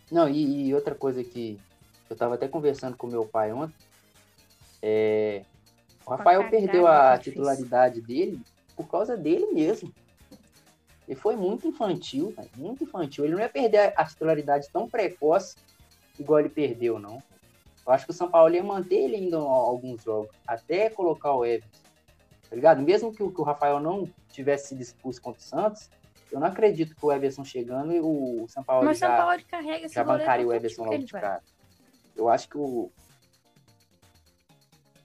Não, 0.09 0.29
e, 0.29 0.69
e 0.69 0.75
outra 0.75 0.95
coisa 0.95 1.25
que 1.25 1.59
eu 2.09 2.15
tava 2.15 2.37
até 2.37 2.47
conversando 2.47 2.97
com 2.97 3.09
meu 3.09 3.27
pai 3.27 3.53
ontem, 3.53 3.84
é, 4.87 5.43
o 6.05 6.11
Rafael 6.11 6.51
perdeu 6.51 6.83
que 6.83 6.89
a 6.89 7.17
titularidade 7.17 8.03
dele 8.03 8.39
por 8.77 8.87
causa 8.87 9.17
dele 9.17 9.47
mesmo. 9.47 9.91
Ele 11.09 11.19
foi 11.19 11.37
muito 11.37 11.67
infantil, 11.67 12.35
muito 12.55 12.85
infantil. 12.85 13.25
Ele 13.25 13.33
não 13.33 13.41
ia 13.41 13.49
perder 13.49 13.95
a 13.97 14.05
titularidade 14.05 14.69
tão 14.71 14.87
precoce 14.87 15.57
igual 16.19 16.41
ele 16.41 16.51
perdeu, 16.51 16.99
não. 16.99 17.23
Eu 17.87 17.93
acho 17.93 18.05
que 18.05 18.11
o 18.11 18.15
São 18.15 18.31
Paulo 18.31 18.55
ia 18.55 18.63
manter 18.63 18.97
ele 18.97 19.17
ainda 19.17 19.39
alguns 19.39 20.03
jogos, 20.03 20.31
até 20.47 20.91
colocar 20.91 21.33
o 21.33 21.47
Everton. 21.47 21.79
Tá 22.51 22.55
ligado? 22.55 22.83
Mesmo 22.83 23.13
que 23.13 23.23
o, 23.23 23.31
que 23.31 23.41
o 23.41 23.45
Rafael 23.45 23.81
não 23.81 24.09
tivesse 24.29 24.69
sido 24.69 24.83
expulso 24.83 25.21
contra 25.21 25.41
o 25.41 25.45
Santos, 25.45 25.91
eu 26.31 26.39
não 26.41 26.47
acredito 26.47 26.95
que 26.95 27.07
o 27.07 27.13
Everson 27.13 27.45
chegando 27.45 27.93
e 27.95 28.01
o 28.01 28.47
São 28.49 28.63
Paulo 28.63 28.85
mas 28.85 28.99
já 28.99 29.09
São 29.09 29.17
Paulo 29.17 29.43
carrega 29.49 29.89
já 29.89 30.05
bancaria 30.05 30.47
o 30.47 30.53
Everson 30.53 30.83
que 30.83 30.91
logo 30.91 31.05
de 31.05 31.13
cara. 31.13 31.43
Eu 32.15 32.29
acho 32.29 32.49
que 32.49 32.59
o. 32.59 32.91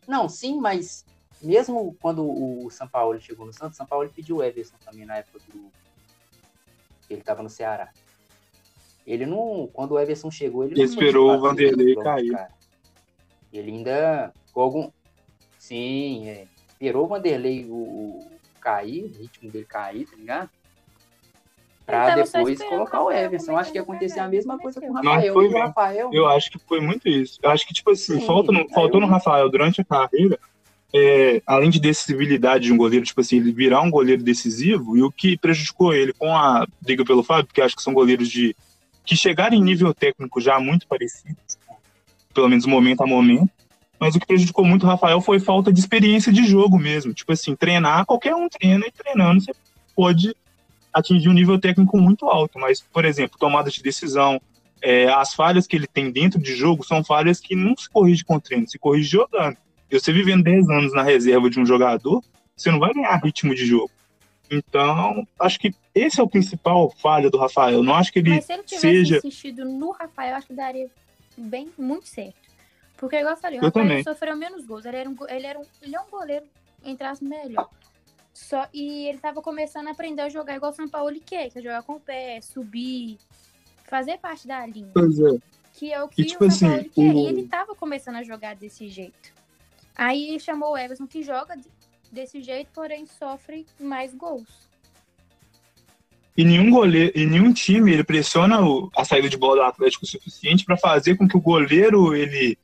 Não, 0.09 0.27
sim, 0.27 0.59
mas 0.59 1.05
mesmo 1.39 1.95
quando 2.01 2.27
o 2.27 2.67
São 2.71 2.87
Paulo 2.87 3.21
chegou 3.21 3.45
no 3.45 3.53
Santos, 3.53 3.75
o 3.75 3.77
São 3.77 3.85
Paulo 3.85 4.09
pediu 4.09 4.37
o 4.37 4.43
Everson 4.43 4.75
também 4.83 5.05
na 5.05 5.17
época 5.17 5.37
do. 5.53 5.71
Ele 7.07 7.21
tava 7.21 7.43
no 7.43 7.49
Ceará. 7.49 7.93
Ele 9.05 9.27
não. 9.27 9.69
Quando 9.71 9.91
o 9.91 9.99
Everson 9.99 10.31
chegou, 10.31 10.63
ele 10.63 10.73
Ele 10.73 10.81
esperou 10.81 11.31
o 11.31 11.39
Vanderlei 11.39 11.95
cair. 11.95 12.31
cara. 12.31 12.51
Ele 13.53 13.71
ainda 13.71 14.33
ficou 14.47 14.63
algum. 14.63 14.91
Sim, 15.59 16.27
é. 16.27 16.47
Esperou 16.71 17.05
o 17.05 17.07
Vanderlei 17.07 17.65
o, 17.65 17.75
o 17.75 18.31
cair, 18.59 19.03
o 19.03 19.09
ritmo 19.09 19.51
dele 19.51 19.65
cair, 19.65 20.09
tá 20.09 20.15
ligado? 20.15 20.49
Pra 21.89 22.05
tava 22.05 22.25
só 22.25 22.37
depois 22.37 22.61
colocar 22.61 23.03
o 23.03 23.11
Everson. 23.11 23.57
Acho 23.57 23.71
que 23.71 23.77
ia 23.79 23.81
acontecer 23.81 24.19
a 24.19 24.27
mesma 24.27 24.59
coisa 24.59 24.79
com 24.79 24.91
o 24.91 24.93
Rafael. 24.93 25.33
foi 25.33 25.45
E 25.45 25.47
o. 25.47 25.57
Rafael. 25.57 26.09
Eu 26.13 26.27
acho 26.27 26.51
que 26.51 26.59
foi 26.59 26.79
muito 26.79 27.09
isso. 27.09 27.39
Eu 27.41 27.49
acho 27.49 27.67
que, 27.67 27.73
tipo 27.73 27.89
assim, 27.89 28.19
Sim, 28.19 28.25
falta 28.27 28.51
no, 28.51 28.69
faltou 28.69 29.01
no 29.01 29.07
Rafael 29.07 29.49
durante 29.49 29.81
a 29.81 29.83
carreira, 29.83 30.39
é, 30.93 31.41
além 31.47 31.71
de 31.71 31.79
decisibilidade 31.79 32.65
de 32.65 32.73
um 32.73 32.77
goleiro, 32.77 33.05
tipo 33.05 33.21
assim, 33.21 33.37
ele 33.37 33.51
virar 33.51 33.81
um 33.81 33.89
goleiro 33.89 34.21
decisivo, 34.21 34.95
e 34.95 35.01
o 35.01 35.11
que 35.11 35.35
prejudicou 35.35 35.93
ele 35.93 36.13
com 36.13 36.35
a 36.35 36.67
briga 36.79 37.03
pelo 37.03 37.23
Fábio, 37.23 37.47
porque 37.47 37.61
acho 37.61 37.75
que 37.75 37.81
são 37.81 37.93
goleiros 37.93 38.29
de 38.29 38.55
que 39.03 39.15
chegaram 39.15 39.55
em 39.55 39.63
nível 39.63 39.91
técnico 39.91 40.39
já 40.39 40.59
muito 40.59 40.87
parecidos, 40.87 41.57
pelo 42.31 42.49
menos 42.49 42.67
momento 42.67 43.01
a 43.01 43.07
momento, 43.07 43.49
mas 43.99 44.15
o 44.15 44.19
que 44.19 44.27
prejudicou 44.27 44.63
muito 44.63 44.83
o 44.83 44.87
Rafael 44.87 45.19
foi 45.19 45.39
falta 45.39 45.73
de 45.73 45.79
experiência 45.79 46.31
de 46.31 46.45
jogo 46.45 46.77
mesmo. 46.77 47.13
Tipo 47.13 47.33
assim, 47.33 47.55
treinar, 47.55 48.05
qualquer 48.05 48.35
um 48.35 48.47
treina 48.47 48.85
e 48.85 48.91
treinando 48.91 49.41
você 49.41 49.51
pode 49.95 50.35
atingir 50.93 51.29
um 51.29 51.33
nível 51.33 51.59
técnico 51.59 51.97
muito 51.97 52.25
alto, 52.25 52.57
mas, 52.59 52.81
por 52.81 53.05
exemplo, 53.05 53.37
tomada 53.39 53.69
de 53.69 53.81
decisão, 53.81 54.41
é, 54.81 55.07
as 55.11 55.33
falhas 55.33 55.67
que 55.67 55.75
ele 55.75 55.87
tem 55.87 56.11
dentro 56.11 56.39
de 56.39 56.55
jogo 56.55 56.85
são 56.85 57.03
falhas 57.03 57.39
que 57.39 57.55
não 57.55 57.75
se 57.75 57.89
corrige 57.89 58.23
com 58.23 58.39
treino, 58.39 58.67
se 58.67 58.79
corrige 58.79 59.09
jogando. 59.09 59.57
E 59.91 59.99
você 59.99 60.13
vivendo 60.13 60.43
10 60.43 60.69
anos 60.69 60.93
na 60.93 61.03
reserva 61.03 61.49
de 61.49 61.59
um 61.59 61.65
jogador, 61.65 62.23
você 62.55 62.71
não 62.71 62.79
vai 62.79 62.93
ganhar 62.93 63.15
ritmo 63.23 63.53
de 63.55 63.65
jogo. 63.65 63.91
Então, 64.51 65.27
acho 65.39 65.59
que 65.59 65.73
esse 65.93 66.19
é 66.19 66.23
o 66.23 66.27
principal 66.29 66.89
falha 67.01 67.29
do 67.29 67.37
Rafael. 67.37 67.83
Não 67.83 67.93
acho 67.93 68.11
que 68.11 68.19
ele 68.19 68.31
Mas 68.31 68.45
se 68.45 68.53
ele 68.53 68.63
tivesse 68.63 68.81
seja. 68.87 69.17
insistido 69.17 69.65
no 69.65 69.91
Rafael, 69.91 70.35
acho 70.35 70.47
que 70.47 70.53
daria 70.53 70.89
bem, 71.37 71.69
muito 71.77 72.07
certo. 72.07 72.35
Porque, 72.97 73.15
igual 73.17 73.33
eu 73.35 73.39
falei, 73.39 73.59
o 73.59 73.61
Eu 73.61 73.65
Rafael 73.67 73.85
também. 73.87 74.03
sofreu 74.03 74.35
menos 74.35 74.65
gols. 74.65 74.85
Ele, 74.85 74.97
era 74.97 75.09
um, 75.09 75.15
ele, 75.29 75.45
era 75.45 75.59
um, 75.59 75.65
ele 75.81 75.95
é 75.95 75.99
um 76.01 76.09
goleiro, 76.09 76.45
entre 76.83 77.05
as 77.07 77.21
melhor. 77.21 77.69
Só, 78.39 78.67
e 78.73 79.05
ele 79.07 79.17
tava 79.19 79.41
começando 79.41 79.89
a 79.89 79.91
aprender 79.91 80.21
a 80.21 80.29
jogar 80.29 80.55
igual 80.55 80.71
o 80.71 80.75
São 80.75 80.87
Paulo 80.87 81.13
quer, 81.23 81.49
que 81.51 81.59
é 81.59 81.61
jogar 81.61 81.83
com 81.83 81.93
o 81.95 81.99
pé, 81.99 82.39
subir, 82.41 83.17
fazer 83.85 84.17
parte 84.17 84.47
da 84.47 84.65
linha. 84.65 84.89
Pois 84.93 85.19
é. 85.19 85.37
Que 85.73 85.91
é 85.91 86.01
o 86.01 86.07
que 86.07 86.21
E, 86.21 86.25
tipo 86.25 86.45
o 86.45 86.49
São 86.49 86.69
Paulo 86.69 86.81
assim, 86.81 86.89
quer. 86.89 87.13
o- 87.13 87.19
E 87.19 87.27
ele 87.27 87.47
tava 87.47 87.75
começando 87.75 88.15
a 88.15 88.23
jogar 88.23 88.55
desse 88.55 88.87
jeito. 88.87 89.33
Aí 89.95 90.39
chamou 90.39 90.71
o 90.71 90.77
Everson, 90.77 91.05
que 91.05 91.21
joga 91.21 91.55
de- 91.57 91.67
desse 92.11 92.41
jeito, 92.41 92.71
porém 92.73 93.05
sofre 93.05 93.65
mais 93.79 94.15
gols. 94.15 94.47
E 96.37 96.45
nenhum 96.45 96.71
goleiro, 96.71 97.11
e 97.15 97.25
nenhum 97.25 97.51
time 97.51 97.91
ele 97.91 98.03
pressiona 98.05 98.61
o- 98.65 98.89
a 98.95 99.03
saída 99.03 99.27
de 99.29 99.35
bola 99.37 99.57
do 99.57 99.61
Atlético 99.63 100.05
o 100.05 100.07
suficiente 100.07 100.63
para 100.63 100.77
fazer 100.77 101.17
com 101.17 101.27
que 101.27 101.35
o 101.35 101.41
goleiro 101.41 102.15
ele 102.15 102.57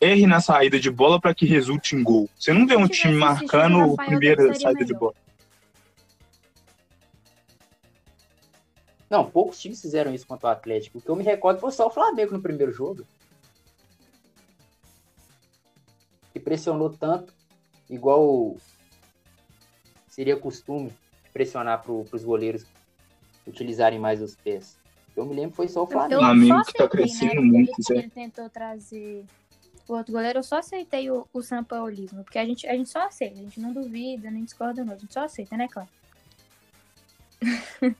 erre 0.00 0.26
na 0.26 0.40
saída 0.40 0.80
de 0.80 0.90
bola 0.90 1.20
para 1.20 1.34
que 1.34 1.44
resulte 1.44 1.94
em 1.94 2.02
gol. 2.02 2.28
Você 2.38 2.52
não 2.52 2.66
vê 2.66 2.76
um 2.76 2.88
time 2.88 3.14
marcando 3.14 3.76
o 3.76 3.80
a 3.80 3.86
Rafael 3.88 4.06
primeira 4.06 4.42
seria 4.42 4.60
saída 4.60 4.84
de 4.84 4.94
bola. 4.94 5.14
Não, 9.10 9.28
poucos 9.28 9.60
times 9.60 9.80
fizeram 9.80 10.14
isso 10.14 10.26
contra 10.26 10.48
o 10.48 10.52
Atlético. 10.52 10.98
O 10.98 11.00
que 11.02 11.08
eu 11.08 11.16
me 11.16 11.24
recordo 11.24 11.60
foi 11.60 11.72
só 11.72 11.88
o 11.88 11.90
Flamengo 11.90 12.32
no 12.32 12.40
primeiro 12.40 12.72
jogo. 12.72 13.04
Que 16.32 16.38
pressionou 16.38 16.90
tanto, 16.90 17.34
igual 17.88 18.56
seria 20.06 20.36
costume 20.36 20.92
pressionar 21.32 21.82
para 21.82 21.92
os 21.92 22.24
goleiros 22.24 22.64
utilizarem 23.46 23.98
mais 23.98 24.22
os 24.22 24.36
pés. 24.36 24.78
Eu 25.16 25.26
me 25.26 25.34
lembro 25.34 25.56
foi 25.56 25.66
só 25.66 25.82
o 25.82 25.86
Flamengo. 25.88 26.20
Flamengo 26.20 26.54
só 26.54 26.64
que 26.64 26.72
tá 26.72 26.84
aceitei, 26.84 26.88
crescendo 26.88 27.42
né, 27.42 27.48
muito, 27.48 27.72
Ele, 27.90 27.98
ele 27.98 28.10
tentou 28.10 28.48
trazer 28.48 29.24
o 29.90 29.96
outro 29.96 30.12
goleiro, 30.12 30.38
eu 30.38 30.42
só 30.42 30.58
aceitei 30.58 31.10
o, 31.10 31.26
o 31.32 31.42
Sampaulismo, 31.42 32.22
porque 32.22 32.38
a 32.38 32.44
gente, 32.44 32.66
a 32.66 32.72
gente 32.74 32.88
só 32.88 33.06
aceita, 33.06 33.40
a 33.40 33.42
gente 33.42 33.58
não 33.60 33.72
duvida, 33.72 34.30
nem 34.30 34.44
discorda, 34.44 34.84
não, 34.84 34.94
a 34.94 34.96
gente 34.96 35.12
só 35.12 35.24
aceita, 35.24 35.56
né, 35.56 35.66
Cláudio? 35.68 35.92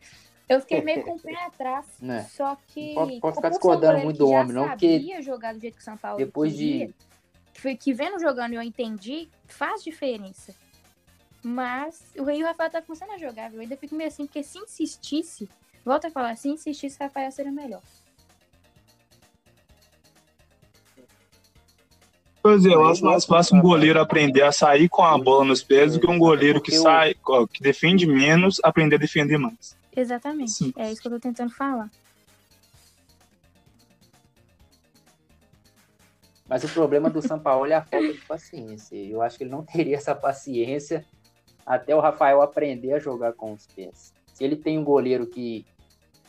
eu 0.49 0.61
fiquei 0.61 0.83
meio 0.83 1.03
com 1.05 1.15
o 1.17 1.21
pé 1.21 1.35
atrás, 1.45 1.87
Né. 2.01 2.23
só 2.31 2.57
que... 2.69 2.95
Pode- 2.95 3.21
pode 3.21 3.37
ficar 3.37 3.49
discordando 3.49 3.99
muito 4.01 4.17
que 4.17 4.19
do 4.19 4.29
homem, 4.31 4.53
não, 4.53 4.69
porque 4.69 4.99
sabia 5.01 5.23
jogar 5.23 5.55
do 5.55 5.61
jeito 5.61 5.75
que 5.75 5.81
o 5.83 5.85
São 5.85 5.97
Paulo 5.97 6.19
depois 6.19 6.53
de- 6.55 6.59
queria, 6.59 6.95
que, 7.53 7.61
foi- 7.61 7.77
que 7.77 7.93
vendo 7.93 8.21
jogando 8.21 8.53
e 8.53 8.57
eu 8.57 8.63
entendi, 8.63 9.29
faz 9.47 9.83
diferença. 9.83 10.55
Mas 11.43 12.05
o 12.19 12.23
Rei 12.23 12.39
e 12.39 12.43
o 12.43 12.47
Rafael 12.47 12.71
tá 12.71 12.83
começando 12.83 13.11
a 13.13 13.19
jogar, 13.19 13.49
viu? 13.49 13.59
Eu 13.59 13.63
ainda 13.63 13.77
fico 13.77 13.95
meio 13.95 14.09
assim, 14.09 14.27
porque 14.27 14.43
se 14.43 14.59
insistisse, 14.59 15.49
volta 15.85 16.09
a 16.09 16.11
falar, 16.11 16.37
se 16.37 16.49
insistisse, 16.49 16.99
o 17.01 17.03
Rafael 17.03 17.33
seria 17.33 17.51
melhor. 17.51 17.81
Pois 22.51 22.67
é, 22.67 22.75
eu 22.75 22.85
acho 22.85 23.05
mais 23.05 23.25
fácil 23.25 23.57
um 23.57 23.61
goleiro 23.61 24.01
aprender 24.01 24.43
a 24.43 24.51
sair 24.51 24.89
com 24.89 25.05
a 25.05 25.17
bola 25.17 25.45
nos 25.45 25.63
pés 25.63 25.93
do 25.93 26.01
que 26.01 26.11
um 26.11 26.19
goleiro 26.19 26.61
que 26.61 26.73
sai, 26.73 27.15
que 27.53 27.63
defende 27.63 28.09
menos, 28.09 28.61
aprender 28.65 28.97
a 28.97 28.99
defender 28.99 29.39
mais. 29.39 29.79
Exatamente. 29.97 30.51
Sim. 30.51 30.73
É 30.77 30.91
isso 30.91 31.01
que 31.01 31.07
eu 31.07 31.13
tô 31.13 31.21
tentando 31.21 31.53
falar. 31.53 31.89
Mas 36.49 36.65
o 36.65 36.69
problema 36.71 37.09
do 37.09 37.23
Sampaoli 37.23 37.71
é 37.71 37.77
a 37.77 37.83
falta 37.83 38.13
de 38.13 38.21
paciência. 38.23 38.97
Eu 38.97 39.23
acho 39.23 39.39
que 39.39 39.45
ele 39.45 39.51
não 39.53 39.63
teria 39.73 39.95
essa 39.95 40.13
paciência 40.13 41.07
até 41.65 41.95
o 41.95 42.01
Rafael 42.01 42.43
aprender 42.43 42.95
a 42.95 42.99
jogar 42.99 43.33
com 43.35 43.53
os 43.53 43.69
pés. 43.69 44.13
Se 44.35 44.43
ele 44.43 44.57
tem 44.57 44.77
um 44.77 44.83
goleiro 44.83 45.25
que, 45.25 45.65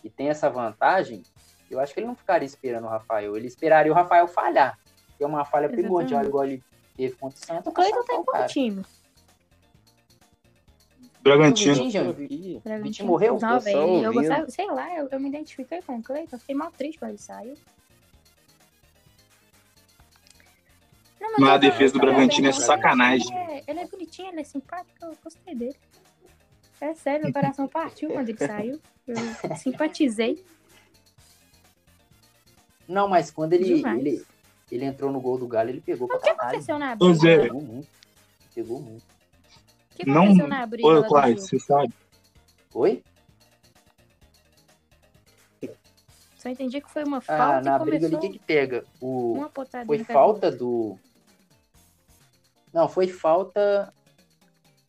que 0.03 0.09
tem 0.11 0.29
essa 0.29 0.51
vantagem, 0.51 1.23
eu 1.67 1.79
acho 1.79 1.95
que 1.95 1.99
ele 1.99 2.07
não 2.07 2.15
ficaria 2.15 2.45
esperando 2.45 2.83
o 2.83 2.89
Rafael. 2.89 3.35
Ele 3.35 3.47
esperaria 3.47 3.91
o 3.91 3.95
Rafael 3.95 4.27
falhar. 4.27 4.77
É 5.23 5.27
uma 5.27 5.45
falha 5.45 5.69
primordial, 5.69 6.21
Exatamente. 6.21 6.27
igual 6.27 6.45
ele 6.45 6.63
teve 6.97 7.15
contra 7.15 7.37
o 7.37 7.45
Santos. 7.45 7.67
O 7.67 7.71
Cleiton 7.71 8.03
tá 8.03 8.13
em 8.13 8.17
o 8.17 8.23
qual 8.23 8.47
time? 8.47 8.83
Bragantino. 11.21 11.75
Vitinho, 11.75 12.09
Aqui. 12.09 12.61
Bragantino? 12.63 13.07
morreu? 13.07 13.39
Não, 13.39 13.59
velho. 13.59 14.03
Eu 14.03 14.13
gostava, 14.13 14.49
sei 14.49 14.65
lá, 14.67 14.95
eu, 14.95 15.07
eu 15.11 15.19
me 15.19 15.29
identifiquei 15.29 15.81
com 15.81 15.97
o 15.97 16.03
Cleiton. 16.03 16.37
Fiquei 16.39 16.55
mal 16.55 16.71
triste 16.71 16.97
quando 16.97 17.11
ele 17.11 17.19
saiu. 17.19 17.55
Não, 21.19 21.33
Mas 21.37 21.49
a 21.49 21.57
defesa 21.57 21.93
do 21.93 21.99
Bragantino 21.99 22.47
é 22.47 22.51
sacanagem. 22.51 23.27
Ele 23.31 23.51
é, 23.51 23.63
ele 23.67 23.79
é 23.79 23.87
bonitinho, 23.87 24.29
ele 24.29 24.41
é 24.41 24.43
simpático, 24.43 24.97
eu 25.05 25.15
gostei 25.23 25.53
dele. 25.53 25.75
É 26.81 26.95
sério, 26.95 27.25
meu 27.25 27.33
coração 27.33 27.67
partiu 27.67 28.09
quando 28.09 28.29
ele 28.29 28.37
saiu. 28.39 28.81
Eu 29.07 29.55
simpatizei. 29.55 30.43
Não, 32.87 33.07
mas 33.07 33.29
quando 33.29 33.53
ele, 33.53 33.83
ele, 33.83 34.25
ele 34.71 34.85
entrou 34.85 35.11
no 35.11 35.19
gol 35.19 35.37
do 35.37 35.47
Galo, 35.47 35.69
ele 35.69 35.81
pegou 35.81 36.07
pra 36.07 36.17
O 36.17 36.19
que 36.21 36.29
caralho. 36.33 36.47
aconteceu 36.49 36.79
na 36.79 36.95
Pois 36.97 37.19
briga? 37.19 37.33
é. 37.33 37.41
Pegou 37.47 37.61
muito. 37.61 37.89
Pegou 38.55 38.79
muito. 38.81 39.03
O 39.03 39.95
que 39.95 40.05
Não. 40.09 40.23
aconteceu 40.23 40.47
na 40.47 40.65
briga? 40.65 40.87
Ô, 40.87 41.01
do 41.01 41.07
Clyde, 41.07 41.41
você 41.41 41.59
sabe? 41.59 41.93
Oi? 42.73 43.03
Só 46.37 46.49
entendi 46.49 46.81
que 46.81 46.89
foi 46.89 47.03
uma 47.03 47.19
Ah, 47.19 47.21
falta 47.21 47.61
na 47.61 47.77
e 47.77 47.85
briga 47.85 48.07
ali, 48.07 48.15
o 48.15 48.19
que 48.19 48.29
que 48.29 48.39
pega? 48.39 48.83
O... 48.99 49.33
uma 49.33 49.49
potada 49.49 49.85
Foi 49.85 49.99
na 49.99 50.05
falta 50.05 50.51
do. 50.51 50.97
Não, 52.73 52.89
foi 52.89 53.07
falta 53.07 53.93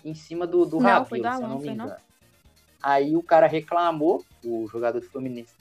em 0.02 0.14
cima 0.14 0.46
do, 0.46 0.64
do 0.64 0.78
Não, 0.78 0.86
Rabelo, 0.86 1.04
foi 1.06 1.20
do 1.20 1.28
se 1.28 1.42
eu 1.42 1.48
não 1.48 1.58
me 1.58 1.64
foi 1.66 1.74
não? 1.74 1.84
engano. 1.86 2.00
Aí 2.82 3.14
o 3.16 3.22
cara 3.22 3.46
reclamou, 3.46 4.24
o 4.42 4.66
jogador 4.66 5.00
do 5.00 5.06
Fluminense. 5.06 5.54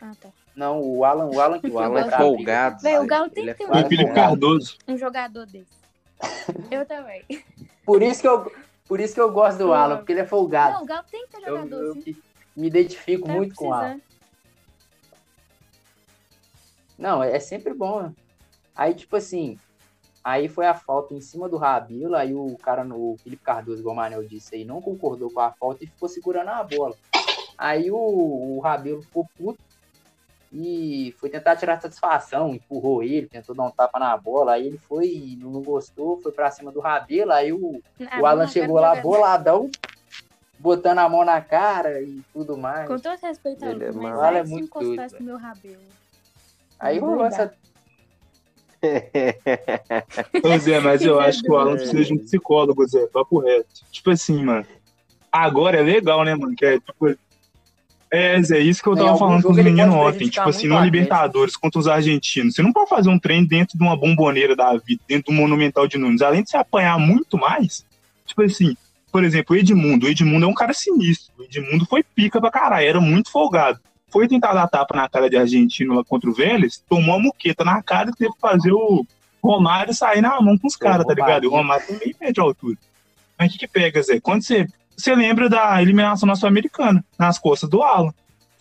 Ah, 0.00 0.12
tá. 0.18 0.30
Não, 0.54 0.80
o 0.80 1.04
Alan, 1.04 1.26
o 1.26 1.40
Alan 1.40 1.58
que 1.60 1.68
O 1.68 1.78
Alan 1.78 2.00
é 2.00 2.10
folgado. 2.10 2.76
O 2.76 2.80
sabe? 2.80 3.06
Galo 3.06 3.30
tem 3.30 3.48
é 3.48 3.54
que 3.54 3.64
ter 3.64 3.72
Felipe 3.72 3.96
folgado. 3.96 4.14
Cardoso. 4.14 4.78
Um 4.86 4.96
jogador 4.98 5.46
desse. 5.46 5.82
Eu 6.70 6.84
também. 6.86 7.24
Por 7.84 8.02
isso 8.02 8.20
que 8.20 8.28
eu, 8.28 8.52
por 8.86 9.00
isso 9.00 9.14
que 9.14 9.20
eu 9.20 9.32
gosto 9.32 9.58
do. 9.58 9.72
Alan, 9.72 9.96
porque 9.96 10.12
ele 10.12 10.20
é 10.20 10.26
folgado. 10.26 10.74
Não, 10.76 10.82
o 10.82 10.86
Galo 10.86 11.04
tem 11.10 11.26
que 11.26 11.32
ter 11.32 11.42
eu, 11.48 11.56
jogador 11.56 11.82
eu 11.84 11.92
assim. 11.92 12.16
me 12.56 12.66
identifico 12.68 13.26
Tá 13.26 13.32
muito 13.32 13.54
com 13.54 13.68
o 13.68 13.72
Alan. 13.72 13.98
precisando. 13.98 14.12
Não, 16.98 17.22
é 17.22 17.40
sempre 17.40 17.74
bom. 17.74 18.02
né? 18.02 18.12
Aí, 18.76 18.94
tipo 18.94 19.16
assim, 19.16 19.58
aí 20.22 20.48
foi 20.48 20.66
a 20.66 20.74
falta 20.74 21.14
em 21.14 21.20
cima 21.20 21.48
do 21.48 21.56
Rabilo, 21.56 22.14
aí 22.14 22.32
o 22.34 22.56
cara, 22.58 22.84
no, 22.84 23.14
o 23.14 23.16
Felipe 23.18 23.42
Cardoso, 23.42 23.80
igual 23.80 23.94
o 23.94 23.96
Manel 23.96 24.22
disse 24.22 24.54
aí, 24.54 24.64
não 24.64 24.80
concordou 24.80 25.30
com 25.30 25.40
a 25.40 25.50
falta 25.50 25.82
e 25.82 25.88
ficou 25.88 26.08
segurando 26.08 26.50
a 26.50 26.62
bola. 26.62 26.94
Aí 27.58 27.90
o, 27.90 27.96
o 27.96 28.60
Rabelo 28.60 29.02
ficou 29.02 29.28
puto 29.36 29.60
e 30.52 31.14
foi 31.18 31.30
tentar 31.30 31.56
tirar 31.56 31.80
satisfação, 31.80 32.54
empurrou 32.54 33.02
ele, 33.02 33.26
tentou 33.26 33.54
dar 33.54 33.64
um 33.64 33.70
tapa 33.70 33.98
na 33.98 34.14
bola, 34.16 34.52
aí 34.52 34.66
ele 34.66 34.76
foi, 34.76 35.36
não 35.40 35.50
não 35.50 35.62
gostou, 35.62 36.20
foi 36.20 36.30
pra 36.30 36.50
cima 36.50 36.70
do 36.70 36.78
Rabelo, 36.78 37.32
aí 37.32 37.52
o, 37.52 37.80
Ah, 38.10 38.20
o 38.20 38.26
Alan 38.26 38.42
não, 38.42 38.48
chegou 38.48 38.76
lá 38.76 38.90
jogar. 38.90 39.02
boladão, 39.02 39.70
botando 40.58 40.98
a 40.98 41.08
mão 41.08 41.24
na 41.24 41.40
cara 41.40 42.02
e 42.02 42.20
tudo 42.34 42.56
mais. 42.58 42.86
Com 42.86 42.98
todo 42.98 43.18
respeito 43.20 43.64
Ele 43.64 43.84
é 43.84 43.92
mas. 43.92 44.14
O 44.14 44.20
Alan 44.20 44.38
é 44.38 44.44
muito 44.44 44.64
encostasse 44.66 45.14
doido, 45.14 45.24
meu 45.24 45.38
rabelo. 45.38 45.82
Aí 46.78 46.98
rolou 46.98 47.24
essa 47.24 47.54
Ô, 50.42 50.58
Zé, 50.58 50.80
mas 50.80 51.02
eu 51.02 51.20
acho 51.20 51.40
que 51.42 51.50
o 51.50 51.56
Alan 51.56 51.76
precisa 51.76 52.04
de 52.04 52.14
um 52.14 52.18
psicólogo, 52.18 52.86
Zé, 52.86 53.06
papo 53.06 53.38
reto. 53.38 53.68
Tipo 53.90 54.10
assim, 54.10 54.44
mano. 54.44 54.66
Agora 55.30 55.78
é 55.78 55.82
legal, 55.82 56.24
né, 56.24 56.34
mano? 56.34 56.54
Que 56.54 56.66
é, 56.66 56.80
tipo, 56.80 57.16
é, 58.12 58.42
Zé, 58.42 58.58
isso 58.58 58.82
que 58.82 58.88
eu 58.90 58.94
tava 58.94 59.16
falando 59.16 59.42
com 59.42 59.52
os 59.52 59.56
meninos 59.56 59.94
ontem. 59.94 60.28
Tipo 60.28 60.50
assim, 60.50 60.68
no. 60.68 60.78
Libertadores 60.84 61.56
contra 61.56 61.80
os 61.80 61.88
argentinos. 61.88 62.54
Você 62.54 62.60
não 62.60 62.70
pode 62.70 62.90
fazer 62.90 63.08
um 63.08 63.18
treino 63.18 63.48
dentro 63.48 63.78
de 63.78 63.82
uma 63.82 63.96
bomboneira 63.96 64.54
da 64.54 64.76
vida, 64.76 65.00
dentro 65.08 65.32
do 65.32 65.38
Monumental 65.38 65.88
de 65.88 65.96
Nunes. 65.96 66.20
Além 66.20 66.42
de 66.42 66.50
você 66.50 66.58
apanhar 66.58 66.98
muito 66.98 67.38
mais, 67.38 67.86
tipo 68.26 68.42
assim, 68.42 68.76
por 69.10 69.24
exemplo, 69.24 69.56
o 69.56 69.58
Edmundo. 69.58 70.04
O 70.04 70.08
Edmundo 70.10 70.44
é 70.44 70.48
um 70.48 70.52
cara 70.52 70.74
sinistro. 70.74 71.32
O 71.38 71.42
Edmundo 71.44 71.86
foi 71.86 72.02
pica 72.02 72.38
pra 72.38 72.50
caralho, 72.50 72.86
era 72.86 73.00
muito 73.00 73.30
folgado. 73.30 73.80
Foi 74.10 74.28
tentar 74.28 74.52
dar 74.52 74.68
tapa 74.68 74.94
na 74.94 75.08
cara 75.08 75.30
de 75.30 75.38
argentino 75.38 75.94
lá 75.94 76.04
contra 76.04 76.28
o 76.28 76.34
Vélez, 76.34 76.84
tomou 76.86 77.14
uma 77.14 77.18
muqueta 77.18 77.64
na 77.64 77.82
cara 77.82 78.10
e 78.10 78.14
teve 78.14 78.34
que 78.34 78.40
fazer 78.40 78.72
o 78.72 79.06
Romário 79.42 79.94
sair 79.94 80.20
na 80.20 80.38
mão 80.38 80.58
com 80.58 80.66
os 80.66 80.76
caras, 80.76 81.06
tá 81.06 81.14
ligado? 81.14 81.44
E 81.44 81.46
o 81.46 81.50
Romário 81.50 81.86
tem 81.86 81.98
meio 81.98 82.14
pé 82.14 82.30
de 82.30 82.40
altura. 82.40 82.76
Mas 83.38 83.48
o 83.48 83.52
que, 83.52 83.60
que 83.60 83.68
pega, 83.68 84.02
Zé? 84.02 84.20
Quando 84.20 84.42
você, 84.42 84.66
você 84.96 85.14
lembra 85.14 85.48
da 85.48 85.80
eliminação 85.82 86.26
na 86.26 86.34
Sul-Americana, 86.34 87.04
nas 87.18 87.38
costas 87.38 87.68
do 87.68 87.82
Alan. 87.82 88.12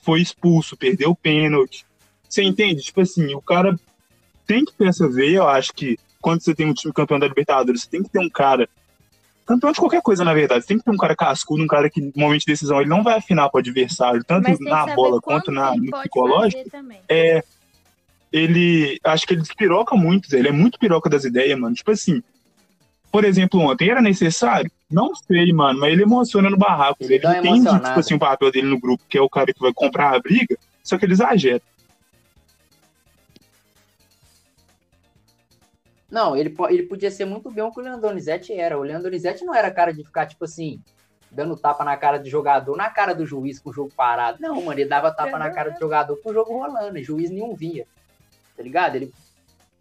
Foi 0.02 0.22
expulso, 0.22 0.78
perdeu 0.78 1.12
o 1.12 1.16
pênalti. 1.16 1.86
Você 2.28 2.44
entende? 2.44 2.82
Tipo 2.82 3.02
assim, 3.02 3.34
o 3.36 3.42
cara 3.42 3.78
tem 4.48 4.66
que 4.66 4.74
veia. 5.10 5.38
Eu 5.38 5.48
acho 5.48 5.74
que 5.74 5.98
quando 6.22 6.42
você 6.42 6.56
tem 6.56 6.66
um 6.66 6.74
time 6.74 6.94
campeão 6.94 7.20
da 7.20 7.28
Libertadores, 7.28 7.82
você 7.82 7.90
tem 7.90 8.04
que 8.04 8.10
ter 8.10 8.20
um 8.20 8.30
cara. 8.30 8.70
Campeão 9.46 9.72
de 9.72 9.80
qualquer 9.80 10.02
coisa, 10.02 10.24
na 10.24 10.34
verdade. 10.34 10.62
Você 10.62 10.68
tem 10.68 10.78
que 10.78 10.84
ter 10.84 10.92
um 10.92 10.98
cara 10.98 11.16
cascudo, 11.16 11.64
um 11.64 11.68
cara 11.68 11.90
que, 11.90 12.00
no 12.00 12.12
momento 12.16 12.42
de 12.42 12.46
decisão, 12.46 12.80
ele 12.80 12.90
não 12.90 13.04
vai 13.04 13.18
afinar 13.18 13.50
pro 13.50 13.60
adversário, 13.60 14.24
tanto 14.24 14.50
na 14.64 14.96
bola 14.96 15.20
quanto 15.20 15.52
na, 15.52 15.76
no 15.76 15.92
psicológico 15.92 16.70
é. 17.10 17.44
Ele. 18.32 18.98
Acho 19.04 19.28
que 19.28 19.34
ele 19.34 19.42
despiroca 19.42 19.96
muito. 19.96 20.34
Ele 20.34 20.48
é 20.48 20.54
muito 20.54 20.80
piroca 20.80 21.10
das 21.10 21.26
ideias, 21.26 21.60
mano. 21.60 21.76
Tipo 21.76 21.92
assim. 21.92 22.24
Por 23.12 23.26
exemplo, 23.26 23.60
ontem 23.60 23.90
era 23.90 24.02
necessário? 24.02 24.72
Não 24.92 25.16
sei, 25.16 25.54
mano, 25.54 25.80
mas 25.80 25.94
ele 25.94 26.04
emociona 26.04 26.50
no 26.50 26.58
barraco. 26.58 26.98
Ele 27.00 27.16
Ele, 27.16 27.28
entende, 27.28 27.48
emocionada. 27.48 27.88
tipo 27.88 28.00
assim, 28.00 28.14
o 28.16 28.20
papel 28.20 28.52
dele 28.52 28.68
no 28.68 28.80
grupo, 28.80 29.04
que 29.08 29.18
é 29.18 29.22
o 29.22 29.30
cara 29.30 29.54
que 29.54 29.60
vai 29.60 29.74
comprar 29.74 30.14
a 30.14 30.20
briga, 30.20 30.58
só 30.84 30.98
que 30.98 31.06
ele 31.06 31.14
exagera. 31.14 31.62
Não, 36.12 36.36
ele, 36.36 36.54
ele 36.70 36.84
podia 36.84 37.10
ser 37.10 37.24
muito 37.24 37.50
bem 37.50 37.64
o 37.64 37.72
que 37.72 37.80
o 37.80 37.84
Leandro 37.84 38.02
Donizete 38.02 38.52
era. 38.52 38.78
O 38.78 38.84
Leandro 38.84 39.04
Donizete 39.04 39.46
não 39.46 39.56
era 39.56 39.72
cara 39.72 39.94
de 39.94 40.04
ficar, 40.04 40.26
tipo 40.26 40.44
assim, 40.44 40.82
dando 41.32 41.56
tapa 41.56 41.86
na 41.86 41.96
cara 41.96 42.20
do 42.20 42.28
jogador, 42.28 42.76
na 42.76 42.90
cara 42.90 43.14
do 43.14 43.26
juiz 43.26 43.60
com 43.60 43.70
o 43.70 43.74
jogo 43.74 43.92
parado. 43.96 44.38
Não, 44.42 44.62
mano, 44.62 44.78
ele 44.78 44.90
dava 44.90 45.10
tapa 45.10 45.40
na 45.40 45.50
cara 45.50 45.72
do 45.72 45.80
jogador 45.80 46.18
com 46.18 46.32
o 46.32 46.34
jogo 46.34 46.52
rolando, 46.52 46.98
e 46.98 47.02
o 47.02 47.06
juiz 47.06 47.32
nenhum 47.32 47.56
via. 47.56 47.88
Tá 48.58 48.62
ligado? 48.62 48.96
Ele, 48.96 49.14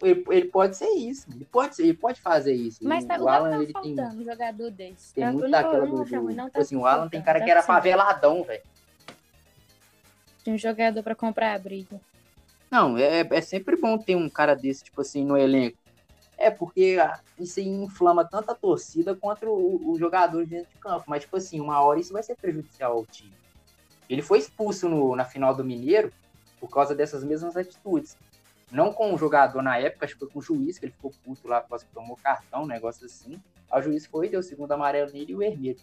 ele, 0.03 0.25
ele 0.31 0.47
pode 0.49 0.77
ser 0.77 0.89
isso. 0.89 1.27
Ele 1.31 1.45
pode, 1.45 1.77
ser, 1.77 1.83
ele 1.85 1.95
pode 1.95 2.21
fazer 2.21 2.53
isso. 2.55 2.79
Mas 2.83 3.05
tá, 3.05 3.19
o 3.19 3.25
o 3.25 3.29
Alan, 3.29 3.51
tá 3.51 3.63
ele 3.63 3.73
tem, 3.73 4.01
um 4.01 4.25
jogador 4.25 4.71
desse. 4.71 5.15
tem 5.15 5.25
Eu 5.25 5.33
muito 5.33 5.51
daquela 5.51 5.87
do. 5.87 6.05
do 6.05 6.11
não 6.23 6.45
tipo 6.47 6.51
tá 6.51 6.61
assim, 6.61 6.77
o 6.77 6.87
Alan 6.87 7.09
tem 7.09 7.23
cara 7.23 7.39
tá 7.39 7.45
que 7.45 7.51
era 7.51 7.61
precisando 7.61 7.77
faveladão, 7.77 8.43
velho. 8.45 8.63
de 10.45 10.51
um 10.51 10.59
jogador 10.59 11.03
pra 11.03 11.15
comprar 11.15 11.55
a 11.55 11.59
briga. 11.59 12.01
Não, 12.71 12.97
é, 12.97 13.21
é 13.31 13.41
sempre 13.41 13.77
bom 13.77 13.99
ter 13.99 14.15
um 14.17 14.29
cara 14.31 14.55
desse, 14.55 14.85
tipo 14.85 15.01
assim, 15.01 15.25
no 15.25 15.37
elenco. 15.37 15.77
É, 16.39 16.51
porque 16.51 16.97
ah, 17.01 17.21
isso 17.39 17.61
aí 17.61 17.69
inflama 17.69 18.25
tanto 18.25 18.51
a 18.51 18.55
torcida 18.55 19.15
quanto 19.15 19.47
o, 19.47 19.91
o 19.91 19.99
jogador 19.99 20.47
dentro 20.47 20.71
de 20.71 20.79
campo. 20.79 21.05
Mas, 21.07 21.23
tipo 21.25 21.37
assim, 21.37 21.61
uma 21.61 21.81
hora 21.83 22.01
isso 22.01 22.13
vai 22.13 22.23
ser 22.23 22.37
prejudicial 22.37 22.93
ao 22.97 23.05
time. 23.07 23.33
Ele 24.09 24.23
foi 24.23 24.39
expulso 24.39 24.89
no- 24.89 25.15
na 25.15 25.25
final 25.25 25.55
do 25.55 25.63
Mineiro 25.65 26.11
por 26.59 26.71
causa 26.71 26.95
dessas 26.95 27.23
mesmas 27.25 27.57
atitudes. 27.57 28.17
Não 28.71 28.93
com 28.93 29.13
o 29.13 29.19
jogador 29.19 29.63
na 29.63 29.79
época, 29.79 30.05
acho 30.07 30.15
que 30.15 30.21
foi 30.21 30.29
com 30.29 30.39
o 30.39 30.43
juiz, 30.43 30.79
que 30.79 30.85
ele 30.87 30.93
ficou 30.93 31.13
puto 31.25 31.49
lá 31.49 31.61
por 31.61 31.71
causa 31.71 31.85
que 31.85 31.93
tomou 31.93 32.17
cartão, 32.17 32.63
um 32.63 32.67
negócio 32.67 33.05
assim. 33.07 33.37
Aí 33.71 33.81
o 33.81 33.83
juiz 33.83 34.07
foi, 34.07 34.29
deu 34.29 34.41
o 34.41 34.43
segundo 34.43 34.71
amarelo 34.73 35.11
nele 35.13 35.33
e 35.33 35.35
o 35.35 35.39
vermelho. 35.39 35.77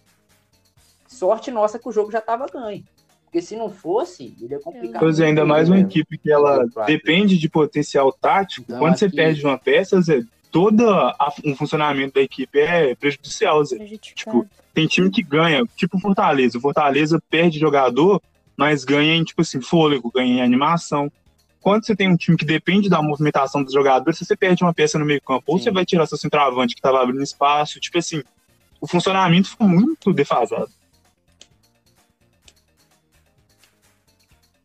Sorte 1.08 1.52
nossa 1.52 1.80
que 1.80 1.88
o 1.88 1.92
jogo 1.92 2.12
já 2.12 2.22
tava 2.22 2.46
ganho. 2.48 2.84
Porque 3.26 3.42
se 3.42 3.56
não 3.56 3.70
fosse, 3.70 4.36
ele 4.42 4.54
ia 4.54 4.60
complicar. 4.60 5.00
Pois 5.00 5.20
é, 5.20 5.26
ainda 5.26 5.46
mais 5.46 5.68
uma 5.70 5.80
equipe 5.80 6.18
que 6.18 6.32
ela 6.32 6.66
depende 6.86 7.38
de 7.38 7.50
potencial 7.50 8.12
tático. 8.12 8.64
Então, 8.68 8.80
Quando 8.80 8.92
acho 8.94 9.00
você 9.00 9.10
perde 9.10 9.46
uma 9.46 9.58
peça, 9.58 10.00
Zé, 10.02 10.22
todo 10.52 10.90
a- 10.90 11.34
o 11.46 11.56
funcionamento 11.56 12.14
da 12.16 12.22
equipe 12.22 12.58
é 12.60 12.96
prejudicial, 12.96 13.64
Zé. 13.66 13.76
Prejudicado. 13.78 14.48
Tem 14.74 14.88
time 14.88 15.10
que 15.10 15.22
ganha, 15.24 15.64
tipo 15.76 15.98
o 15.98 16.00
Fortaleza. 16.00 16.58
O 16.58 16.62
Fortaleza 16.62 17.22
perde 17.30 17.60
jogador, 17.60 18.22
mas 18.56 18.86
ganha 18.86 19.14
em, 19.16 19.24
tipo 19.24 19.42
assim, 19.42 19.60
fôlego, 19.62 20.12
ganha 20.12 20.36
em 20.36 20.42
animação. 20.42 21.12
Quando 21.68 21.86
você 21.86 21.94
tem 21.94 22.10
um 22.10 22.16
time 22.16 22.38
que 22.38 22.46
depende 22.46 22.88
da 22.88 23.02
movimentação 23.02 23.62
dos 23.62 23.74
jogadores, 23.74 24.18
se 24.18 24.24
você 24.24 24.38
perde 24.38 24.64
uma 24.64 24.74
peça 24.74 24.98
no 24.98 25.04
meio 25.04 25.22
campo, 25.22 25.44
ou 25.48 25.60
você 25.60 25.70
vai 25.70 25.86
tirar 25.86 26.06
seu 26.06 26.18
centroavante 26.18 26.74
que 26.74 26.80
estava 26.80 27.04
abrindo 27.04 27.22
espaço, 27.22 27.78
tipo 27.78 27.98
assim, 27.98 28.24
o 28.80 28.88
funcionamento 28.88 29.50
foi 29.50 29.68
muito 29.68 30.14
defasado. 30.14 30.72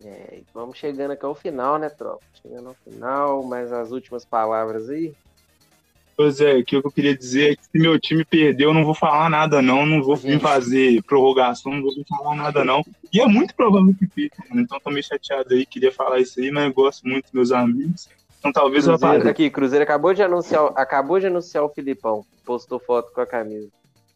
É, 0.05 0.37
e 0.39 0.47
vamos 0.55 0.79
chegando 0.79 1.11
aqui 1.11 1.27
ao 1.27 1.35
final, 1.35 1.77
né, 1.77 1.89
tropa? 1.89 2.23
Chegando 2.41 2.69
ao 2.69 2.75
final, 2.75 3.43
mas 3.43 3.73
as 3.73 3.91
últimas 3.91 4.25
palavras 4.25 4.89
aí. 4.89 5.13
Pois 6.23 6.41
é, 6.41 6.55
o 6.55 6.65
que 6.65 6.77
eu 6.77 6.83
queria 6.85 7.17
dizer 7.17 7.51
é 7.51 7.57
que 7.57 7.65
se 7.65 7.77
meu 7.81 7.99
time 7.99 8.25
perder, 8.25 8.63
eu 8.63 8.73
não 8.73 8.85
vou 8.85 8.95
falar 8.95 9.29
nada, 9.29 9.61
não. 9.61 9.85
Não 9.85 10.01
vou 10.01 10.15
vir 10.15 10.39
fazer 10.39 11.03
prorrogação, 11.03 11.73
não 11.73 11.83
vou 11.83 11.93
vir 11.93 12.07
falar 12.09 12.37
nada, 12.37 12.65
não. 12.65 12.81
E 13.13 13.21
é 13.21 13.27
muito 13.27 13.57
provável 13.57 13.93
que 13.93 14.07
fique, 14.07 14.37
mano. 14.49 14.63
Então 14.63 14.79
tô 14.79 14.89
meio 14.89 15.03
chateado 15.03 15.53
aí, 15.53 15.67
queria 15.67 15.91
falar 15.91 16.21
isso 16.21 16.39
aí, 16.39 16.53
mas 16.53 16.65
eu 16.65 16.73
gosto 16.73 17.09
muito 17.09 17.25
dos 17.25 17.33
meus 17.33 17.51
amigos. 17.51 18.09
Então 18.39 18.53
talvez 18.53 18.87
eu 18.87 18.93
Cruzeiro, 18.93 19.15
apareça. 19.17 19.31
aqui, 19.31 19.51
Cruzeiro 19.51 19.83
acabou 19.83 20.15
de 20.15 20.23
anunciar, 20.23 20.73
acabou 20.77 21.19
de 21.19 21.27
anunciar 21.27 21.65
o 21.65 21.69
Filipão. 21.69 22.25
Postou 22.45 22.79
foto 22.79 23.13
com 23.13 23.21
a 23.21 23.27
camisa. 23.27 23.69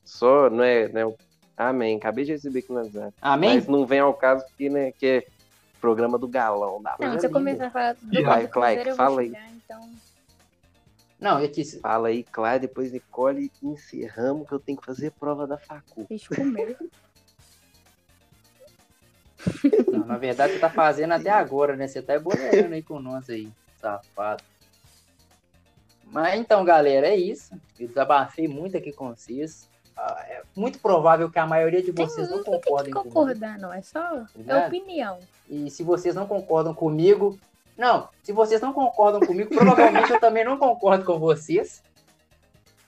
Só, 0.04 0.48
não 0.48 0.62
é, 0.62 0.86
né? 0.86 1.12
Amém. 1.56 1.96
Acabei 1.96 2.24
de 2.24 2.30
receber 2.30 2.60
aqui 2.60 2.72
no 2.72 2.78
WhatsApp. 2.78 3.12
Amém? 3.20 3.54
Mas 3.56 3.66
não 3.66 3.84
vem 3.84 3.98
ao 3.98 4.14
caso 4.14 4.44
porque, 4.46 4.70
né, 4.70 4.92
que 4.92 5.06
é 5.06 5.26
programa 5.80 6.16
do 6.16 6.28
galão. 6.28 6.80
Da 6.80 6.94
Não, 7.00 7.18
se 7.18 7.26
eu 7.26 7.32
começar 7.32 7.66
a 7.66 7.70
falar 7.70 7.94
do 7.94 8.22
Vai, 8.22 8.46
Cruzeiro, 8.46 8.90
eu 8.90 8.94
fala 8.94 9.10
vou 9.10 9.18
aí. 9.18 9.26
chegar, 9.26 9.50
então... 9.50 10.05
Não, 11.18 11.38
é 11.38 11.48
que 11.48 11.64
Fala 11.80 12.08
aí, 12.08 12.22
Cláudio, 12.22 12.68
depois 12.68 12.92
Nicole 12.92 13.50
encerramos 13.62 14.46
que 14.46 14.52
eu 14.52 14.60
tenho 14.60 14.78
que 14.78 14.84
fazer 14.84 15.10
prova 15.12 15.46
da 15.46 15.56
facu. 15.56 16.06
Eu 16.10 16.36
comer. 16.36 16.76
Não, 19.92 20.04
na 20.06 20.18
verdade, 20.18 20.54
você 20.54 20.58
tá 20.58 20.68
fazendo 20.70 21.12
até 21.12 21.30
agora, 21.30 21.76
né? 21.76 21.86
Você 21.86 22.02
tá 22.02 22.14
eboleando 22.14 22.74
aí 22.74 22.82
com 22.82 22.98
nós 23.00 23.30
aí, 23.30 23.50
safado. 23.80 24.42
Mas 26.04 26.38
então, 26.38 26.64
galera, 26.64 27.08
é 27.08 27.16
isso. 27.16 27.54
Eu 27.78 27.88
desabafei 27.88 28.46
muito 28.48 28.76
aqui 28.76 28.92
com 28.92 29.14
vocês. 29.14 29.68
Ah, 29.96 30.24
É 30.28 30.42
muito 30.54 30.78
provável 30.78 31.30
que 31.30 31.38
a 31.38 31.46
maioria 31.46 31.82
de 31.82 31.92
Tem, 31.92 32.06
vocês 32.06 32.28
não 32.28 32.38
não 32.38 32.44
tem 32.44 32.60
que 32.60 32.66
concordem 32.66 32.92
comigo. 32.92 33.10
concordar, 33.14 33.58
não. 33.58 33.72
É 33.72 33.82
só 33.82 34.18
é 34.18 34.26
Ligado? 34.36 34.66
opinião. 34.68 35.18
E 35.48 35.70
se 35.70 35.82
vocês 35.82 36.14
não 36.14 36.26
concordam 36.26 36.74
comigo. 36.74 37.38
Não, 37.76 38.08
se 38.22 38.32
vocês 38.32 38.60
não 38.60 38.72
concordam 38.72 39.20
comigo, 39.20 39.54
provavelmente 39.54 40.10
eu 40.10 40.20
também 40.20 40.44
não 40.44 40.56
concordo 40.56 41.04
com 41.04 41.18
vocês. 41.18 41.82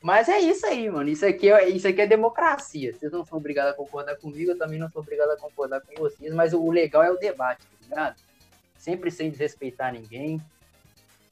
Mas 0.01 0.28
é 0.28 0.39
isso 0.39 0.64
aí, 0.64 0.89
mano. 0.89 1.09
Isso 1.09 1.26
aqui 1.26 1.51
é, 1.51 1.68
isso 1.68 1.86
aqui 1.86 2.01
é 2.01 2.07
democracia. 2.07 2.95
Vocês 2.95 3.12
não 3.12 3.24
são 3.24 3.39
obrigados 3.39 3.72
a 3.72 3.76
concordar 3.76 4.16
comigo, 4.16 4.53
eu 4.53 4.59
também 4.59 4.78
não 4.78 4.89
sou 4.91 5.03
obrigado 5.03 5.30
a 5.30 5.36
concordar 5.36 5.80
com 5.80 5.95
vocês. 5.97 6.32
Mas 6.32 6.55
o 6.55 6.70
legal 6.70 7.03
é 7.03 7.11
o 7.11 7.18
debate, 7.18 7.66
tá 7.66 7.76
ligado? 7.82 8.16
Sempre 8.76 9.11
sem 9.11 9.30
desrespeitar 9.30 9.93
ninguém. 9.93 10.41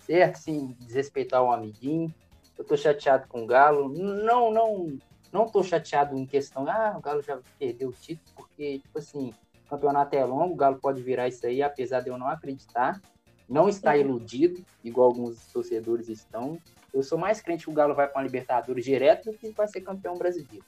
Certo? 0.01 0.37
Sem 0.37 0.77
desrespeitar 0.81 1.43
o 1.43 1.53
amiguinho. 1.53 2.13
Eu 2.59 2.65
tô 2.65 2.77
chateado 2.77 3.27
com 3.29 3.45
o 3.45 3.47
Galo. 3.47 3.89
Não, 3.89 4.51
não, 4.51 4.99
não 5.33 5.49
tô 5.49 5.63
chateado 5.63 6.17
em 6.17 6.27
questão, 6.27 6.69
ah, 6.69 6.95
o 6.97 7.01
Galo 7.01 7.23
já 7.23 7.39
perdeu 7.59 7.91
o 7.91 7.93
título, 7.93 8.35
porque, 8.35 8.79
tipo 8.79 8.99
assim, 8.99 9.35
o 9.67 9.69
campeonato 9.69 10.17
é 10.17 10.25
longo, 10.25 10.55
o 10.55 10.57
Galo 10.57 10.79
pode 10.81 11.03
virar 11.03 11.29
isso 11.29 11.47
aí, 11.47 11.63
apesar 11.63 12.01
de 12.01 12.09
eu 12.09 12.17
não 12.17 12.29
acreditar. 12.29 13.01
Não 13.49 13.69
está 13.69 13.97
iludido, 13.97 14.65
igual 14.83 15.09
alguns 15.09 15.47
torcedores 15.53 16.09
estão. 16.09 16.61
Eu 16.93 17.03
sou 17.03 17.17
mais 17.17 17.41
crente 17.41 17.65
que 17.65 17.71
o 17.71 17.75
Galo 17.75 17.95
vai 17.95 18.09
para 18.09 18.19
uma 18.19 18.25
Libertadores 18.25 18.85
direto 18.85 19.31
do 19.31 19.39
que 19.39 19.51
vai 19.51 19.69
ser 19.69 19.83
campeão 19.83 20.17
brasileiro. 20.17 20.65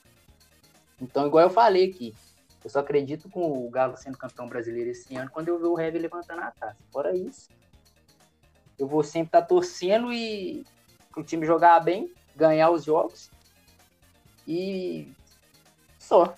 Então, 1.01 1.27
igual 1.27 1.45
eu 1.45 1.51
falei 1.51 1.91
aqui, 1.91 2.15
eu 2.63 2.71
só 2.71 2.81
acredito 2.81 3.29
com 3.29 3.67
o 3.67 3.71
Galo 3.71 3.97
sendo 3.97 4.19
campeão 4.19 4.49
brasileiro 4.49 4.91
esse 4.91 5.17
ano 5.17 5.31
quando 5.31 5.49
eu 5.49 5.59
ver 5.59 5.67
o 5.67 5.79
Heavy 5.79 5.99
levantando 5.99 6.41
a 6.43 6.51
taça. 6.51 6.77
Fora 6.93 7.17
isso, 7.17 7.49
eu 8.79 8.87
vou 8.87 9.03
sempre 9.03 9.29
estar 9.29 9.43
torcendo 9.43 10.13
e 10.13 10.65
o 11.17 11.23
time 11.23 11.45
jogar 11.45 11.81
bem, 11.81 12.13
ganhar 12.37 12.71
os 12.71 12.85
jogos 12.85 13.31
e 14.47 15.13
só. 15.99 16.35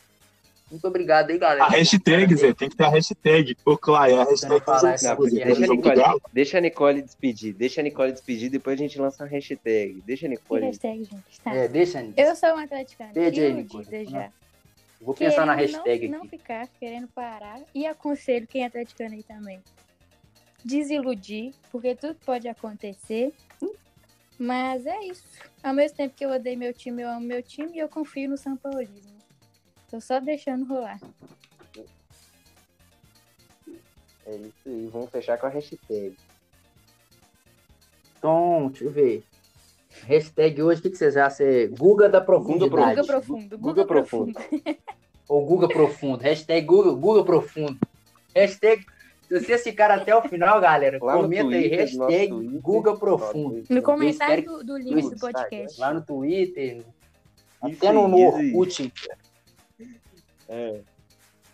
Muito 0.71 0.87
obrigado 0.87 1.31
aí, 1.31 1.39
galera. 1.39 1.64
A 1.64 1.68
hashtag, 1.68 2.35
Zé, 2.37 2.55
tem 2.55 2.68
que 2.68 2.77
ter 2.77 2.85
a 2.85 2.89
hashtag. 2.89 3.57
Ô, 3.64 3.77
Clay, 3.77 4.14
a 4.14 4.25
hashtag 4.25 4.64
falar 4.64 4.93
essa 4.93 5.16
Deixa 5.16 5.64
a, 5.64 5.68
Nicole, 5.68 6.21
deixa 6.33 6.59
a 6.59 6.61
Nicole 6.61 7.03
despedir. 7.03 7.55
Deixa 7.55 7.81
a 7.81 7.85
Nicole 7.85 8.12
despedir, 8.12 8.51
depois 8.51 8.79
a 8.79 8.83
gente 8.83 9.01
lança 9.01 9.25
a 9.25 9.27
hashtag. 9.27 10.01
Deixa 10.07 10.27
a 10.27 10.29
Que 10.29 10.37
Nicole. 10.37 10.66
hashtag, 10.66 11.05
gente? 11.05 11.41
Tá. 11.43 11.55
É, 11.55 11.66
deixa, 11.66 12.07
Eu 12.16 12.37
sou 12.37 12.51
uma 12.51 12.62
atleticana. 12.62 13.11
Iludida 13.16 13.51
Nicole. 13.51 14.05
já. 14.07 14.31
vou 15.01 15.14
pensar 15.14 15.45
na 15.45 15.55
hashtag 15.55 16.09
não, 16.09 16.18
aqui. 16.18 16.25
Não 16.25 16.31
ficar 16.31 16.68
querendo 16.79 17.09
parar. 17.09 17.61
E 17.75 17.87
aconselho 17.87 18.47
quem 18.47 18.62
é 18.62 18.66
atleticano 18.66 19.14
aí 19.14 19.25
também. 19.25 19.61
Desiludir, 20.64 21.53
porque 21.73 21.97
tudo 21.97 22.16
pode 22.25 22.47
acontecer. 22.47 23.33
Mas 24.39 24.87
é 24.87 25.05
isso. 25.05 25.25
Ao 25.62 25.75
mesmo 25.75 25.97
tempo 25.97 26.14
que 26.16 26.25
eu 26.25 26.31
odeio 26.31 26.59
meu 26.59 26.73
time, 26.73 27.03
eu 27.03 27.09
amo 27.09 27.27
meu 27.27 27.43
time 27.43 27.73
e 27.75 27.79
eu 27.79 27.89
confio 27.89 28.31
no 28.31 28.39
São 28.39 28.57
Paulismo. 28.57 29.20
Tô 29.91 30.01
só 30.01 30.20
deixando 30.20 30.64
rolar. 30.66 31.01
É 34.26 34.36
isso 34.36 34.53
aí, 34.68 34.88
vamos 34.93 35.11
fechar 35.11 35.38
com 35.38 35.47
a 35.47 35.51
hashtag. 35.51 36.16
Então, 38.18 38.68
deixa 38.68 38.84
eu 38.84 38.91
ver. 38.91 39.24
Hashtag 40.07 40.62
hoje, 40.62 40.78
o 40.80 40.82
que, 40.82 40.91
que 40.91 40.97
vocês 40.97 41.16
acham? 41.16 41.45
É 41.47 41.66
Guga 41.66 42.09
da 42.09 42.20
profundidade. 42.20 42.95
Guga 42.97 43.05
profundo. 43.05 43.59
Guga 43.59 43.72
Guga 43.72 43.84
profundo. 43.84 44.32
profundo. 44.34 44.76
Ou 45.28 45.47
Guga 45.47 45.68
profundo. 45.68 46.22
Hashtag 46.22 46.66
Guga, 46.66 46.93
Guga 46.93 47.24
profundo. 47.24 47.78
Hashtag, 48.34 48.86
se 49.26 49.41
vocês 49.41 49.62
ficaram 49.62 49.97
até 49.97 50.14
o 50.14 50.22
final, 50.22 50.61
galera, 50.61 50.99
Lá 51.03 51.14
comenta 51.14 51.43
aí. 51.49 51.68
Twitter, 51.68 51.97
no 51.97 52.07
Hashtag 52.07 52.28
Twitter, 52.28 52.61
Guga 52.61 52.97
profundo. 52.97 53.64
No 53.68 53.82
comentário 53.82 54.45
do, 54.45 54.64
do 54.64 54.76
link 54.78 55.11
do 55.11 55.18
podcast. 55.18 55.80
Lá 55.80 55.93
no 55.93 56.03
Twitter, 56.03 56.76
Isso 56.76 56.86
até 57.62 57.93
no, 57.93 58.05
aí, 58.05 58.11
no 58.11 58.18
isso 58.18 58.36
aí. 58.36 58.55
Orkut. 58.55 58.93
É, 60.53 60.80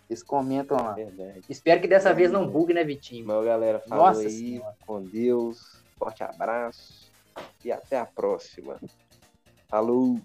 Eles 0.09 0.23
comentam 0.23 0.77
lá. 0.79 0.93
verdade. 0.93 1.43
Espero 1.49 1.81
que 1.81 1.87
dessa 1.89 2.15
vez 2.15 2.33
não 2.33 2.49
bugue, 2.49 2.73
né, 2.73 2.83
Vitinho? 2.83 3.27
Mas 3.27 3.45
galera, 3.45 3.79
falou 3.81 4.07
Nossa 4.07 4.21
aí. 4.23 4.31
Senhora. 4.31 4.75
Com 4.87 5.03
Deus. 5.03 5.83
Forte 5.99 6.23
abraço. 6.25 7.11
E 7.63 7.71
até 7.71 7.99
a 7.99 8.07
próxima. 8.07 8.81
Falou. 9.69 10.19